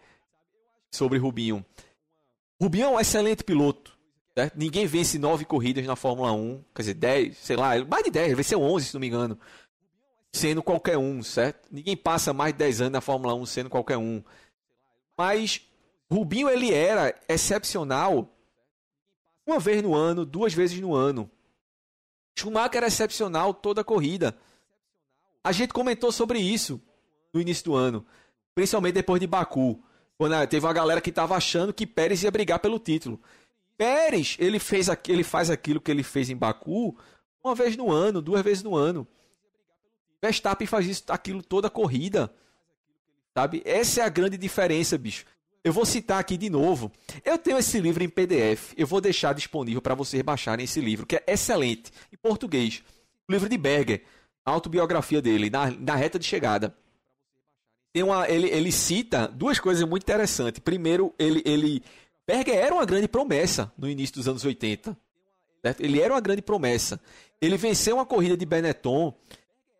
sobre 0.90 1.18
Rubinho. 1.18 1.64
Rubinho 2.60 2.86
é 2.86 2.88
um 2.88 3.00
excelente 3.00 3.44
piloto. 3.44 3.96
Ninguém 4.54 4.86
vence 4.86 5.18
nove 5.18 5.46
corridas 5.46 5.84
na 5.86 5.96
Fórmula 5.96 6.32
1, 6.32 6.62
quer 6.74 6.82
dizer, 6.82 6.94
dez, 6.94 7.38
sei 7.38 7.56
lá, 7.56 7.82
mais 7.84 8.04
de 8.04 8.10
dez, 8.10 8.36
venceu 8.36 8.60
onze, 8.60 8.86
se 8.86 8.94
não 8.94 9.00
me 9.00 9.06
engano. 9.06 9.38
Sendo 10.32 10.62
qualquer 10.62 10.98
um, 10.98 11.22
certo? 11.22 11.66
Ninguém 11.70 11.96
passa 11.96 12.34
mais 12.34 12.52
de 12.52 12.58
dez 12.58 12.80
anos 12.80 12.92
na 12.92 13.00
Fórmula 13.00 13.34
1 13.34 13.46
sendo 13.46 13.70
qualquer 13.70 13.96
um. 13.96 14.22
Mas 15.16 15.62
Rubinho 16.10 16.50
ele 16.50 16.72
era 16.72 17.18
excepcional 17.26 18.30
uma 19.46 19.58
vez 19.58 19.82
no 19.82 19.94
ano, 19.94 20.26
duas 20.26 20.52
vezes 20.52 20.78
no 20.80 20.94
ano. 20.94 21.30
Schumacher 22.38 22.76
era 22.76 22.88
excepcional 22.88 23.54
toda 23.54 23.80
a 23.80 23.84
corrida. 23.84 24.36
A 25.46 25.52
gente 25.52 25.72
comentou 25.72 26.10
sobre 26.10 26.40
isso 26.40 26.82
no 27.32 27.40
início 27.40 27.66
do 27.66 27.76
ano, 27.76 28.04
principalmente 28.52 28.94
depois 28.94 29.20
de 29.20 29.28
Baku, 29.28 29.80
quando 30.18 30.44
teve 30.48 30.66
uma 30.66 30.72
galera 30.72 31.00
que 31.00 31.10
estava 31.10 31.36
achando 31.36 31.72
que 31.72 31.86
Pérez 31.86 32.20
ia 32.24 32.32
brigar 32.32 32.58
pelo 32.58 32.80
título. 32.80 33.22
Pérez, 33.78 34.36
ele 34.40 34.58
fez 34.58 34.88
ele 35.06 35.22
faz 35.22 35.48
aquilo 35.48 35.80
que 35.80 35.88
ele 35.88 36.02
fez 36.02 36.30
em 36.30 36.36
Baku 36.36 36.98
uma 37.44 37.54
vez 37.54 37.76
no 37.76 37.92
ano, 37.92 38.20
duas 38.20 38.42
vezes 38.42 38.64
no 38.64 38.74
ano. 38.74 39.06
Verstappen 40.20 40.66
faz 40.66 40.84
isso, 40.84 41.04
aquilo 41.10 41.40
toda 41.40 41.70
corrida. 41.70 42.28
Sabe? 43.32 43.62
Essa 43.64 44.00
é 44.00 44.04
a 44.04 44.08
grande 44.08 44.36
diferença, 44.36 44.98
bicho. 44.98 45.24
Eu 45.62 45.72
vou 45.72 45.86
citar 45.86 46.18
aqui 46.18 46.36
de 46.36 46.50
novo. 46.50 46.90
Eu 47.24 47.38
tenho 47.38 47.58
esse 47.58 47.78
livro 47.78 48.02
em 48.02 48.08
PDF. 48.08 48.74
Eu 48.76 48.88
vou 48.88 49.00
deixar 49.00 49.32
disponível 49.32 49.80
para 49.80 49.94
vocês 49.94 50.20
baixarem 50.22 50.64
esse 50.64 50.80
livro, 50.80 51.06
que 51.06 51.14
é 51.14 51.22
excelente, 51.24 51.92
em 52.12 52.16
português. 52.16 52.82
O 53.28 53.32
livro 53.32 53.48
de 53.48 53.56
Berger, 53.56 54.02
autobiografia 54.52 55.20
dele, 55.20 55.50
na, 55.50 55.70
na 55.70 55.96
reta 55.96 56.18
de 56.18 56.24
chegada. 56.24 56.74
Tem 57.92 58.02
uma, 58.02 58.28
ele, 58.28 58.48
ele 58.48 58.70
cita 58.70 59.26
duas 59.26 59.58
coisas 59.58 59.86
muito 59.88 60.02
interessantes. 60.02 60.60
Primeiro, 60.60 61.14
ele, 61.18 61.42
ele 61.44 61.82
Berger 62.26 62.56
era 62.56 62.74
uma 62.74 62.84
grande 62.84 63.08
promessa 63.08 63.72
no 63.78 63.88
início 63.88 64.16
dos 64.16 64.28
anos 64.28 64.44
80. 64.44 64.96
Certo? 65.62 65.80
Ele 65.80 66.00
era 66.00 66.12
uma 66.12 66.20
grande 66.20 66.42
promessa. 66.42 67.00
Ele 67.40 67.56
venceu 67.56 67.96
uma 67.96 68.06
corrida 68.06 68.36
de 68.36 68.44
Benetton 68.44 69.14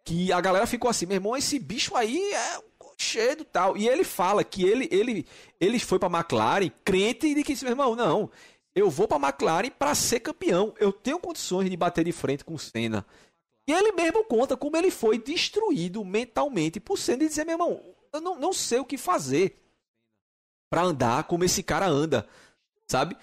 que 0.05 0.33
a 0.33 0.41
galera 0.41 0.67
ficou 0.67 0.89
assim, 0.89 1.05
meu 1.05 1.17
irmão, 1.17 1.37
esse 1.37 1.59
bicho 1.59 1.97
aí 1.97 2.33
é 2.33 2.61
cheio 2.97 3.45
tal. 3.45 3.77
E 3.77 3.89
ele 3.89 4.05
fala 4.05 4.43
que 4.45 4.65
ele 4.65 4.89
ele 4.91 5.27
ele 5.61 5.79
foi 5.79 5.99
para 5.99 6.19
McLaren 6.19 6.71
crente 6.85 7.35
de 7.35 7.43
que 7.43 7.55
meu 7.63 7.73
irmão, 7.73 7.97
não, 7.97 8.31
eu 8.75 8.89
vou 8.89 9.09
para 9.09 9.29
McLaren 9.29 9.71
para 9.71 9.95
ser 9.95 10.21
campeão. 10.21 10.75
Eu 10.79 10.93
tenho 10.93 11.19
condições 11.19 11.69
de 11.69 11.77
bater 11.77 12.05
de 12.05 12.13
frente 12.13 12.45
com 12.45 12.55
o 12.55 12.59
Senna. 12.59 13.05
E 13.67 13.73
ele 13.73 13.93
mesmo 13.93 14.25
conta 14.25 14.57
como 14.57 14.77
ele 14.77 14.91
foi 14.91 15.19
destruído 15.19 16.05
mentalmente 16.05 16.79
por 16.79 16.97
Senna 16.97 17.25
e 17.25 17.29
dizer, 17.29 17.45
meu 17.45 17.55
irmão, 17.55 17.83
eu 18.13 18.21
não, 18.21 18.39
não 18.39 18.53
sei 18.53 18.79
o 18.79 18.85
que 18.85 18.97
fazer 18.97 19.61
para 20.71 20.83
andar 20.83 21.25
como 21.25 21.45
esse 21.45 21.63
cara 21.63 21.87
anda, 21.87 22.27
sabe? 22.87 23.17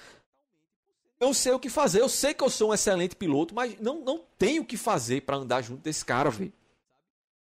Não 1.19 1.33
sei 1.33 1.53
o 1.53 1.59
que 1.59 1.69
fazer. 1.69 2.01
Eu 2.01 2.09
sei 2.09 2.33
que 2.33 2.43
eu 2.43 2.49
sou 2.49 2.71
um 2.71 2.73
excelente 2.73 3.15
piloto, 3.15 3.55
mas 3.55 3.79
não, 3.79 4.01
não 4.01 4.21
tenho 4.37 4.63
o 4.63 4.65
que 4.65 4.75
fazer 4.75 5.21
para 5.21 5.37
andar 5.37 5.61
junto 5.61 5.81
desse 5.81 6.03
cara, 6.03 6.29
velho. 6.29 6.51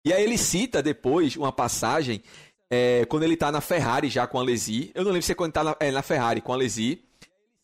E 0.05 0.13
aí 0.13 0.23
ele 0.23 0.37
cita 0.37 0.81
depois 0.81 1.35
uma 1.35 1.51
passagem 1.51 2.23
é, 2.69 3.05
quando 3.05 3.23
ele 3.23 3.35
tá 3.35 3.51
na 3.51 3.59
Ferrari 3.59 4.07
já 4.07 4.25
com 4.25 4.37
a 4.37 4.41
Alesi. 4.41 4.91
Eu 4.93 5.03
não 5.03 5.11
lembro 5.11 5.25
se 5.25 5.31
é 5.31 5.35
quando 5.35 5.51
tá 5.51 5.63
na, 5.63 5.75
é, 5.79 5.91
na 5.91 6.01
Ferrari 6.01 6.41
com 6.41 6.53
a 6.53 6.55
Alesi. 6.55 7.03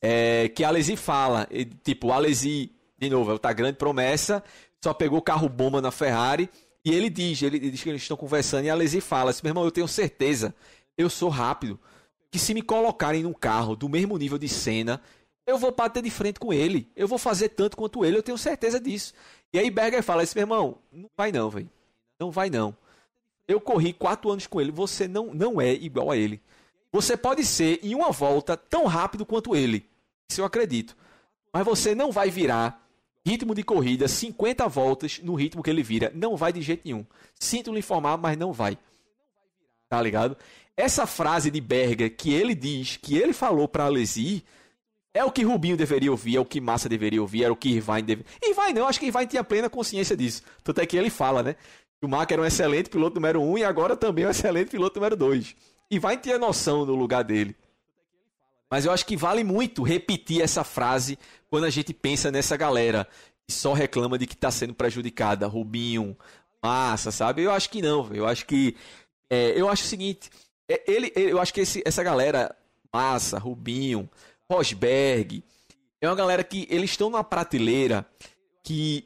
É, 0.01 0.49
que 0.49 0.63
a 0.63 0.69
Alesi 0.69 0.95
fala, 0.95 1.47
tipo, 1.83 2.11
a 2.11 2.15
Alesi, 2.15 2.71
de 2.97 3.09
novo, 3.09 3.37
tá 3.37 3.53
grande 3.53 3.77
promessa, 3.77 4.43
só 4.83 4.93
pegou 4.93 5.21
carro 5.21 5.47
bomba 5.47 5.81
na 5.81 5.91
Ferrari. 5.91 6.49
E 6.83 6.91
ele 6.91 7.09
diz, 7.09 7.41
ele, 7.41 7.59
diz 7.59 7.83
que 7.83 7.89
eles 7.89 8.01
estão 8.01 8.17
conversando 8.17 8.65
e 8.65 8.69
a 8.69 8.73
Alesi 8.73 9.01
fala 9.01 9.29
assim, 9.29 9.41
meu 9.43 9.51
irmão, 9.51 9.63
eu 9.63 9.71
tenho 9.71 9.87
certeza, 9.87 10.55
eu 10.97 11.09
sou 11.09 11.29
rápido, 11.29 11.79
que 12.31 12.39
se 12.39 12.55
me 12.55 12.61
colocarem 12.61 13.21
num 13.21 13.33
carro 13.33 13.75
do 13.75 13.87
mesmo 13.87 14.17
nível 14.17 14.39
de 14.39 14.49
cena, 14.49 14.99
eu 15.45 15.59
vou 15.59 15.71
bater 15.71 16.01
de 16.01 16.09
frente 16.09 16.39
com 16.39 16.51
ele. 16.51 16.89
Eu 16.95 17.07
vou 17.07 17.19
fazer 17.19 17.49
tanto 17.49 17.77
quanto 17.77 18.03
ele, 18.03 18.17
eu 18.17 18.23
tenho 18.23 18.37
certeza 18.37 18.79
disso. 18.79 19.13
E 19.53 19.59
aí 19.59 19.69
Berger 19.69 20.01
fala 20.01 20.23
assim, 20.23 20.39
meu 20.39 20.43
irmão, 20.43 20.77
não 20.91 21.09
vai 21.15 21.31
não, 21.31 21.49
velho. 21.49 21.69
Não 22.19 22.31
vai 22.31 22.49
não. 22.49 22.75
Eu 23.47 23.59
corri 23.59 23.93
quatro 23.93 24.31
anos 24.31 24.47
com 24.47 24.61
ele. 24.61 24.71
Você 24.71 25.07
não, 25.07 25.33
não 25.33 25.59
é 25.59 25.73
igual 25.73 26.09
a 26.09 26.17
ele. 26.17 26.41
Você 26.91 27.17
pode 27.17 27.45
ser 27.45 27.79
em 27.83 27.93
uma 27.93 28.11
volta 28.11 28.55
tão 28.55 28.85
rápido 28.85 29.25
quanto 29.25 29.55
ele. 29.55 29.85
Isso 30.29 30.41
eu 30.41 30.45
acredito. 30.45 30.95
Mas 31.53 31.65
você 31.65 31.93
não 31.93 32.11
vai 32.11 32.29
virar 32.29 32.80
ritmo 33.25 33.53
de 33.53 33.63
corrida 33.63 34.07
50 34.07 34.67
voltas 34.67 35.19
no 35.19 35.35
ritmo 35.35 35.63
que 35.63 35.69
ele 35.69 35.83
vira. 35.83 36.11
Não 36.13 36.35
vai 36.35 36.51
de 36.51 36.61
jeito 36.61 36.81
nenhum. 36.85 37.05
Sinto 37.39 37.71
lhe 37.71 37.79
informar, 37.79 38.17
mas 38.17 38.37
não 38.37 38.51
vai. 38.51 38.77
Tá 39.89 40.01
ligado? 40.01 40.37
Essa 40.75 41.05
frase 41.05 41.51
de 41.51 41.61
Berger 41.61 42.15
que 42.15 42.33
ele 42.33 42.55
diz, 42.55 42.97
que 42.97 43.17
ele 43.17 43.33
falou 43.33 43.67
para 43.67 43.85
Alesi, 43.85 44.43
é 45.13 45.23
o 45.23 45.31
que 45.31 45.43
Rubinho 45.43 45.75
deveria 45.75 46.09
ouvir, 46.09 46.37
é 46.37 46.39
o 46.39 46.45
que 46.45 46.61
Massa 46.61 46.87
deveria 46.87 47.21
ouvir, 47.21 47.43
era 47.43 47.51
o 47.51 47.55
que 47.55 47.69
Irvine 47.69 48.01
deveria. 48.01 48.31
Irvine 48.41 48.73
não, 48.73 48.87
acho 48.87 48.99
que 48.99 49.07
Irvine 49.07 49.27
tinha 49.27 49.43
plena 49.43 49.69
consciência 49.69 50.15
disso. 50.15 50.41
Tanto 50.63 50.79
é 50.79 50.85
que 50.85 50.95
ele 50.95 51.09
fala, 51.09 51.43
né? 51.43 51.55
Schumacher 51.99 52.33
era 52.33 52.41
um 52.41 52.45
excelente 52.45 52.89
piloto 52.89 53.15
número 53.15 53.41
um 53.41 53.57
e 53.57 53.63
agora 53.63 53.95
também 53.95 54.23
é 54.23 54.27
um 54.27 54.31
excelente 54.31 54.71
piloto 54.71 54.99
número 54.99 55.15
dois. 55.15 55.55
E 55.89 55.99
vai 55.99 56.17
ter 56.17 56.39
noção 56.39 56.85
do 56.85 56.95
lugar 56.95 57.23
dele. 57.23 57.55
Mas 58.71 58.85
eu 58.85 58.91
acho 58.93 59.05
que 59.05 59.17
vale 59.17 59.43
muito 59.43 59.83
repetir 59.83 60.41
essa 60.41 60.63
frase 60.63 61.19
quando 61.51 61.65
a 61.65 61.69
gente 61.69 61.93
pensa 61.93 62.31
nessa 62.31 62.55
galera 62.55 63.05
que 63.45 63.53
só 63.53 63.73
reclama 63.73 64.17
de 64.17 64.25
que 64.25 64.33
está 64.33 64.49
sendo 64.49 64.73
prejudicada. 64.73 65.45
Rubinho, 65.45 66.17
Massa, 66.63 67.11
sabe? 67.11 67.43
Eu 67.43 67.51
acho 67.51 67.69
que 67.69 67.81
não. 67.81 68.09
Eu 68.13 68.25
acho 68.25 68.45
que. 68.45 68.77
É, 69.29 69.59
eu 69.59 69.67
acho 69.67 69.83
o 69.83 69.87
seguinte. 69.87 70.29
É, 70.67 70.81
ele, 70.87 71.11
eu 71.13 71.41
acho 71.41 71.53
que 71.53 71.59
esse, 71.59 71.83
essa 71.85 72.01
galera, 72.01 72.55
Massa, 72.91 73.37
Rubinho, 73.37 74.09
Rosberg, 74.49 75.43
é 75.99 76.07
uma 76.07 76.15
galera 76.15 76.43
que 76.43 76.65
eles 76.69 76.91
estão 76.91 77.09
numa 77.09 77.23
prateleira 77.23 78.05
que 78.63 79.05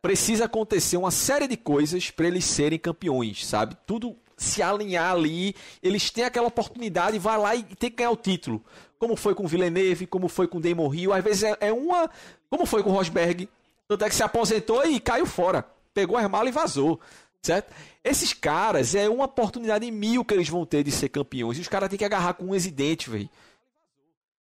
precisa 0.00 0.44
acontecer 0.44 0.96
uma 0.96 1.10
série 1.10 1.48
de 1.48 1.56
coisas 1.56 2.08
para 2.08 2.28
eles 2.28 2.44
serem 2.44 2.78
campeões, 2.78 3.44
sabe? 3.44 3.76
Tudo 3.84 4.16
se 4.36 4.62
alinhar 4.62 5.12
ali, 5.12 5.56
eles 5.82 6.08
têm 6.10 6.24
aquela 6.24 6.46
oportunidade, 6.46 7.18
vai 7.18 7.36
lá 7.36 7.56
e 7.56 7.62
tem 7.62 7.90
que 7.90 7.96
ganhar 7.96 8.12
o 8.12 8.16
título. 8.16 8.64
Como 9.00 9.16
foi 9.16 9.34
com 9.34 9.46
Villeneuve, 9.46 10.06
como 10.06 10.28
foi 10.28 10.46
com 10.46 10.60
Damon 10.60 10.94
Hill, 10.94 11.12
às 11.12 11.24
vezes 11.24 11.42
é, 11.42 11.56
é 11.60 11.72
uma. 11.72 12.08
Como 12.48 12.66
foi 12.66 12.82
com 12.82 12.90
Rosberg. 12.90 13.48
Tanto 13.88 14.04
é 14.04 14.08
que 14.08 14.14
se 14.14 14.22
aposentou 14.22 14.86
e 14.86 15.00
caiu 15.00 15.26
fora. 15.26 15.66
Pegou 15.92 16.16
as 16.16 16.30
malas 16.30 16.50
e 16.50 16.52
vazou. 16.52 17.00
Certo? 17.42 17.74
Esses 18.04 18.34
caras 18.34 18.94
é 18.94 19.08
uma 19.08 19.24
oportunidade 19.24 19.90
mil 19.90 20.22
que 20.22 20.34
eles 20.34 20.48
vão 20.48 20.66
ter 20.66 20.84
de 20.84 20.92
ser 20.92 21.08
campeões. 21.08 21.56
E 21.56 21.62
os 21.62 21.68
caras 21.68 21.88
têm 21.88 21.98
que 21.98 22.04
agarrar 22.04 22.34
com 22.34 22.44
um 22.44 22.54
exidente, 22.54 23.08
velho. 23.08 23.28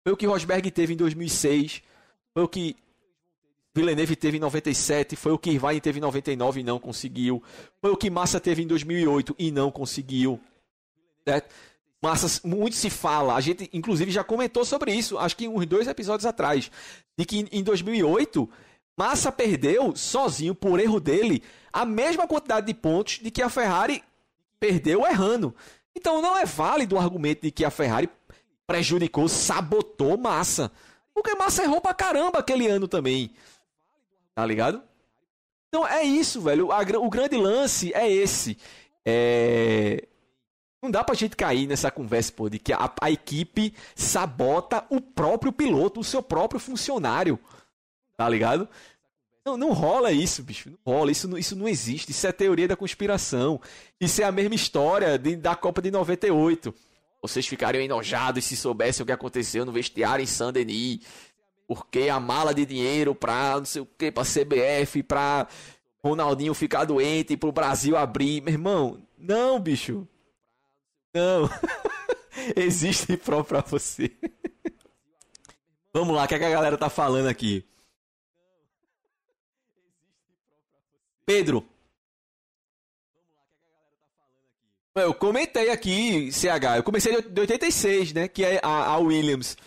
Foi 0.03 0.13
o 0.13 0.17
que 0.17 0.27
Rosberg 0.27 0.69
teve 0.69 0.93
em 0.93 0.97
2006. 0.97 1.81
Foi 2.33 2.43
o 2.43 2.47
que 2.47 2.75
Villeneuve 3.73 4.17
teve 4.17 4.35
em 4.35 4.39
97, 4.41 5.15
foi 5.15 5.31
o 5.31 5.37
que 5.37 5.51
Irvine 5.51 5.79
teve 5.79 5.99
em 5.99 6.01
99 6.01 6.59
e 6.59 6.63
não 6.63 6.77
conseguiu. 6.77 7.41
Foi 7.79 7.91
o 7.91 7.95
que 7.95 8.09
Massa 8.09 8.39
teve 8.39 8.61
em 8.61 8.67
2008 8.67 9.33
e 9.39 9.49
não 9.49 9.71
conseguiu. 9.71 10.39
Certo? 11.25 11.53
Massa, 12.01 12.41
muito 12.47 12.75
se 12.75 12.89
fala, 12.89 13.35
a 13.35 13.41
gente 13.41 13.69
inclusive 13.71 14.09
já 14.09 14.23
comentou 14.23 14.65
sobre 14.65 14.91
isso, 14.91 15.19
acho 15.19 15.37
que 15.37 15.47
uns 15.47 15.65
dois 15.67 15.87
episódios 15.87 16.25
atrás, 16.25 16.71
de 17.15 17.25
que 17.25 17.47
em 17.51 17.61
2008 17.61 18.49
Massa 18.97 19.31
perdeu 19.31 19.95
sozinho 19.95 20.55
por 20.55 20.79
erro 20.79 20.99
dele 20.99 21.43
a 21.71 21.85
mesma 21.85 22.27
quantidade 22.27 22.65
de 22.67 22.73
pontos 22.73 23.19
de 23.19 23.29
que 23.29 23.41
a 23.41 23.49
Ferrari 23.49 24.03
perdeu 24.59 25.05
errando. 25.05 25.55
Então 25.95 26.21
não 26.21 26.37
é 26.37 26.45
válido 26.45 26.95
o 26.95 26.99
argumento 26.99 27.41
de 27.41 27.51
que 27.51 27.63
a 27.63 27.69
Ferrari 27.69 28.09
prejudicou, 28.65 29.27
sabotou 29.27 30.17
Massa. 30.17 30.71
Porque 31.13 31.35
Massa 31.35 31.63
errou 31.63 31.81
pra 31.81 31.93
caramba 31.93 32.39
aquele 32.39 32.67
ano 32.67 32.87
também. 32.87 33.31
Tá 34.33 34.45
ligado? 34.45 34.81
Então 35.67 35.87
é 35.87 36.03
isso, 36.03 36.41
velho. 36.41 36.69
O 36.69 37.09
grande 37.09 37.37
lance 37.37 37.93
é 37.93 38.11
esse. 38.11 38.57
É... 39.05 40.07
Não 40.81 40.89
dá 40.89 41.03
pra 41.03 41.13
gente 41.13 41.35
cair 41.35 41.67
nessa 41.67 41.91
conversa, 41.91 42.31
pô, 42.31 42.49
de 42.49 42.57
que 42.57 42.73
a, 42.73 42.91
a, 42.99 43.11
equipe 43.11 43.73
sabota 43.95 44.83
o 44.89 44.99
próprio 44.99 45.51
piloto, 45.51 45.99
o 45.99 46.03
seu 46.03 46.23
próprio 46.23 46.59
funcionário. 46.59 47.39
Tá 48.17 48.27
ligado? 48.27 48.67
Não, 49.45 49.57
não 49.57 49.73
rola 49.73 50.11
isso, 50.11 50.41
bicho. 50.41 50.69
Não 50.69 50.93
rola. 50.93 51.11
Isso, 51.11 51.37
isso 51.37 51.55
não 51.55 51.67
existe. 51.67 52.11
Isso 52.11 52.25
é 52.25 52.31
teoria 52.31 52.67
da 52.67 52.75
conspiração. 52.75 53.59
Isso 53.99 54.21
é 54.21 54.25
a 54.25 54.31
mesma 54.31 54.55
história 54.55 55.17
de, 55.17 55.35
da 55.35 55.55
Copa 55.55 55.81
de 55.81 55.91
98. 55.91 56.73
Vocês 57.21 57.45
ficariam 57.45 57.83
enojados 57.83 58.45
se 58.45 58.57
soubessem 58.57 59.03
o 59.03 59.05
que 59.05 59.11
aconteceu 59.11 59.65
no 59.65 59.71
vestiário 59.71 60.23
em 60.23 60.27
Saint-Denis. 60.27 61.01
Porque 61.67 62.09
a 62.09 62.19
mala 62.19 62.53
de 62.53 62.65
dinheiro 62.65 63.13
pra 63.15 63.57
não 63.57 63.65
sei 63.65 63.81
o 63.81 63.85
que, 63.85 64.11
pra 64.11 64.23
CBF, 64.23 65.03
pra 65.03 65.47
Ronaldinho 66.03 66.53
ficar 66.53 66.85
doente, 66.85 67.37
pro 67.37 67.51
Brasil 67.51 67.95
abrir. 67.95 68.41
Meu 68.41 68.53
irmão, 68.53 68.97
não, 69.17 69.59
bicho. 69.59 70.07
Não. 71.13 71.49
Existe 72.55 73.17
prova 73.17 73.43
pra 73.43 73.61
você. 73.61 74.11
Vamos 75.93 76.15
lá, 76.15 76.23
o 76.23 76.27
que, 76.27 76.35
é 76.35 76.39
que 76.39 76.45
a 76.45 76.49
galera 76.49 76.77
tá 76.77 76.89
falando 76.89 77.27
aqui? 77.27 77.65
Pedro. 81.25 81.65
Eu 84.95 85.13
comentei 85.13 85.69
aqui, 85.69 86.31
CH, 86.31 86.77
eu 86.77 86.83
comecei 86.83 87.21
de 87.21 87.39
86, 87.39 88.13
né? 88.13 88.27
Que 88.27 88.43
é 88.43 88.59
a, 88.61 88.97
Williams 88.97 89.57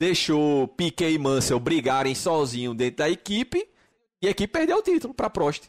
deixou 0.00 0.66
Piquet 0.68 1.12
e 1.12 1.18
Mansell 1.18 1.60
brigarem 1.60 2.14
sozinho 2.14 2.74
dentro 2.74 2.98
da 2.98 3.10
equipe 3.10 3.68
e 4.20 4.26
a 4.26 4.30
equipe 4.30 4.52
perdeu 4.52 4.78
o 4.78 4.82
título 4.82 5.14
para 5.14 5.30
Prost. 5.30 5.64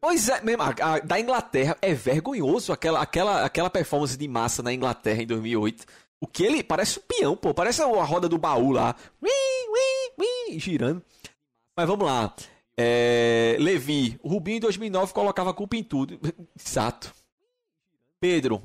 Pois 0.00 0.28
é, 0.28 0.40
mesmo, 0.42 0.62
a, 0.62 0.68
a, 0.68 0.98
da 1.00 1.18
Inglaterra 1.18 1.76
é 1.82 1.92
vergonhoso 1.92 2.72
aquela, 2.72 3.00
aquela, 3.00 3.44
aquela 3.44 3.68
performance 3.68 4.16
de 4.16 4.28
massa 4.28 4.62
na 4.62 4.72
Inglaterra 4.72 5.22
em 5.22 5.26
2008. 5.26 5.84
O 6.20 6.26
que 6.26 6.44
ele 6.44 6.62
parece 6.62 6.98
um 6.98 7.02
peão, 7.02 7.36
pô, 7.36 7.52
parece 7.52 7.82
a 7.82 7.86
roda 7.86 8.28
do 8.28 8.38
baú 8.38 8.72
lá, 8.72 8.94
ui, 9.22 9.30
ui, 9.30 10.26
ui, 10.50 10.58
girando. 10.58 11.02
Mas 11.76 11.86
vamos 11.86 12.06
lá. 12.06 12.34
É, 12.76 13.56
Levi, 13.58 14.18
o 14.22 14.28
Rubinho 14.28 14.58
em 14.58 14.60
2009 14.60 15.12
colocava 15.12 15.52
culpa 15.52 15.76
em 15.76 15.82
tudo. 15.82 16.18
Exato. 16.58 17.12
Pedro. 18.20 18.62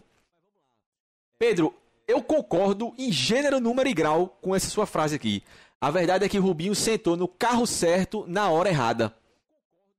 Pedro, 1.38 1.74
eu 2.08 2.22
concordo 2.22 2.94
em 2.98 3.12
gênero, 3.12 3.60
número 3.60 3.90
e 3.90 3.94
grau 3.94 4.38
com 4.42 4.56
essa 4.56 4.70
sua 4.70 4.86
frase 4.86 5.16
aqui. 5.16 5.44
A 5.82 5.92
verdade 5.92 6.26
é 6.26 6.30
que 6.30 6.38
Rubinho 6.38 6.76
sentou 6.76 7.18
no 7.18 7.28
carro 7.28 7.66
certo 7.66 8.24
na 8.28 8.50
hora 8.50 8.70
errada. 8.70 9.16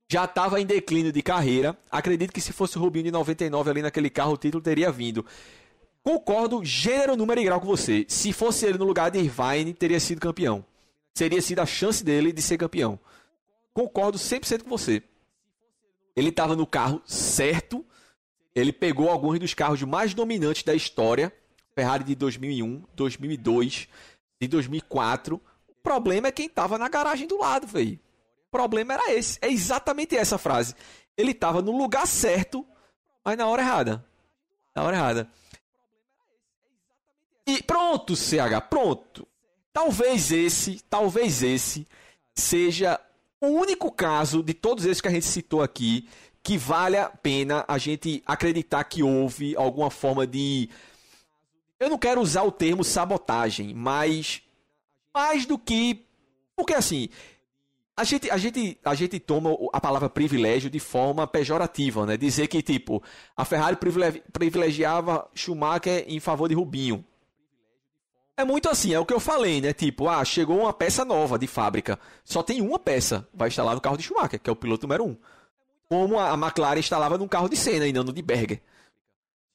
Já 0.09 0.25
estava 0.25 0.61
em 0.61 0.67
declínio 0.67 1.13
de 1.13 1.23
carreira. 1.23 1.77
Acredito 1.91 2.33
que 2.33 2.41
se 2.41 2.53
fosse 2.53 2.77
o 2.79 2.81
Rubinho 2.81 3.05
de 3.05 3.11
99 3.11 3.71
ali 3.71 3.83
naquele 3.83 4.11
carro, 4.11 4.35
o 4.35 4.37
título 4.37 4.63
teria 4.63 4.93
vindo. 4.93 5.25
Concordo, 6.03 6.65
gênero, 6.65 7.17
número 7.17 7.41
e 7.41 7.45
grau 7.45 7.61
com 7.61 7.67
você. 7.67 8.05
Se 8.09 8.33
fosse 8.33 8.67
ele 8.67 8.79
no 8.79 8.85
lugar 8.85 9.11
de 9.11 9.19
Irvine, 9.19 9.73
teria 9.73 9.99
sido 9.99 10.21
campeão 10.21 10.65
seria 11.15 11.41
sido 11.41 11.61
a 11.61 11.67
chance 11.67 12.05
dele 12.05 12.33
de 12.33 12.43
ser 12.43 12.59
campeão. 12.59 12.99
Concordo 13.73 14.19
100% 14.19 14.65
com 14.65 14.71
você. 14.71 15.03
Ele 16.17 16.29
estava 16.29 16.57
no 16.57 16.67
carro 16.67 17.01
certo. 17.07 17.85
Ele 18.55 18.73
pegou 18.73 19.09
alguns 19.09 19.39
dos 19.39 19.55
carros 19.55 19.83
mais 19.83 20.13
dominantes 20.13 20.65
da 20.65 20.75
história. 20.75 21.33
Ferrari 21.75 22.05
de 22.05 22.15
2001, 22.15 22.85
2002, 22.95 23.89
de 24.41 24.49
2004. 24.49 25.41
O 25.69 25.75
problema 25.83 26.29
é 26.29 26.33
quem 26.33 26.47
estava 26.47 26.79
na 26.79 26.89
garagem 26.89 27.27
do 27.27 27.39
lado, 27.39 27.67
velho. 27.67 27.99
Problema 28.55 28.95
era 28.95 29.13
esse. 29.13 29.37
É 29.43 29.51
exatamente 29.51 30.17
essa 30.17 30.39
frase. 30.39 30.77
Ele 31.17 31.33
estava 31.33 31.61
no 31.61 31.77
lugar 31.77 32.07
certo, 32.07 32.65
mas 33.25 33.37
na 33.37 33.49
hora 33.49 33.63
errada. 33.63 34.07
Na 34.73 34.85
hora 34.85 34.97
errada. 34.97 35.29
E 37.45 37.61
pronto, 37.65 38.15
CH, 38.15 38.61
pronto. 38.71 39.27
Talvez 39.73 40.31
esse, 40.31 40.81
talvez 40.89 41.43
esse 41.43 41.85
seja 42.33 43.01
o 43.41 43.49
único 43.49 43.91
caso 43.91 44.41
de 44.41 44.55
todos 44.55 44.85
esses 44.85 45.01
que 45.01 45.09
a 45.09 45.11
gente 45.11 45.27
citou 45.27 45.61
aqui 45.61 46.09
que 46.41 46.57
vale 46.57 46.97
a 46.97 47.11
pena 47.11 47.65
a 47.67 47.77
gente 47.77 48.23
acreditar 48.25 48.85
que 48.85 49.03
houve 49.03 49.57
alguma 49.57 49.91
forma 49.91 50.29
de 50.29 50.71
eu 51.81 51.91
não 51.91 51.99
quero 51.99 52.21
usar 52.21 52.45
o 52.45 52.53
termo 52.53 52.85
sabotagem, 52.85 53.75
mas 53.75 54.43
mais 55.13 55.45
do 55.45 55.59
que 55.59 56.07
porque 56.57 56.75
assim, 56.75 57.09
a 57.97 58.03
gente, 58.03 58.31
a 58.31 58.37
gente, 58.37 58.79
a 58.85 58.95
gente 58.95 59.21
toma 59.21 59.57
a 59.73 59.81
palavra 59.81 60.11
privilégio 60.11 60.69
de 60.69 60.81
forma 60.81 61.27
pejorativa, 61.27 62.05
né? 62.05 62.17
Dizer 62.17 62.49
que, 62.49 62.61
tipo, 62.61 63.03
a 63.37 63.45
Ferrari 63.45 63.77
privilegiava 64.33 65.29
Schumacher 65.33 66.05
em 66.09 66.19
favor 66.19 66.49
de 66.49 66.55
Rubinho. 66.55 67.05
É 68.37 68.45
muito 68.45 68.69
assim, 68.69 68.93
é 68.93 68.99
o 68.99 69.07
que 69.07 69.15
eu 69.15 69.21
falei, 69.21 69.61
né? 69.61 69.73
Tipo, 69.73 70.09
ah, 70.09 70.25
chegou 70.25 70.59
uma 70.59 70.73
peça 70.73 71.05
nova 71.05 71.39
de 71.39 71.47
fábrica. 71.47 71.97
Só 72.25 72.43
tem 72.43 72.61
uma 72.61 72.81
peça, 72.81 73.29
vai 73.33 73.47
instalar 73.47 73.77
no 73.77 73.81
carro 73.81 73.97
de 73.97 74.03
Schumacher, 74.03 74.41
que 74.41 74.51
é 74.51 74.53
o 74.53 74.57
piloto 74.57 74.89
número 74.89 75.05
um. 75.05 75.17
Como 75.89 76.19
a 76.19 76.35
McLaren 76.35 76.81
instalava 76.81 77.17
no 77.17 77.29
carro 77.29 77.49
de 77.49 77.57
Senna 77.57 77.87
e 77.87 77.93
não 77.93 78.03
no 78.03 78.13
de 78.13 78.23
Berger. 78.23 78.61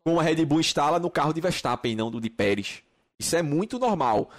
Como 0.02 0.18
a 0.18 0.24
Red 0.24 0.46
Bull 0.46 0.62
instala 0.62 0.98
no 0.98 1.10
carro 1.10 1.34
de 1.34 1.42
Verstappen 1.42 1.92
e 1.92 1.96
não 1.96 2.10
no 2.10 2.22
de 2.22 2.30
Pérez. 2.30 2.82
Isso 3.20 3.36
é 3.36 3.42
muito 3.42 3.78
normal. 3.78 4.30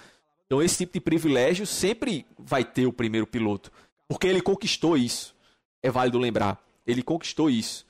Então 0.47 0.59
esse 0.59 0.79
tipo 0.79 0.93
de 0.93 0.99
privilégio 0.99 1.67
sempre 1.67 2.25
vai 2.37 2.65
ter 2.65 2.87
o 2.87 2.91
primeiro 2.91 3.27
piloto. 3.27 3.71
Porque 4.11 4.27
ele 4.27 4.41
conquistou 4.41 4.97
isso. 4.97 5.33
É 5.81 5.89
válido 5.89 6.19
lembrar. 6.19 6.61
Ele 6.85 7.01
conquistou 7.01 7.49
isso. 7.49 7.85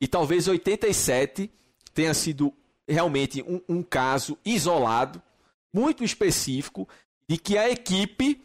E 0.00 0.06
talvez 0.06 0.46
87 0.46 1.50
tenha 1.92 2.14
sido 2.14 2.54
realmente 2.86 3.42
um, 3.42 3.60
um 3.68 3.82
caso 3.82 4.38
isolado 4.44 5.20
muito 5.72 6.04
específico 6.04 6.88
de 7.28 7.36
que 7.36 7.58
a 7.58 7.68
equipe 7.68 8.40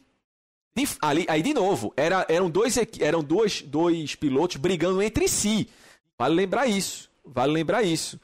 de, 0.75 0.87
ali, 1.03 1.23
aí 1.29 1.43
de 1.43 1.53
novo, 1.53 1.93
era, 1.95 2.25
eram 2.27 2.49
dois 2.49 2.75
eram 2.99 3.23
dois, 3.23 3.61
dois 3.61 4.15
pilotos 4.15 4.57
brigando 4.57 4.99
entre 4.99 5.27
si. 5.27 5.69
Vale 6.17 6.33
lembrar 6.33 6.65
isso. 6.65 7.11
Vale 7.23 7.53
lembrar 7.53 7.83
isso. 7.83 8.19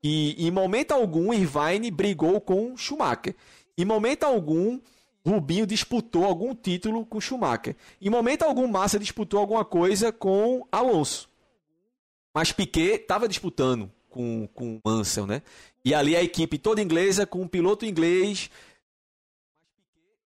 E 0.00 0.46
em 0.46 0.52
momento 0.52 0.92
algum 0.92 1.34
Irvine 1.34 1.90
brigou 1.90 2.40
com 2.40 2.76
Schumacher. 2.76 3.34
Em 3.76 3.84
momento 3.84 4.22
algum 4.22 4.78
Rubinho 5.26 5.66
disputou 5.66 6.24
algum 6.24 6.54
título 6.54 7.06
com 7.06 7.20
Schumacher. 7.20 7.74
Em 8.00 8.10
momento 8.10 8.42
algum 8.42 8.68
Massa 8.68 8.98
disputou 8.98 9.40
alguma 9.40 9.64
coisa 9.64 10.12
com 10.12 10.66
Alonso. 10.70 11.28
Mas 12.34 12.52
Piquet 12.52 12.96
estava 12.96 13.28
disputando 13.28 13.90
com, 14.10 14.48
com 14.52 14.80
Mansell, 14.84 15.26
né? 15.26 15.40
E 15.84 15.94
ali 15.94 16.16
a 16.16 16.22
equipe 16.22 16.58
toda 16.58 16.82
inglesa, 16.82 17.26
com 17.26 17.42
um 17.42 17.48
piloto 17.48 17.86
inglês. 17.86 18.50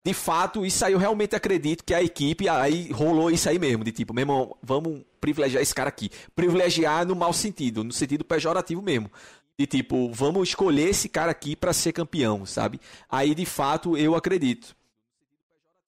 De 0.04 0.14
fato, 0.14 0.66
isso 0.66 0.86
aí 0.86 0.93
eu 0.93 1.00
realmente 1.00 1.36
acredito 1.36 1.84
que 1.84 1.93
a 1.93 2.02
equipe 2.02 2.48
aí 2.48 2.89
rolou 2.91 3.30
isso 3.30 3.50
aí 3.50 3.60
mesmo, 3.60 3.84
de 3.84 3.91
tipo, 3.91 4.14
meu 4.14 4.22
irmão, 4.22 4.56
vamos 4.64 5.04
privilegiar 5.20 5.62
esse 5.62 5.76
cara 5.76 5.89
aqui. 5.89 6.10
Privilegiar 6.34 7.06
no 7.06 7.16
mau 7.16 7.34
sentido, 7.34 7.84
no 7.84 7.91
sentido 7.91 8.24
pejorativo 8.24 8.82
mesmo. 8.82 9.12
De 9.60 9.68
tipo, 9.68 10.10
vamos 10.14 10.50
escolher 10.50 10.89
esse 10.89 11.10
cara 11.10 11.32
aqui 11.32 11.56
para 11.56 11.74
ser 11.74 11.91
campeão, 11.91 12.45
sabe? 12.45 12.80
Aí 13.10 13.36
de 13.36 13.45
fato 13.45 13.98
eu 13.98 14.16
acredito. 14.16 14.77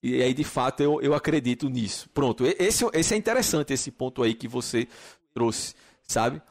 E 0.01 0.21
aí 0.21 0.33
de 0.33 0.43
fato 0.43 0.81
eu, 0.81 1.01
eu 1.01 1.13
acredito 1.13 1.69
nisso. 1.69 2.09
Pronto, 2.13 2.45
esse, 2.45 2.85
esse 2.93 3.13
é 3.13 3.17
interessante, 3.17 3.73
esse 3.73 3.91
ponto 3.91 4.23
aí 4.23 4.33
que 4.33 4.47
você 4.47 4.87
trouxe, 5.33 5.75
sabe? 6.07 6.41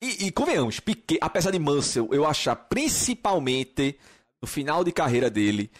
E, 0.00 0.26
e 0.26 0.32
convenhamos, 0.32 0.80
Piquet, 0.80 1.18
apesar 1.20 1.52
de 1.52 1.58
Mansell, 1.60 2.08
eu 2.12 2.26
achar 2.26 2.56
principalmente 2.56 3.96
no 4.40 4.48
final 4.48 4.82
de 4.82 4.90
carreira 4.90 5.30
dele 5.30 5.70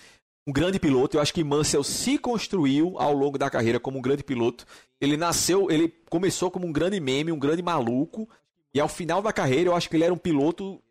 um 0.47 0.53
grande 0.53 0.79
piloto, 0.79 1.17
eu 1.17 1.21
acho 1.21 1.33
que 1.33 1.45
Mansell 1.45 1.85
se 1.85 2.19
construiu 2.19 2.99
ao 2.99 3.13
longo 3.13 3.39
da 3.39 3.49
carreira 3.49 3.79
como 3.79 3.99
um 3.99 4.03
grande 4.03 4.25
piloto. 4.25 4.67
Ele 5.01 5.17
nasceu, 5.17 5.71
ele 5.71 5.89
começou 6.11 6.51
como 6.51 6.67
um 6.67 6.73
grande 6.73 6.99
meme, 6.99 7.31
um 7.31 7.39
grande 7.39 7.63
maluco, 7.63 8.29
e 8.75 8.81
ao 8.81 8.89
final 8.89 9.23
da 9.23 9.33
carreira 9.33 9.71
eu 9.71 9.75
acho 9.75 9.89
que 9.89 9.97
ele 9.97 10.05
era 10.05 10.13
um 10.13 10.19
piloto 10.19 10.83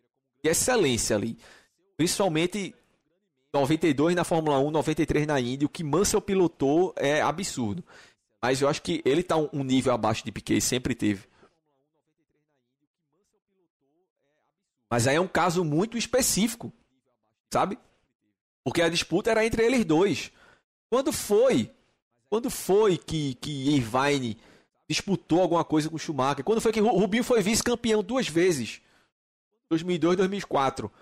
de 0.42 0.50
excelência 0.50 1.16
ali. 1.16 1.36
Principalmente 1.96 2.74
92 3.52 4.14
na 4.14 4.24
Fórmula 4.24 4.58
1, 4.58 4.70
93 4.70 5.26
na 5.26 5.40
Indy. 5.40 5.66
O 5.66 5.68
que 5.68 5.84
Mansell 5.84 6.20
pilotou 6.20 6.94
é 6.96 7.20
absurdo. 7.20 7.84
Mas 8.40 8.60
eu 8.60 8.68
acho 8.68 8.82
que 8.82 9.02
ele 9.04 9.22
tá 9.22 9.36
um 9.36 9.62
nível 9.62 9.92
abaixo 9.92 10.24
de 10.24 10.32
Piquet, 10.32 10.60
sempre 10.60 10.94
teve. 10.94 11.28
Mas 14.90 15.06
aí 15.06 15.16
é 15.16 15.20
um 15.20 15.28
caso 15.28 15.64
muito 15.64 15.96
específico, 15.96 16.72
sabe? 17.50 17.78
Porque 18.64 18.82
a 18.82 18.88
disputa 18.88 19.30
era 19.30 19.44
entre 19.44 19.64
eles 19.64 19.84
dois. 19.84 20.30
Quando 20.90 21.12
foi? 21.12 21.70
Quando 22.28 22.50
foi 22.50 22.98
que, 22.98 23.34
que 23.36 23.74
Irvine 23.74 24.38
disputou 24.88 25.40
alguma 25.40 25.64
coisa 25.64 25.88
com 25.88 25.96
Schumacher? 25.96 26.44
Quando 26.44 26.60
foi 26.60 26.72
que 26.72 26.80
Rubinho 26.80 27.24
foi 27.24 27.40
vice-campeão 27.40 28.02
duas 28.02 28.28
vezes? 28.28 28.82
2002 29.70 30.16
2004. 30.16 30.92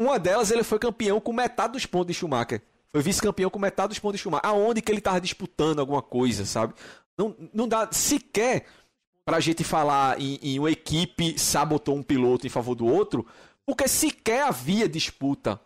Uma 0.00 0.18
delas 0.18 0.50
ele 0.50 0.64
foi 0.64 0.78
campeão 0.78 1.20
com 1.20 1.30
metade 1.30 1.74
dos 1.74 1.84
pontos 1.84 2.06
de 2.06 2.14
Schumacher. 2.14 2.62
Foi 2.90 3.02
vice-campeão 3.02 3.50
com 3.50 3.58
metade 3.58 3.90
dos 3.90 3.98
pontos 3.98 4.18
de 4.18 4.22
Schumacher. 4.22 4.48
Aonde 4.48 4.80
que 4.80 4.90
ele 4.90 4.98
estava 4.98 5.20
disputando 5.20 5.78
alguma 5.78 6.00
coisa, 6.00 6.46
sabe? 6.46 6.72
Não, 7.18 7.36
não 7.52 7.68
dá 7.68 7.86
sequer 7.92 8.64
para 9.26 9.36
a 9.36 9.40
gente 9.40 9.62
falar 9.62 10.18
em, 10.18 10.38
em 10.42 10.58
uma 10.58 10.70
equipe 10.70 11.38
sabotou 11.38 11.94
um 11.94 12.02
piloto 12.02 12.46
em 12.46 12.50
favor 12.50 12.74
do 12.74 12.86
outro, 12.86 13.26
porque 13.66 13.86
sequer 13.86 14.44
havia 14.44 14.88
disputa. 14.88 15.60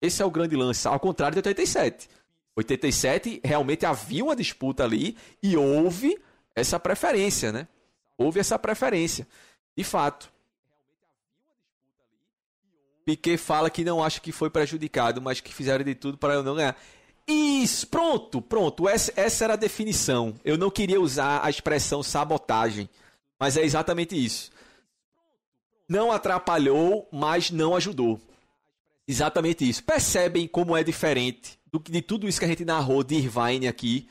Esse 0.00 0.22
é 0.22 0.24
o 0.24 0.30
grande 0.30 0.54
lance, 0.54 0.86
ao 0.86 1.00
contrário 1.00 1.34
de 1.34 1.40
87. 1.40 2.08
87 2.54 3.40
realmente 3.42 3.84
havia 3.84 4.24
uma 4.24 4.36
disputa 4.36 4.84
ali 4.84 5.16
e 5.42 5.56
houve 5.56 6.16
essa 6.54 6.78
preferência, 6.78 7.50
né? 7.50 7.66
Houve 8.16 8.38
essa 8.38 8.56
preferência, 8.56 9.26
de 9.76 9.82
fato. 9.82 10.32
Piquet 13.10 13.36
fala 13.36 13.68
que 13.68 13.82
não 13.82 14.02
acha 14.02 14.20
que 14.20 14.30
foi 14.30 14.48
prejudicado, 14.48 15.20
mas 15.20 15.40
que 15.40 15.52
fizeram 15.52 15.84
de 15.84 15.94
tudo 15.94 16.16
para 16.16 16.34
eu 16.34 16.42
não 16.44 16.54
ganhar. 16.54 16.76
Isso, 17.26 17.86
pronto, 17.88 18.40
pronto. 18.40 18.88
Essa, 18.88 19.12
essa 19.16 19.44
era 19.44 19.54
a 19.54 19.56
definição. 19.56 20.34
Eu 20.44 20.56
não 20.56 20.70
queria 20.70 21.00
usar 21.00 21.44
a 21.44 21.50
expressão 21.50 22.02
sabotagem, 22.02 22.88
mas 23.38 23.56
é 23.56 23.64
exatamente 23.64 24.14
isso. 24.14 24.50
Não 25.88 26.12
atrapalhou, 26.12 27.08
mas 27.10 27.50
não 27.50 27.74
ajudou. 27.74 28.20
Exatamente 29.08 29.68
isso. 29.68 29.82
Percebem 29.82 30.46
como 30.46 30.76
é 30.76 30.84
diferente 30.84 31.58
do 31.72 31.80
que 31.80 31.90
de 31.90 32.00
tudo 32.02 32.28
isso 32.28 32.38
que 32.38 32.44
a 32.44 32.48
gente 32.48 32.64
narrou 32.64 33.02
de 33.02 33.16
Irvine 33.16 33.66
aqui, 33.66 34.08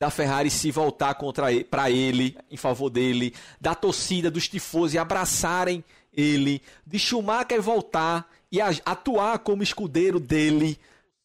da 0.00 0.10
Ferrari 0.10 0.50
se 0.50 0.70
voltar 0.72 1.14
contra 1.14 1.46
para 1.70 1.90
ele, 1.92 2.36
em 2.50 2.56
favor 2.56 2.90
dele, 2.90 3.34
da 3.60 3.72
torcida 3.72 4.32
dos 4.32 4.48
tifosi 4.48 4.98
abraçarem 4.98 5.84
ele, 6.12 6.62
de 6.86 6.98
Schumacher 6.98 7.60
voltar 7.60 8.30
e 8.50 8.60
atuar 8.60 9.38
como 9.38 9.62
escudeiro 9.62 10.20
dele. 10.20 10.78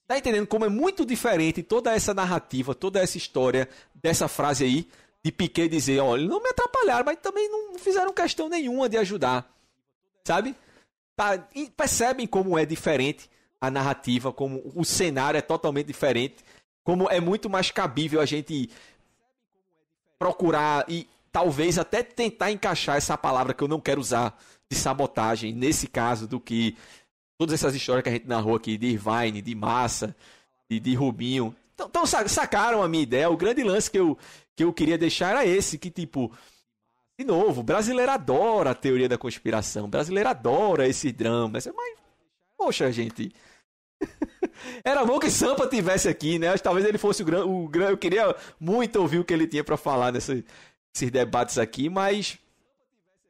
Tá 0.07 0.17
entendendo 0.17 0.47
como 0.47 0.65
é 0.65 0.69
muito 0.69 1.05
diferente 1.05 1.61
toda 1.61 1.93
essa 1.93 2.13
narrativa, 2.13 2.73
toda 2.73 3.01
essa 3.01 3.17
história 3.17 3.67
dessa 3.93 4.27
frase 4.27 4.63
aí 4.63 4.87
de 5.23 5.31
Piquet 5.31 5.67
dizer, 5.67 5.99
olha, 5.99 6.25
não 6.25 6.41
me 6.41 6.49
atrapalharam, 6.49 7.05
mas 7.05 7.19
também 7.19 7.49
não 7.49 7.77
fizeram 7.77 8.13
questão 8.13 8.47
nenhuma 8.47 8.87
de 8.87 8.97
ajudar. 8.97 9.53
Sabe? 10.23 10.55
Tá, 11.15 11.37
percebem 11.75 12.25
como 12.25 12.57
é 12.57 12.65
diferente 12.65 13.29
a 13.59 13.69
narrativa, 13.69 14.31
como 14.31 14.61
o 14.75 14.85
cenário 14.85 15.37
é 15.37 15.41
totalmente 15.41 15.87
diferente, 15.87 16.35
como 16.83 17.09
é 17.09 17.19
muito 17.19 17.49
mais 17.49 17.71
cabível 17.71 18.21
a 18.21 18.25
gente 18.25 18.69
procurar 20.17 20.85
e 20.87 21.07
talvez 21.37 21.77
até 21.77 22.01
tentar 22.01 22.51
encaixar 22.51 22.97
essa 22.97 23.15
palavra 23.15 23.53
que 23.53 23.63
eu 23.63 23.67
não 23.67 23.79
quero 23.79 24.01
usar 24.01 24.35
de 24.67 24.75
sabotagem 24.75 25.53
nesse 25.53 25.85
caso 25.85 26.27
do 26.27 26.39
que 26.39 26.75
todas 27.37 27.53
essas 27.53 27.75
histórias 27.75 28.01
que 28.01 28.09
a 28.09 28.11
gente 28.11 28.27
narrou 28.27 28.55
aqui 28.55 28.75
de 28.75 28.87
Irvine, 28.87 29.39
de 29.39 29.53
Massa, 29.53 30.15
de, 30.67 30.79
de 30.79 30.95
Rubinho. 30.95 31.55
Então, 31.75 31.85
então 31.87 32.05
sacaram 32.07 32.81
a 32.81 32.87
minha 32.87 33.03
ideia. 33.03 33.29
O 33.29 33.37
grande 33.37 33.63
lance 33.63 33.91
que 33.91 33.99
eu, 33.99 34.17
que 34.55 34.63
eu 34.63 34.73
queria 34.73 34.97
deixar 34.97 35.29
era 35.29 35.45
esse, 35.45 35.77
que 35.77 35.91
tipo, 35.91 36.31
de 37.19 37.23
novo, 37.23 37.61
brasileiro 37.61 38.11
adora 38.11 38.71
a 38.71 38.75
teoria 38.75 39.07
da 39.07 39.15
conspiração, 39.15 39.87
brasileiro 39.87 40.29
adora 40.29 40.87
esse 40.87 41.11
drama, 41.11 41.49
mas, 41.49 41.69
poxa, 42.57 42.91
gente, 42.91 43.31
era 44.83 45.05
bom 45.05 45.19
que 45.19 45.29
Sampa 45.29 45.67
tivesse 45.67 46.09
aqui, 46.09 46.39
né? 46.39 46.57
Talvez 46.57 46.83
ele 46.85 46.97
fosse 46.97 47.21
o 47.21 47.25
grande. 47.25 47.47
O 47.47 47.67
gran... 47.67 47.89
Eu 47.89 47.97
queria 47.97 48.35
muito 48.59 48.99
ouvir 48.99 49.19
o 49.19 49.23
que 49.23 49.33
ele 49.33 49.47
tinha 49.47 49.63
para 49.63 49.77
falar 49.77 50.11
nesses 50.97 51.11
debates 51.11 51.57
aqui, 51.57 51.89
mas 51.89 52.39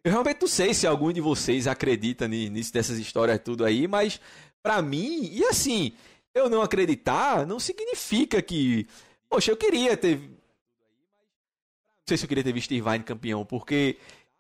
eu 0.03 0.11
realmente 0.11 0.41
não 0.41 0.47
sei 0.47 0.74
se 0.74 0.88
algum 0.88 1.11
de 1.11 1.20
vocês 1.20 1.68
acredita 1.68 2.28
nisso, 2.28 2.72
dessas 2.72 2.97
histórias 2.97 3.39
tudo 3.43 3.65
aí, 3.65 3.88
mas 3.88 4.22
para 4.63 4.82
mim, 4.82 5.30
e 5.32 5.43
assim, 5.45 5.91
eu 6.34 6.49
não 6.49 6.61
acreditar 6.61 7.45
não 7.45 7.59
significa 7.59 8.41
que. 8.41 8.88
Poxa, 9.30 9.51
eu 9.51 9.57
queria 9.57 9.97
ter. 9.97 10.18
Não 10.18 12.07
sei 12.07 12.18
se 12.18 12.24
eu 12.24 12.30
queria 12.30 12.43
ter 12.43 12.53
visto 12.53 12.74
Irvine 12.74 13.03
campeão, 13.03 13.45
porque 13.45 13.97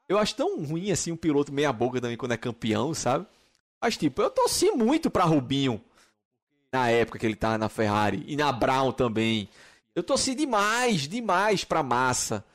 eu 0.07 0.17
acho 0.17 0.35
tão 0.35 0.63
ruim 0.63 0.89
assim 0.91 1.11
um 1.11 1.17
piloto 1.17 1.51
meia 1.51 1.73
boca 1.73 1.99
também 1.99 2.15
quando 2.15 2.31
é 2.31 2.37
campeão, 2.37 2.93
sabe? 2.93 3.25
Mas 3.81 3.97
tipo, 3.97 4.21
eu 4.21 4.29
torci 4.29 4.71
muito 4.71 5.09
pra 5.09 5.25
Rubinho 5.25 5.81
na 6.71 6.89
época 6.89 7.19
que 7.19 7.25
ele 7.25 7.35
tava 7.35 7.57
na 7.57 7.67
Ferrari 7.67 8.23
e 8.25 8.37
na 8.37 8.51
Brown 8.53 8.93
também. 8.93 9.49
Eu 9.93 10.03
torci 10.03 10.33
demais, 10.33 11.07
demais 11.07 11.63
pra 11.65 11.83
Massa, 11.83 12.45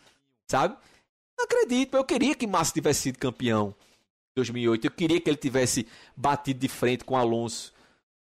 sabe? 0.53 0.76
Não 1.36 1.46
acredito, 1.46 1.96
eu 1.96 2.05
queria 2.05 2.34
que 2.34 2.46
Massa 2.46 2.74
tivesse 2.74 3.00
sido 3.00 3.18
campeão 3.18 3.74
em 4.30 4.34
2008. 4.36 4.86
Eu 4.86 4.90
queria 4.90 5.20
que 5.20 5.30
ele 5.30 5.36
tivesse 5.36 5.86
batido 6.14 6.61
de 6.61 6.68
frente 6.68 7.05
com 7.05 7.16
Alonso 7.16 7.72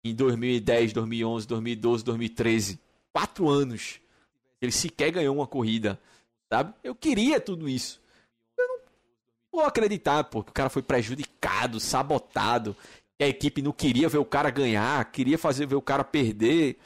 em 0.04 0.14
2010, 0.14 0.92
2011, 0.92 1.46
2012, 1.48 2.04
2013. 2.04 2.80
Quatro 3.12 3.48
anos. 3.48 4.00
Ele 4.60 4.70
sequer 4.70 5.10
ganhou 5.10 5.34
uma 5.34 5.46
corrida, 5.46 6.00
sabe? 6.48 6.72
Eu 6.84 6.94
queria 6.94 7.40
tudo 7.40 7.68
isso. 7.68 8.00
Eu 8.56 8.68
não 8.68 8.78
vou 9.50 9.64
acreditar, 9.64 10.22
pô, 10.24 10.44
que 10.44 10.50
o 10.50 10.54
cara 10.54 10.70
foi 10.70 10.82
prejudicado, 10.82 11.80
sabotado, 11.80 12.76
que 13.18 13.24
a 13.24 13.28
equipe 13.28 13.60
não 13.60 13.72
queria 13.72 14.08
ver 14.08 14.18
o 14.18 14.24
cara 14.24 14.48
ganhar, 14.48 15.04
queria 15.10 15.36
fazer 15.36 15.66
ver 15.66 15.74
o 15.74 15.82
cara 15.82 16.04
perder. 16.04 16.78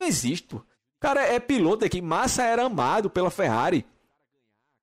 Não 0.00 0.06
existe, 0.06 0.46
pô. 0.46 0.58
O 0.58 1.00
cara 1.00 1.22
é 1.22 1.40
piloto 1.40 1.84
aqui. 1.84 2.00
Massa 2.00 2.44
era 2.44 2.64
amado 2.64 3.10
pela 3.10 3.30
Ferrari. 3.30 3.84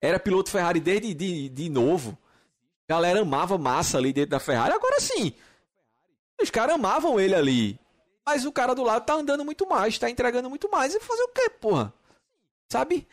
Era 0.01 0.19
piloto 0.19 0.51
Ferrari 0.51 0.79
desde 0.79 1.13
de, 1.13 1.49
de 1.49 1.69
novo. 1.69 2.17
A 2.87 2.93
galera 2.93 3.21
amava 3.21 3.57
Massa 3.57 3.97
ali 3.97 4.13
dentro 4.13 4.31
da 4.31 4.39
Ferrari. 4.39 4.73
Agora 4.73 4.99
sim, 4.99 5.33
os 6.41 6.49
caras 6.49 6.75
amavam 6.75 7.19
ele 7.19 7.35
ali. 7.35 7.79
Mas 8.25 8.45
o 8.45 8.51
cara 8.51 8.73
do 8.73 8.83
lado 8.83 9.05
tá 9.05 9.13
andando 9.13 9.45
muito 9.45 9.67
mais, 9.67 9.97
tá 9.97 10.09
entregando 10.09 10.49
muito 10.49 10.69
mais. 10.69 10.93
E 10.93 10.99
fazer 10.99 11.23
o 11.23 11.29
quê, 11.29 11.49
porra? 11.49 11.93
Sabe? 12.69 13.07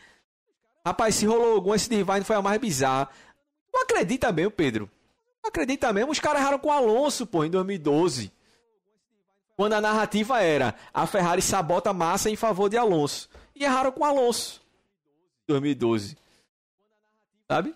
Rapaz, 0.85 1.15
se 1.15 1.25
rolou 1.25 1.53
algum 1.53 1.73
esse 1.73 1.89
Divine 1.89 2.23
foi 2.23 2.35
a 2.35 2.41
mais 2.41 2.59
bizarra. 2.59 3.09
Não 3.73 3.83
acredita 3.83 4.31
mesmo, 4.31 4.51
Pedro. 4.51 4.89
Não 5.41 5.49
acredita 5.49 5.93
mesmo. 5.93 6.11
Os 6.11 6.19
caras 6.19 6.41
erraram 6.41 6.59
com 6.59 6.69
o 6.69 6.71
Alonso, 6.71 7.25
pô, 7.25 7.43
em 7.43 7.49
2012. 7.49 8.31
Quando 9.55 9.73
a 9.73 9.81
narrativa 9.81 10.41
era 10.41 10.75
a 10.93 11.05
Ferrari 11.05 11.41
sabota 11.41 11.93
massa 11.93 12.29
em 12.29 12.35
favor 12.35 12.69
de 12.69 12.77
Alonso. 12.77 13.29
E 13.55 13.63
erraram 13.63 13.91
com 13.91 14.01
o 14.01 14.05
Alonso. 14.05 14.61
2012 15.47 16.22
sabe? 17.49 17.73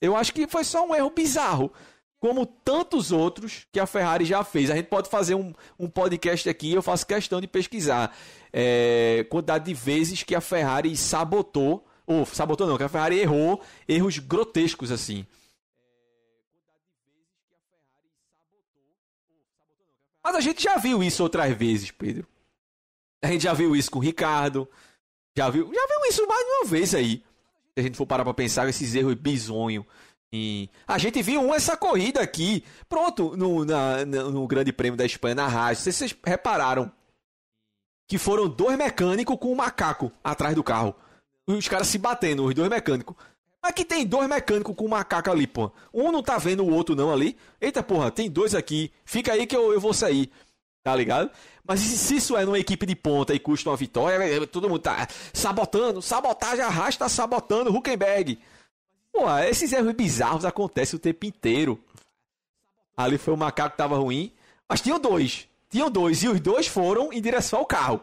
Eu 0.00 0.16
acho 0.16 0.32
que 0.32 0.46
foi 0.46 0.64
só 0.64 0.86
um 0.86 0.94
erro 0.94 1.10
bizarro, 1.10 1.72
como 2.20 2.46
tantos 2.46 3.12
outros 3.12 3.66
que 3.72 3.80
a 3.80 3.86
Ferrari 3.86 4.24
já 4.24 4.44
fez. 4.44 4.70
A 4.70 4.76
gente 4.76 4.86
pode 4.86 5.08
fazer 5.08 5.34
um, 5.34 5.52
um 5.78 5.88
podcast 5.88 6.48
aqui, 6.48 6.72
eu 6.72 6.82
faço 6.82 7.06
questão 7.06 7.40
de 7.40 7.46
pesquisar 7.46 8.16
é, 8.52 9.26
quantidade 9.28 9.64
de 9.64 9.74
vezes 9.74 10.22
que 10.22 10.34
a 10.34 10.40
Ferrari 10.40 10.96
sabotou, 10.96 11.86
ou 12.06 12.24
sabotou 12.24 12.66
não, 12.66 12.76
que 12.76 12.84
a 12.84 12.88
Ferrari 12.88 13.18
errou 13.18 13.60
erros 13.86 14.18
grotescos 14.18 14.90
assim. 14.90 15.26
Mas 20.22 20.34
a 20.36 20.40
gente 20.40 20.62
já 20.62 20.76
viu 20.76 21.02
isso 21.02 21.22
outras 21.22 21.56
vezes, 21.56 21.90
Pedro. 21.90 22.26
A 23.22 23.28
gente 23.28 23.42
já 23.42 23.52
viu 23.52 23.74
isso 23.74 23.90
com 23.90 23.98
o 23.98 24.02
Ricardo. 24.02 24.68
Já 25.36 25.48
viu, 25.48 25.72
já 25.72 25.86
viu 25.86 26.10
isso 26.10 26.26
mais 26.26 26.44
de 26.44 26.50
uma 26.50 26.64
vez 26.64 26.94
aí 26.94 27.24
se 27.78 27.80
a 27.80 27.82
gente 27.84 27.96
for 27.96 28.06
parar 28.06 28.24
pra 28.24 28.34
pensar, 28.34 28.68
esses 28.68 28.94
erros 28.94 29.14
bizonhos. 29.14 29.84
E 30.32 30.68
a 30.86 30.98
gente 30.98 31.22
viu 31.22 31.40
um 31.40 31.54
essa 31.54 31.76
corrida 31.76 32.20
aqui, 32.20 32.64
pronto, 32.88 33.36
no, 33.36 33.64
na, 33.64 34.04
no 34.04 34.46
Grande 34.46 34.72
Prêmio 34.72 34.96
da 34.96 35.06
Espanha, 35.06 35.36
na 35.36 35.46
rádio. 35.46 35.82
Se 35.82 35.92
vocês 35.92 36.14
repararam 36.24 36.92
que 38.06 38.18
foram 38.18 38.48
dois 38.48 38.76
mecânicos 38.76 39.36
com 39.38 39.52
um 39.52 39.54
macaco 39.54 40.10
atrás 40.24 40.54
do 40.54 40.64
carro. 40.64 40.94
Os 41.46 41.68
caras 41.68 41.88
se 41.88 41.98
batendo, 41.98 42.44
os 42.44 42.54
dois 42.54 42.68
mecânicos. 42.68 43.14
Mas 43.62 43.72
que 43.72 43.84
tem 43.84 44.06
dois 44.06 44.28
mecânicos 44.28 44.74
com 44.74 44.84
um 44.84 44.88
macaco 44.88 45.30
ali, 45.30 45.46
pô. 45.46 45.70
Um 45.92 46.10
não 46.10 46.22
tá 46.22 46.36
vendo 46.38 46.64
o 46.64 46.70
outro 46.70 46.94
não 46.94 47.12
ali. 47.12 47.36
Eita 47.60 47.82
porra, 47.82 48.10
tem 48.10 48.30
dois 48.30 48.54
aqui. 48.54 48.92
Fica 49.04 49.32
aí 49.32 49.46
que 49.46 49.56
eu, 49.56 49.72
eu 49.72 49.80
vou 49.80 49.94
sair. 49.94 50.30
Tá 50.82 50.94
ligado? 50.94 51.30
Mas 51.66 51.80
se 51.80 52.16
isso 52.16 52.36
é 52.36 52.44
numa 52.44 52.58
equipe 52.58 52.86
de 52.86 52.96
ponta 52.96 53.34
e 53.34 53.38
custa 53.38 53.68
uma 53.68 53.76
vitória, 53.76 54.24
é, 54.24 54.46
todo 54.46 54.68
mundo 54.68 54.80
tá 54.80 55.06
sabotando, 55.34 56.00
sabotagem 56.00 56.64
arrasta, 56.64 57.08
sabotando 57.08 57.74
Huckenberg. 57.74 58.38
Pô, 59.12 59.28
esses 59.40 59.72
erros 59.72 59.92
bizarros 59.92 60.44
acontecem 60.44 60.96
o 60.96 61.00
tempo 61.00 61.26
inteiro. 61.26 61.78
Ali 62.96 63.18
foi 63.18 63.34
o 63.34 63.36
macaco 63.36 63.72
que 63.72 63.76
tava 63.76 63.96
ruim, 63.96 64.32
mas 64.68 64.80
tinha 64.80 64.98
dois. 64.98 65.48
tinham 65.70 65.90
dois, 65.90 66.22
e 66.22 66.28
os 66.28 66.40
dois 66.40 66.66
foram 66.66 67.12
em 67.12 67.20
direção 67.20 67.60
ao 67.60 67.66
carro. 67.66 68.00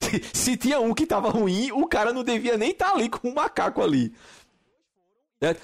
Se 0.32 0.56
tinha 0.56 0.80
um 0.80 0.94
que 0.94 1.06
tava 1.06 1.30
ruim, 1.30 1.72
o 1.72 1.86
cara 1.86 2.12
não 2.12 2.22
devia 2.22 2.56
nem 2.56 2.70
estar 2.70 2.90
tá 2.90 2.94
ali 2.94 3.08
com 3.08 3.28
um 3.28 3.34
macaco 3.34 3.82
ali. 3.82 4.14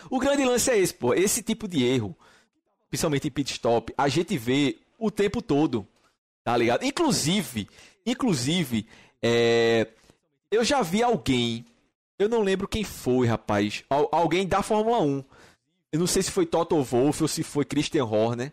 O 0.09 0.19
grande 0.19 0.45
lance 0.45 0.71
é 0.71 0.79
esse, 0.79 0.95
pô. 0.95 1.15
Esse 1.15 1.43
tipo 1.43 1.67
de 1.67 1.85
erro, 1.85 2.17
principalmente 2.89 3.29
em 3.29 3.31
pit 3.31 3.53
stop, 3.53 3.93
a 3.97 4.09
gente 4.09 4.37
vê 4.39 4.79
o 4.99 5.11
tempo 5.11 5.43
todo. 5.43 5.87
Tá 6.45 6.55
ligado? 6.57 6.85
Inclusive, 6.85 7.69
inclusive, 8.05 8.87
é... 9.23 9.89
eu 10.51 10.63
já 10.63 10.83
vi 10.83 11.03
alguém, 11.03 11.65
eu 12.19 12.29
não 12.29 12.43
lembro 12.43 12.69
quem 12.69 12.85
foi, 12.85 13.27
rapaz, 13.27 13.83
alguém 14.13 14.47
da 14.47 14.63
Fórmula 14.63 15.01
1. 15.01 15.25
Eu 15.91 16.01
não 16.01 16.07
sei 16.07 16.23
se 16.23 16.31
foi 16.31 16.45
Toto 16.45 16.81
Wolff 16.83 17.23
ou 17.23 17.29
se 17.29 17.43
foi 17.43 17.65
Christian 17.65 18.05
Horner, 18.05 18.53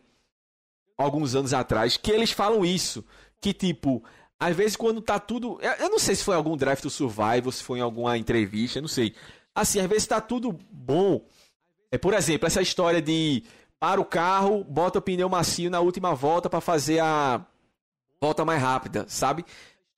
alguns 0.98 1.36
anos 1.36 1.54
atrás, 1.54 1.98
que 1.98 2.12
eles 2.12 2.32
falam 2.32 2.64
isso. 2.64 3.04
Que 3.42 3.54
tipo, 3.54 4.04
às 4.40 4.56
vezes 4.56 4.76
quando 4.78 5.02
tá 5.02 5.20
tudo. 5.20 5.60
Eu 5.80 5.90
não 5.90 6.00
sei 6.00 6.16
se 6.16 6.24
foi 6.24 6.36
algum 6.36 6.56
draft 6.56 6.84
do 6.84 6.90
Survival, 6.90 7.52
se 7.52 7.64
foi 7.64 7.80
em 7.80 7.82
alguma 7.82 8.18
entrevista, 8.18 8.78
eu 8.78 8.84
não 8.84 8.90
sei. 8.90 9.14
Assim, 9.54 9.80
às 9.80 9.88
vezes 9.88 10.08
tá 10.08 10.22
tudo 10.22 10.58
bom. 10.72 11.26
É, 11.92 11.98
por 11.98 12.14
exemplo, 12.14 12.48
essa 12.48 12.62
história 12.62 13.02
de 13.02 13.44
para 13.80 14.00
o 14.00 14.06
carro, 14.06 14.64
bota 14.64 15.00
o 15.00 15.02
pneu 15.02 15.28
macio 15.28 15.70
na 15.70 15.80
última 15.80 16.14
volta 16.14 16.50
para 16.50 16.62
fazer 16.62 17.00
a 17.00 17.46
volta 18.22 18.46
mais 18.46 18.62
rápida, 18.62 19.06
sabe? 19.10 19.44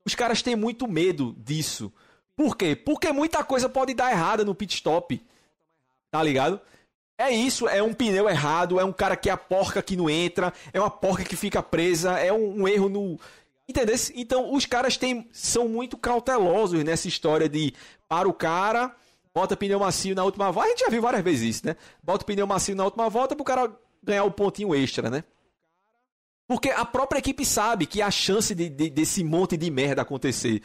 Os 0.05 0.15
caras 0.15 0.41
têm 0.41 0.55
muito 0.55 0.87
medo 0.87 1.35
disso. 1.37 1.91
Por 2.35 2.55
quê? 2.55 2.75
Porque 2.75 3.11
muita 3.11 3.43
coisa 3.43 3.67
pode 3.67 3.93
dar 3.93 4.11
errada 4.11 4.45
no 4.45 4.55
pit 4.55 4.73
stop. 4.75 5.21
Tá 6.09 6.23
ligado? 6.23 6.59
É 7.17 7.29
isso, 7.29 7.67
é 7.67 7.81
um 7.83 7.93
pneu 7.93 8.27
errado, 8.27 8.79
é 8.79 8.83
um 8.83 8.91
cara 8.91 9.15
que 9.15 9.29
é 9.29 9.33
a 9.33 9.37
porca 9.37 9.83
que 9.83 9.95
não 9.95 10.09
entra, 10.09 10.51
é 10.71 10.79
uma 10.79 10.89
porca 10.89 11.23
que 11.23 11.35
fica 11.35 11.61
presa, 11.61 12.17
é 12.17 12.33
um, 12.33 12.61
um 12.61 12.67
erro 12.67 12.89
no. 12.89 13.19
Entendeu? 13.67 13.95
Então 14.15 14.53
os 14.53 14.65
caras 14.65 14.97
têm, 14.97 15.29
são 15.31 15.67
muito 15.67 15.95
cautelosos 15.95 16.83
nessa 16.83 17.07
história 17.07 17.47
de 17.47 17.73
para 18.07 18.27
o 18.27 18.33
cara, 18.33 18.95
bota 19.33 19.55
pneu 19.55 19.79
macio 19.79 20.15
na 20.15 20.23
última 20.23 20.51
volta. 20.51 20.69
A 20.69 20.71
gente 20.71 20.81
já 20.81 20.89
viu 20.89 21.01
várias 21.01 21.23
vezes 21.23 21.57
isso, 21.57 21.67
né? 21.67 21.75
Bota 22.01 22.25
pneu 22.25 22.47
macio 22.47 22.75
na 22.75 22.85
última 22.85 23.09
volta 23.09 23.35
pro 23.35 23.45
cara 23.45 23.71
ganhar 24.01 24.23
o 24.23 24.27
um 24.27 24.31
pontinho 24.31 24.73
extra, 24.73 25.09
né? 25.09 25.23
Porque 26.47 26.69
a 26.69 26.85
própria 26.85 27.19
equipe 27.19 27.45
sabe 27.45 27.85
que 27.85 28.01
a 28.01 28.11
chance 28.11 28.53
de, 28.53 28.69
de, 28.69 28.89
desse 28.89 29.23
monte 29.23 29.55
de 29.55 29.69
merda 29.71 30.01
acontecer 30.01 30.61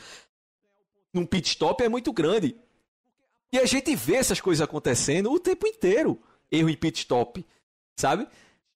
num 1.12 1.24
pit 1.24 1.48
stop 1.48 1.82
é 1.82 1.88
muito 1.88 2.12
grande. 2.12 2.56
E 3.52 3.58
a 3.58 3.64
gente 3.64 3.94
vê 3.94 4.16
essas 4.16 4.40
coisas 4.40 4.62
acontecendo 4.62 5.30
o 5.32 5.40
tempo 5.40 5.66
inteiro. 5.66 6.20
Erro 6.50 6.68
em 6.68 6.76
pit 6.76 6.98
stop, 6.98 7.44
sabe? 7.96 8.26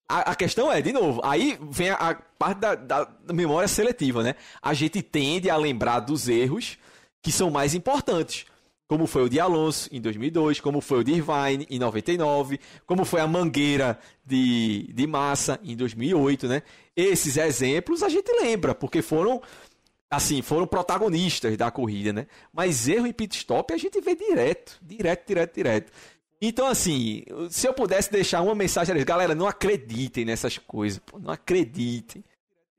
A, 0.09 0.32
a 0.32 0.34
questão 0.34 0.70
é, 0.70 0.80
de 0.80 0.92
novo, 0.92 1.20
aí 1.24 1.59
vem 1.70 1.90
a, 1.90 1.94
a 1.94 2.14
parte 2.14 2.59
da, 2.59 2.74
da, 2.74 3.09
memória 3.32 3.68
seletiva, 3.68 4.22
né? 4.22 4.34
A 4.61 4.74
gente 4.74 5.03
tende 5.03 5.48
a 5.48 5.57
lembrar 5.57 6.00
dos 6.00 6.28
erros 6.28 6.78
que 7.22 7.32
são 7.32 7.50
mais 7.50 7.74
importantes 7.74 8.46
como 8.93 9.07
foi 9.07 9.22
o 9.22 9.28
de 9.30 9.40
Alonso 9.40 9.88
em 9.90 10.03
2002, 10.03 10.61
como 10.61 10.82
foi 10.82 10.99
o 10.99 11.03
de 11.03 11.12
Irvine 11.12 11.66
em 11.70 11.78
99, 11.78 12.61
como 12.84 13.07
foi 13.07 13.22
a 13.22 13.26
Mangueira 13.26 13.99
de, 14.22 14.93
de 14.93 15.07
Massa 15.07 15.59
em 15.64 15.74
2008, 15.74 16.47
né? 16.47 16.62
Esses 16.95 17.38
exemplos 17.38 18.03
a 18.03 18.11
gente 18.11 18.30
lembra, 18.43 18.74
porque 18.74 19.01
foram 19.01 19.40
assim, 20.11 20.43
foram 20.43 20.66
protagonistas 20.66 21.57
da 21.57 21.70
corrida, 21.70 22.12
né? 22.12 22.26
Mas 22.53 22.86
erro 22.86 23.07
em 23.07 23.14
pit 23.14 23.34
stop 23.34 23.72
a 23.72 23.78
gente 23.78 23.99
vê 23.99 24.14
direto, 24.14 24.78
direto, 24.82 25.26
direto, 25.26 25.55
direto. 25.55 25.93
Então, 26.38 26.66
assim, 26.66 27.24
se 27.49 27.66
eu 27.66 27.72
pudesse 27.72 28.12
deixar 28.12 28.43
uma 28.43 28.55
mensagem, 28.55 28.95
galera, 29.07 29.34
não 29.34 29.47
acreditem 29.47 30.26
nessas 30.26 30.59
coisas, 30.59 30.99
pô, 30.99 31.18
não 31.18 31.32
acreditem 31.32 32.22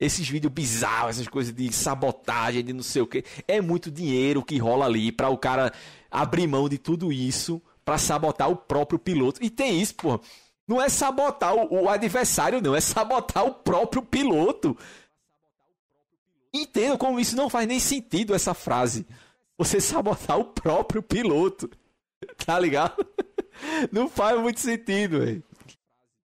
esses 0.06 0.28
vídeos 0.28 0.52
bizarros, 0.52 1.12
essas 1.16 1.28
coisas 1.28 1.54
de 1.54 1.72
sabotagem, 1.72 2.64
de 2.64 2.74
não 2.74 2.84
sei 2.84 3.02
o 3.02 3.08
que. 3.08 3.24
É 3.48 3.62
muito 3.62 3.90
dinheiro 3.90 4.44
que 4.44 4.58
rola 4.58 4.86
ali 4.86 5.12
para 5.12 5.30
o 5.30 5.38
cara 5.38 5.72
abrir 6.14 6.48
mão 6.48 6.70
de 6.70 6.78
tudo 6.78 7.12
isso 7.12 7.62
para 7.84 7.98
sabotar 7.98 8.50
o 8.50 8.56
próprio 8.56 9.00
piloto. 9.00 9.44
E 9.44 9.50
tem 9.50 9.82
isso, 9.82 9.96
pô. 9.96 10.20
Não 10.68 10.82
é 10.82 10.88
sabotar 10.88 11.54
o, 11.56 11.84
o 11.84 11.90
adversário, 11.90 12.62
não. 12.62 12.76
É 12.76 12.80
sabotar 12.80 13.46
o 13.46 13.54
próprio 13.54 14.02
piloto. 14.02 14.78
Entendo 16.54 16.98
como 16.98 17.20
isso 17.20 17.36
não 17.36 17.50
faz 17.50 17.68
nem 17.68 17.80
sentido, 17.80 18.34
essa 18.34 18.54
frase. 18.54 19.06
Você 19.58 19.82
sabotar 19.82 20.40
o 20.40 20.46
próprio 20.46 21.02
piloto. 21.02 21.70
Tá 22.46 22.58
ligado? 22.58 23.06
Não 23.92 24.08
faz 24.08 24.40
muito 24.40 24.62
sentido, 24.62 25.20
velho. 25.20 25.44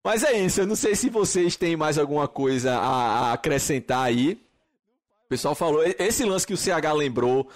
Mas 0.03 0.23
é 0.23 0.33
isso, 0.33 0.59
eu 0.61 0.67
não 0.67 0.75
sei 0.75 0.93
se 0.93 1.09
vocês 1.09 1.55
têm 1.55 1.75
mais 1.75 1.97
alguma 1.97 2.27
coisa 2.27 2.77
a, 2.77 3.29
a 3.29 3.33
acrescentar 3.33 4.03
aí. 4.03 4.33
O 5.25 5.29
pessoal 5.29 5.55
falou, 5.55 5.81
esse 5.83 6.23
lance 6.23 6.45
que 6.45 6.53
o 6.53 6.57
CH 6.57 6.93
lembrou 6.95 7.49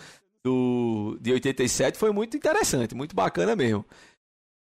do, 0.43 1.17
de 1.19 1.33
87 1.33 1.97
foi 1.97 2.11
muito 2.11 2.37
interessante, 2.37 2.95
muito 2.95 3.15
bacana 3.15 3.55
mesmo. 3.55 3.85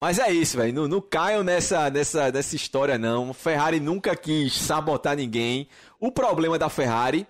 Mas 0.01 0.19
é 0.19 0.31
isso, 0.31 0.57
velho. 0.57 0.73
Não, 0.73 0.89
não 0.89 1.01
caiam 1.01 1.43
nessa, 1.43 1.91
nessa, 1.91 2.31
nessa 2.31 2.55
história, 2.55 2.97
não. 2.97 3.33
Ferrari 3.33 3.81
nunca 3.81 4.15
quis 4.15 4.55
sabotar 4.55 5.17
ninguém. 5.17 5.69
O 5.99 6.13
problema 6.13 6.59
da 6.59 6.69
Ferrari, 6.69 7.27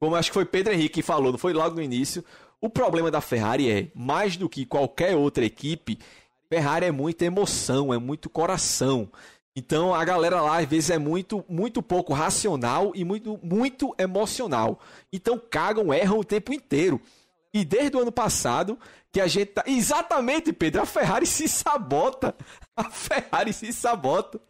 como 0.00 0.16
acho 0.16 0.30
que 0.30 0.34
foi 0.34 0.46
Pedro 0.46 0.72
Henrique 0.72 0.94
que 0.94 1.02
falou, 1.02 1.32
não 1.32 1.38
foi 1.38 1.52
logo 1.52 1.76
no 1.76 1.82
início. 1.82 2.24
O 2.60 2.70
problema 2.70 3.10
da 3.10 3.20
Ferrari 3.20 3.70
é, 3.70 3.88
mais 3.94 4.36
do 4.36 4.48
que 4.48 4.64
qualquer 4.64 5.14
outra 5.14 5.44
equipe, 5.44 5.98
Ferrari 6.48 6.86
é 6.86 6.90
muita 6.90 7.24
emoção, 7.24 7.92
é 7.92 7.98
muito 7.98 8.30
coração. 8.30 9.08
Então 9.54 9.94
a 9.94 10.04
galera 10.04 10.40
lá 10.40 10.58
às 10.58 10.66
vezes 10.66 10.88
é 10.90 10.98
muito, 10.98 11.44
muito 11.48 11.82
pouco 11.82 12.14
racional 12.14 12.92
e 12.94 13.04
muito, 13.04 13.38
muito 13.42 13.94
emocional. 13.98 14.80
Então 15.12 15.38
cagam, 15.38 15.92
erram 15.92 16.18
o 16.18 16.24
tempo 16.24 16.52
inteiro. 16.52 17.00
E 17.52 17.64
desde 17.64 17.96
o 17.96 18.00
ano 18.00 18.12
passado 18.12 18.78
que 19.10 19.20
a 19.20 19.26
gente 19.26 19.52
tá. 19.52 19.64
Exatamente, 19.66 20.52
Pedro, 20.52 20.82
a 20.82 20.86
Ferrari 20.86 21.26
se 21.26 21.48
sabota. 21.48 22.34
A 22.76 22.90
Ferrari 22.90 23.52
se 23.52 23.72
sabota. 23.72 24.40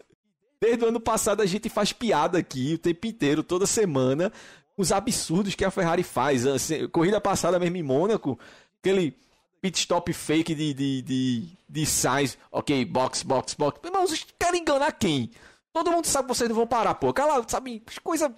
Desde 0.60 0.84
o 0.84 0.88
ano 0.88 1.00
passado 1.00 1.40
a 1.40 1.46
gente 1.46 1.68
faz 1.68 1.92
piada 1.92 2.38
aqui 2.38 2.74
o 2.74 2.78
tempo 2.78 3.06
inteiro, 3.06 3.44
toda 3.44 3.64
semana, 3.64 4.32
os 4.76 4.90
absurdos 4.90 5.54
que 5.54 5.64
a 5.64 5.70
Ferrari 5.70 6.02
faz. 6.02 6.46
Assim, 6.46 6.88
corrida 6.88 7.20
passada 7.20 7.58
mesmo 7.58 7.76
em 7.76 7.82
Mônaco, 7.82 8.38
aquele 8.80 9.16
pit 9.60 9.78
stop 9.78 10.12
fake 10.12 10.54
de, 10.54 10.74
de, 10.74 11.02
de, 11.02 11.48
de 11.68 11.86
Sainz. 11.86 12.36
Ok, 12.50 12.84
box, 12.84 13.22
box, 13.22 13.54
box. 13.54 13.80
Mas 13.82 14.10
vocês 14.10 14.26
querem 14.38 14.62
enganar 14.62 14.92
quem? 14.92 15.30
Todo 15.72 15.92
mundo 15.92 16.06
sabe 16.06 16.28
que 16.28 16.34
vocês 16.34 16.48
não 16.48 16.56
vão 16.56 16.66
parar, 16.66 16.94
pô. 16.94 17.12
Cala, 17.12 17.44
sabe, 17.48 17.82
coisa. 18.02 18.34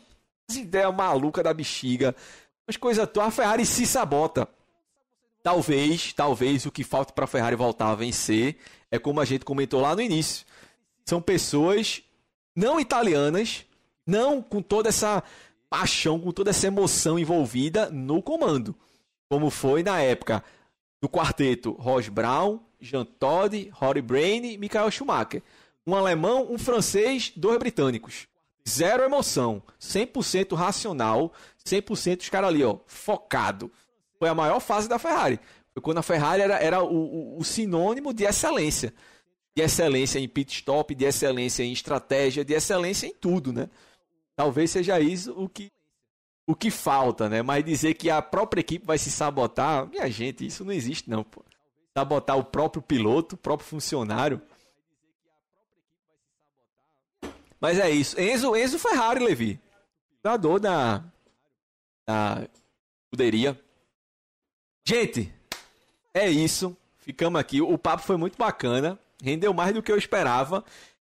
Ideia 0.52 0.90
maluca 0.90 1.42
da 1.42 1.54
bexiga. 1.54 2.14
As 2.70 2.76
coisas. 2.76 3.08
A 3.20 3.30
Ferrari 3.32 3.66
se 3.66 3.84
sabota. 3.84 4.48
Talvez, 5.42 6.12
talvez 6.12 6.64
o 6.66 6.70
que 6.70 6.84
falta 6.84 7.12
para 7.12 7.24
a 7.24 7.26
Ferrari 7.26 7.56
voltar 7.56 7.90
a 7.90 7.96
vencer 7.96 8.58
é 8.92 8.96
como 8.96 9.20
a 9.20 9.24
gente 9.24 9.44
comentou 9.44 9.80
lá 9.80 9.96
no 9.96 10.00
início. 10.00 10.46
São 11.04 11.20
pessoas 11.20 12.00
não 12.54 12.78
italianas, 12.78 13.64
não 14.06 14.40
com 14.40 14.62
toda 14.62 14.88
essa 14.88 15.20
paixão, 15.68 16.20
com 16.20 16.30
toda 16.30 16.50
essa 16.50 16.68
emoção 16.68 17.18
envolvida 17.18 17.90
no 17.90 18.22
comando. 18.22 18.72
Como 19.28 19.50
foi 19.50 19.82
na 19.82 20.00
época 20.00 20.44
do 21.00 21.08
quarteto 21.08 21.72
Ross 21.72 22.08
Brown, 22.08 22.60
Jean 22.80 23.04
Todt, 23.04 23.68
Rory 23.72 24.00
Brain 24.00 24.44
e 24.44 24.56
Michael 24.56 24.92
Schumacher. 24.92 25.42
Um 25.84 25.96
alemão, 25.96 26.46
um 26.48 26.56
francês, 26.58 27.32
dois 27.34 27.58
britânicos. 27.58 28.28
Zero 28.70 29.02
emoção, 29.02 29.62
100% 29.80 30.54
racional, 30.54 31.32
100% 31.64 32.20
os 32.20 32.28
caras 32.28 32.50
ali, 32.50 32.62
ó, 32.62 32.78
focado. 32.86 33.70
Foi 34.18 34.28
a 34.28 34.34
maior 34.34 34.60
fase 34.60 34.88
da 34.88 34.98
Ferrari. 34.98 35.40
Foi 35.72 35.82
quando 35.82 35.98
a 35.98 36.02
Ferrari 36.02 36.42
era, 36.42 36.56
era 36.58 36.82
o, 36.82 36.94
o, 36.94 37.38
o 37.38 37.44
sinônimo 37.44 38.14
de 38.14 38.24
excelência. 38.24 38.94
De 39.56 39.62
excelência 39.62 40.20
em 40.20 40.28
pit 40.28 40.54
stop, 40.54 40.94
de 40.94 41.04
excelência 41.04 41.64
em 41.64 41.72
estratégia, 41.72 42.44
de 42.44 42.54
excelência 42.54 43.06
em 43.06 43.12
tudo, 43.12 43.52
né? 43.52 43.68
Talvez 44.36 44.70
seja 44.70 45.00
isso 45.00 45.32
o 45.36 45.48
que 45.48 45.68
o 46.46 46.54
que 46.54 46.70
falta, 46.70 47.28
né? 47.28 47.42
Mas 47.42 47.64
dizer 47.64 47.94
que 47.94 48.10
a 48.10 48.20
própria 48.20 48.60
equipe 48.60 48.84
vai 48.84 48.98
se 48.98 49.10
sabotar, 49.10 49.86
minha 49.88 50.10
gente, 50.10 50.44
isso 50.44 50.64
não 50.64 50.72
existe 50.72 51.08
não, 51.08 51.22
pô. 51.22 51.44
Sabotar 51.96 52.36
o 52.36 52.44
próprio 52.44 52.82
piloto, 52.82 53.34
o 53.34 53.38
próprio 53.38 53.68
funcionário. 53.68 54.40
Mas 57.60 57.78
é 57.78 57.90
isso. 57.90 58.18
Enzo, 58.20 58.56
Enzo 58.56 58.78
Ferrari, 58.78 59.22
Levi. 59.22 59.60
Fundador 60.16 60.58
da, 60.58 61.04
da 62.08 62.48
escuderia. 63.04 63.60
Gente, 64.86 65.32
é 66.14 66.28
isso. 66.30 66.76
Ficamos 66.98 67.40
aqui. 67.40 67.60
O 67.60 67.76
papo 67.76 68.02
foi 68.02 68.16
muito 68.16 68.38
bacana. 68.38 68.98
Rendeu 69.22 69.52
mais 69.52 69.74
do 69.74 69.82
que 69.82 69.92
eu 69.92 69.98
esperava. 69.98 70.64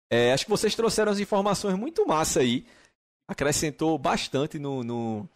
É, 0.10 0.32
acho 0.32 0.46
que 0.46 0.52
vocês 0.52 0.76
trouxeram 0.76 1.12
as 1.12 1.20
informações 1.20 1.76
muito 1.76 2.06
massa 2.06 2.42
aí 2.42 2.66
acrescentou 3.28 3.98
bastante 3.98 4.60
no, 4.60 4.84
no, 4.84 5.30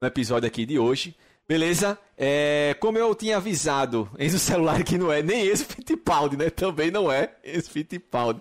no 0.00 0.08
episódio 0.08 0.46
aqui 0.46 0.64
de 0.66 0.78
hoje. 0.78 1.14
Beleza? 1.46 1.98
É, 2.16 2.76
como 2.78 2.98
eu 2.98 3.14
tinha 3.14 3.38
avisado, 3.38 4.10
Enzo 4.18 4.38
Celular 4.38 4.84
que 4.84 4.98
não 4.98 5.10
é 5.10 5.22
nem 5.22 5.46
esse 5.46 5.64
Fittipaldi, 5.64 6.36
né? 6.36 6.50
Também 6.50 6.90
não 6.90 7.10
é 7.10 7.34
esse 7.42 7.70
Fittipaldi. 7.70 8.40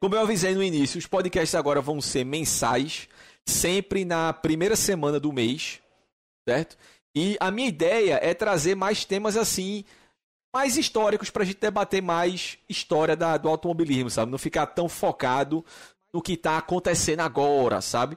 Como 0.00 0.14
eu 0.14 0.20
avisei 0.20 0.54
no 0.54 0.62
início, 0.62 0.98
os 0.98 1.06
podcasts 1.06 1.54
agora 1.54 1.80
vão 1.80 2.00
ser 2.00 2.24
mensais, 2.24 3.08
sempre 3.44 4.04
na 4.04 4.32
primeira 4.32 4.76
semana 4.76 5.18
do 5.18 5.32
mês, 5.32 5.80
certo? 6.48 6.76
E 7.14 7.36
a 7.40 7.50
minha 7.50 7.68
ideia 7.68 8.20
é 8.22 8.32
trazer 8.32 8.76
mais 8.76 9.04
temas 9.04 9.36
assim, 9.36 9.84
mais 10.54 10.76
históricos 10.76 11.30
para 11.30 11.42
a 11.42 11.46
gente 11.46 11.58
debater 11.58 12.00
mais 12.00 12.58
história 12.68 13.16
da, 13.16 13.36
do 13.36 13.48
automobilismo, 13.48 14.08
sabe? 14.08 14.30
Não 14.30 14.38
ficar 14.38 14.66
tão 14.66 14.88
focado 14.88 15.64
no 16.12 16.22
que 16.22 16.34
está 16.34 16.58
acontecendo 16.58 17.20
agora, 17.20 17.80
sabe? 17.80 18.16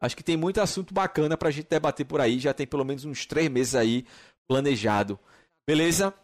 Acho 0.00 0.16
que 0.16 0.22
tem 0.22 0.36
muito 0.36 0.60
assunto 0.60 0.94
bacana 0.94 1.36
para 1.36 1.48
a 1.48 1.52
gente 1.52 1.68
debater 1.68 2.06
por 2.06 2.20
aí. 2.20 2.38
Já 2.38 2.54
tem 2.54 2.66
pelo 2.66 2.84
menos 2.84 3.04
uns 3.04 3.26
três 3.26 3.50
meses 3.50 3.74
aí 3.74 4.06
planejado. 4.48 5.18
Beleza? 5.66 6.14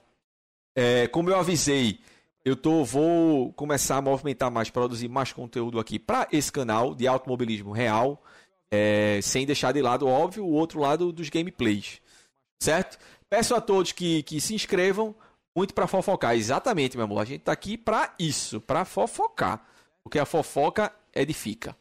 É, 0.75 1.07
como 1.09 1.29
eu 1.29 1.37
avisei, 1.37 2.01
eu 2.47 2.55
tô, 2.55 2.85
vou 2.85 3.53
começar 3.55 3.97
a 3.97 4.01
movimentar 4.01 4.53
mais, 4.53 4.71
produzir 4.71 5.09
mais 5.09 5.33
conteúdo 5.33 5.81
aqui 5.81 5.99
para 5.99 6.29
esse 6.31 6.53
canal 6.53 6.95
de 6.95 7.05
automobilismo 7.05 7.73
real, 7.73 8.23
é, 8.71 9.19
sem 9.21 9.45
deixar 9.45 9.73
de 9.73 9.83
lado, 9.83 10.07
óbvio, 10.07 10.45
o 10.45 10.53
outro 10.53 10.79
lado 10.79 11.11
dos 11.11 11.29
gameplays. 11.29 12.01
Certo? 12.61 12.99
Peço 13.29 13.53
a 13.53 13.61
todos 13.61 13.91
que, 13.91 14.23
que 14.23 14.41
se 14.41 14.55
inscrevam 14.55 15.13
muito 15.53 15.75
para 15.75 15.89
fofocar. 15.89 16.37
Exatamente, 16.37 16.97
meu 16.97 17.05
amor. 17.07 17.19
A 17.19 17.25
gente 17.25 17.41
tá 17.41 17.51
aqui 17.51 17.77
para 17.77 18.15
isso, 18.17 18.61
para 18.61 18.85
fofocar. 18.85 19.67
Porque 20.05 20.21
a 20.21 20.25
fofoca 20.25 20.93
edifica. 21.13 21.77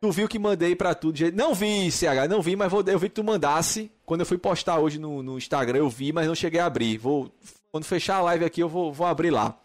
Tu 0.00 0.10
viu 0.10 0.26
que 0.26 0.38
mandei 0.38 0.74
pra 0.74 0.94
tudo. 0.94 1.18
Não 1.34 1.54
vi, 1.54 1.92
CH, 1.92 2.26
não 2.30 2.40
vi, 2.40 2.56
mas 2.56 2.72
vou, 2.72 2.82
eu 2.86 2.98
vi 2.98 3.10
que 3.10 3.16
tu 3.16 3.24
mandasse. 3.24 3.92
Quando 4.06 4.20
eu 4.20 4.26
fui 4.26 4.38
postar 4.38 4.78
hoje 4.78 4.98
no, 4.98 5.22
no 5.22 5.36
Instagram, 5.36 5.80
eu 5.80 5.90
vi, 5.90 6.14
mas 6.14 6.26
não 6.26 6.34
cheguei 6.34 6.60
a 6.60 6.64
abrir. 6.64 6.96
Vou, 6.96 7.30
quando 7.70 7.84
fechar 7.84 8.16
a 8.16 8.22
live 8.22 8.44
aqui, 8.44 8.60
eu 8.60 8.68
vou, 8.68 8.92
vou 8.92 9.06
abrir 9.06 9.30
lá. 9.30 9.58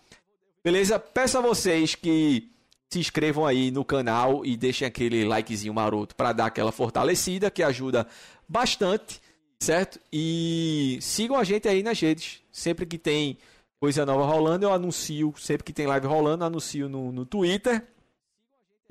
Beleza? 0.64 1.00
Peço 1.00 1.38
a 1.38 1.42
vocês 1.42 1.96
que 1.96 2.52
se 2.90 3.00
inscrevam 3.00 3.46
aí 3.46 3.72
no 3.72 3.86
canal 3.86 4.46
e 4.46 4.56
deixem 4.58 4.88
aquele 4.88 5.24
likezinho 5.26 5.74
maroto 5.74 6.16
para 6.16 6.34
dar 6.34 6.48
aquela 6.48 6.72
fortalecida, 6.72 7.50
que 7.50 7.64
ajuda 7.64 8.06
bastante, 8.48 9.22
certo? 9.60 10.00
E 10.12 11.00
sigam 11.02 11.38
a 11.38 11.44
gente 11.44 11.68
aí 11.68 11.82
nas 11.82 12.00
redes. 12.00 12.42
Sempre 12.52 12.86
que 12.86 12.98
tem 12.98 13.38
coisa 13.80 14.06
nova 14.06 14.26
rolando, 14.26 14.66
eu 14.66 14.74
anuncio. 14.74 15.34
Sempre 15.38 15.64
que 15.64 15.74
tem 15.74 15.88
live 15.88 16.06
rolando, 16.06 16.44
anuncio 16.44 16.90
no, 16.90 17.12
no 17.12 17.26
Twitter 17.26 17.84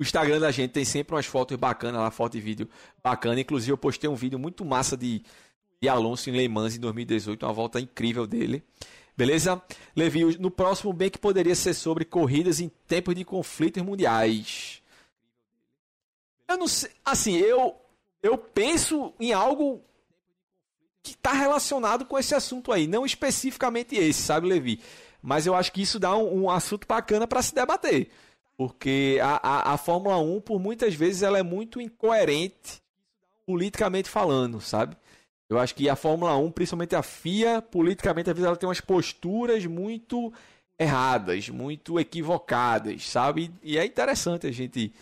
o 0.01 0.03
Instagram 0.03 0.39
da 0.39 0.49
gente 0.49 0.71
tem 0.71 0.83
sempre 0.83 1.13
umas 1.13 1.27
fotos 1.27 1.55
bacanas 1.55 2.01
lá, 2.01 2.09
foto 2.09 2.35
e 2.35 2.41
vídeo 2.41 2.67
bacana. 3.03 3.39
Inclusive, 3.39 3.71
eu 3.71 3.77
postei 3.77 4.09
um 4.09 4.15
vídeo 4.15 4.39
muito 4.39 4.65
massa 4.65 4.97
de, 4.97 5.21
de 5.79 5.87
Alonso 5.87 6.27
em 6.27 6.33
Le 6.33 6.49
Mans 6.49 6.75
em 6.75 6.79
2018, 6.79 7.45
uma 7.45 7.53
volta 7.53 7.79
incrível 7.79 8.25
dele. 8.25 8.63
Beleza? 9.21 9.61
Levi, 9.95 10.39
no 10.39 10.49
próximo 10.49 10.91
bem 10.91 11.07
que 11.07 11.19
poderia 11.19 11.53
ser 11.53 11.75
sobre 11.75 12.03
corridas 12.03 12.59
em 12.59 12.69
tempos 12.87 13.13
de 13.13 13.23
conflitos 13.23 13.83
mundiais. 13.83 14.81
Eu 16.47 16.57
não 16.57 16.67
sei. 16.67 16.89
Assim, 17.05 17.37
eu, 17.37 17.75
eu 18.23 18.35
penso 18.35 19.13
em 19.19 19.31
algo 19.31 19.79
que 21.03 21.11
está 21.11 21.33
relacionado 21.33 22.03
com 22.03 22.17
esse 22.17 22.33
assunto 22.33 22.71
aí. 22.71 22.87
Não 22.87 23.05
especificamente 23.05 23.95
esse, 23.95 24.23
sabe, 24.23 24.47
Levi? 24.47 24.81
Mas 25.21 25.45
eu 25.45 25.53
acho 25.53 25.71
que 25.71 25.83
isso 25.83 25.99
dá 25.99 26.17
um, 26.17 26.45
um 26.45 26.49
assunto 26.49 26.87
bacana 26.87 27.27
para 27.27 27.43
se 27.43 27.53
debater. 27.53 28.09
Porque 28.57 29.19
a, 29.21 29.35
a, 29.35 29.73
a 29.73 29.77
Fórmula 29.77 30.17
1, 30.17 30.41
por 30.41 30.59
muitas 30.59 30.95
vezes, 30.95 31.21
ela 31.21 31.37
é 31.37 31.43
muito 31.43 31.79
incoerente 31.79 32.81
politicamente 33.45 34.09
falando, 34.09 34.59
sabe? 34.59 34.97
Eu 35.51 35.59
acho 35.59 35.75
que 35.75 35.89
a 35.89 35.97
Fórmula 35.97 36.37
1, 36.37 36.49
principalmente 36.51 36.95
a 36.95 37.03
FIA, 37.03 37.61
politicamente, 37.61 38.29
às 38.29 38.33
vezes 38.33 38.47
ela 38.47 38.55
tem 38.55 38.69
umas 38.69 38.79
posturas 38.79 39.65
muito 39.65 40.31
erradas, 40.79 41.49
muito 41.49 41.99
equivocadas, 41.99 43.05
sabe? 43.05 43.51
E 43.61 43.77
é 43.77 43.85
interessante 43.85 44.47
a 44.47 44.51
gente 44.51 44.93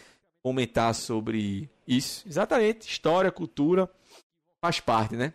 comentar 0.42 0.96
sobre 0.96 1.70
isso. 1.88 2.28
Exatamente, 2.28 2.90
história, 2.90 3.32
cultura, 3.32 3.88
faz 4.60 4.80
parte, 4.80 5.16
né? 5.16 5.34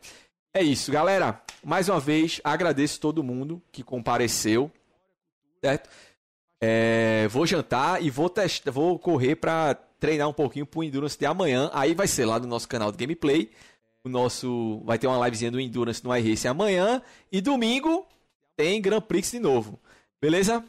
É 0.52 0.64
isso, 0.64 0.90
galera. 0.90 1.40
Mais 1.64 1.88
uma 1.88 2.00
vez, 2.00 2.40
agradeço 2.42 2.98
todo 2.98 3.22
mundo 3.22 3.62
que 3.70 3.84
compareceu, 3.84 4.68
certo? 5.62 5.88
É, 6.60 7.28
vou 7.28 7.46
jantar 7.46 8.02
e 8.02 8.10
vou 8.10 8.28
testar, 8.28 8.72
vou 8.72 8.98
correr 8.98 9.36
para 9.36 9.74
treinar 10.00 10.28
um 10.28 10.32
pouquinho 10.32 10.66
pro 10.66 10.82
Endurance 10.82 11.16
de 11.16 11.24
amanhã. 11.24 11.70
Aí 11.72 11.94
vai 11.94 12.08
ser 12.08 12.24
lá 12.24 12.40
no 12.40 12.48
nosso 12.48 12.68
canal 12.68 12.90
de 12.90 12.98
gameplay. 12.98 13.52
O 14.04 14.08
nosso 14.08 14.82
vai 14.84 14.98
ter 14.98 15.06
uma 15.06 15.24
livezinha 15.24 15.50
do 15.50 15.58
Endurance 15.58 16.04
no 16.04 16.14
iRace 16.14 16.46
amanhã 16.46 17.00
e 17.32 17.40
domingo 17.40 18.06
tem 18.54 18.80
Grand 18.80 19.00
Prix 19.00 19.30
de 19.30 19.40
novo. 19.40 19.80
Beleza? 20.20 20.62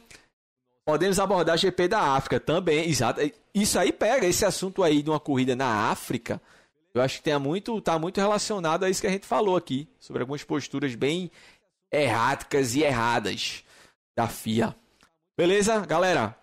Podemos 0.84 1.18
abordar 1.18 1.58
GP 1.58 1.88
da 1.88 2.00
África 2.00 2.40
também, 2.40 2.88
exato. 2.88 3.20
Isso 3.54 3.78
aí 3.78 3.92
pega 3.92 4.26
esse 4.26 4.44
assunto 4.44 4.82
aí 4.82 5.02
de 5.02 5.10
uma 5.10 5.20
corrida 5.20 5.54
na 5.54 5.90
África. 5.90 6.40
Eu 6.94 7.02
acho 7.02 7.18
que 7.18 7.24
tem 7.24 7.38
muito, 7.38 7.78
tá 7.80 7.98
muito 7.98 8.18
relacionado 8.18 8.84
a 8.84 8.90
isso 8.90 9.02
que 9.02 9.06
a 9.06 9.10
gente 9.10 9.26
falou 9.26 9.56
aqui, 9.56 9.86
sobre 10.00 10.22
algumas 10.22 10.42
posturas 10.42 10.94
bem 10.94 11.30
erráticas 11.92 12.74
e 12.74 12.82
erradas 12.82 13.62
da 14.16 14.28
FIA. 14.28 14.74
Beleza, 15.36 15.78
galera? 15.84 16.34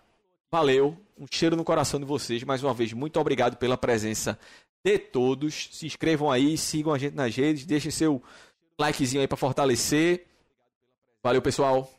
Valeu. 0.50 0.96
Um 1.18 1.26
cheiro 1.28 1.56
no 1.56 1.64
coração 1.64 1.98
de 1.98 2.06
vocês. 2.06 2.42
Mais 2.44 2.62
uma 2.62 2.72
vez, 2.72 2.92
muito 2.92 3.18
obrigado 3.18 3.56
pela 3.56 3.76
presença 3.76 4.38
de 4.84 4.98
todos. 4.98 5.70
Se 5.72 5.86
inscrevam 5.86 6.30
aí, 6.30 6.58
sigam 6.58 6.92
a 6.92 6.98
gente 6.98 7.14
nas 7.14 7.34
redes, 7.34 7.64
deixem 7.64 7.90
seu 7.90 8.22
likezinho 8.78 9.22
aí 9.22 9.26
para 9.26 9.36
fortalecer. 9.36 10.26
Valeu, 11.22 11.40
pessoal. 11.40 11.90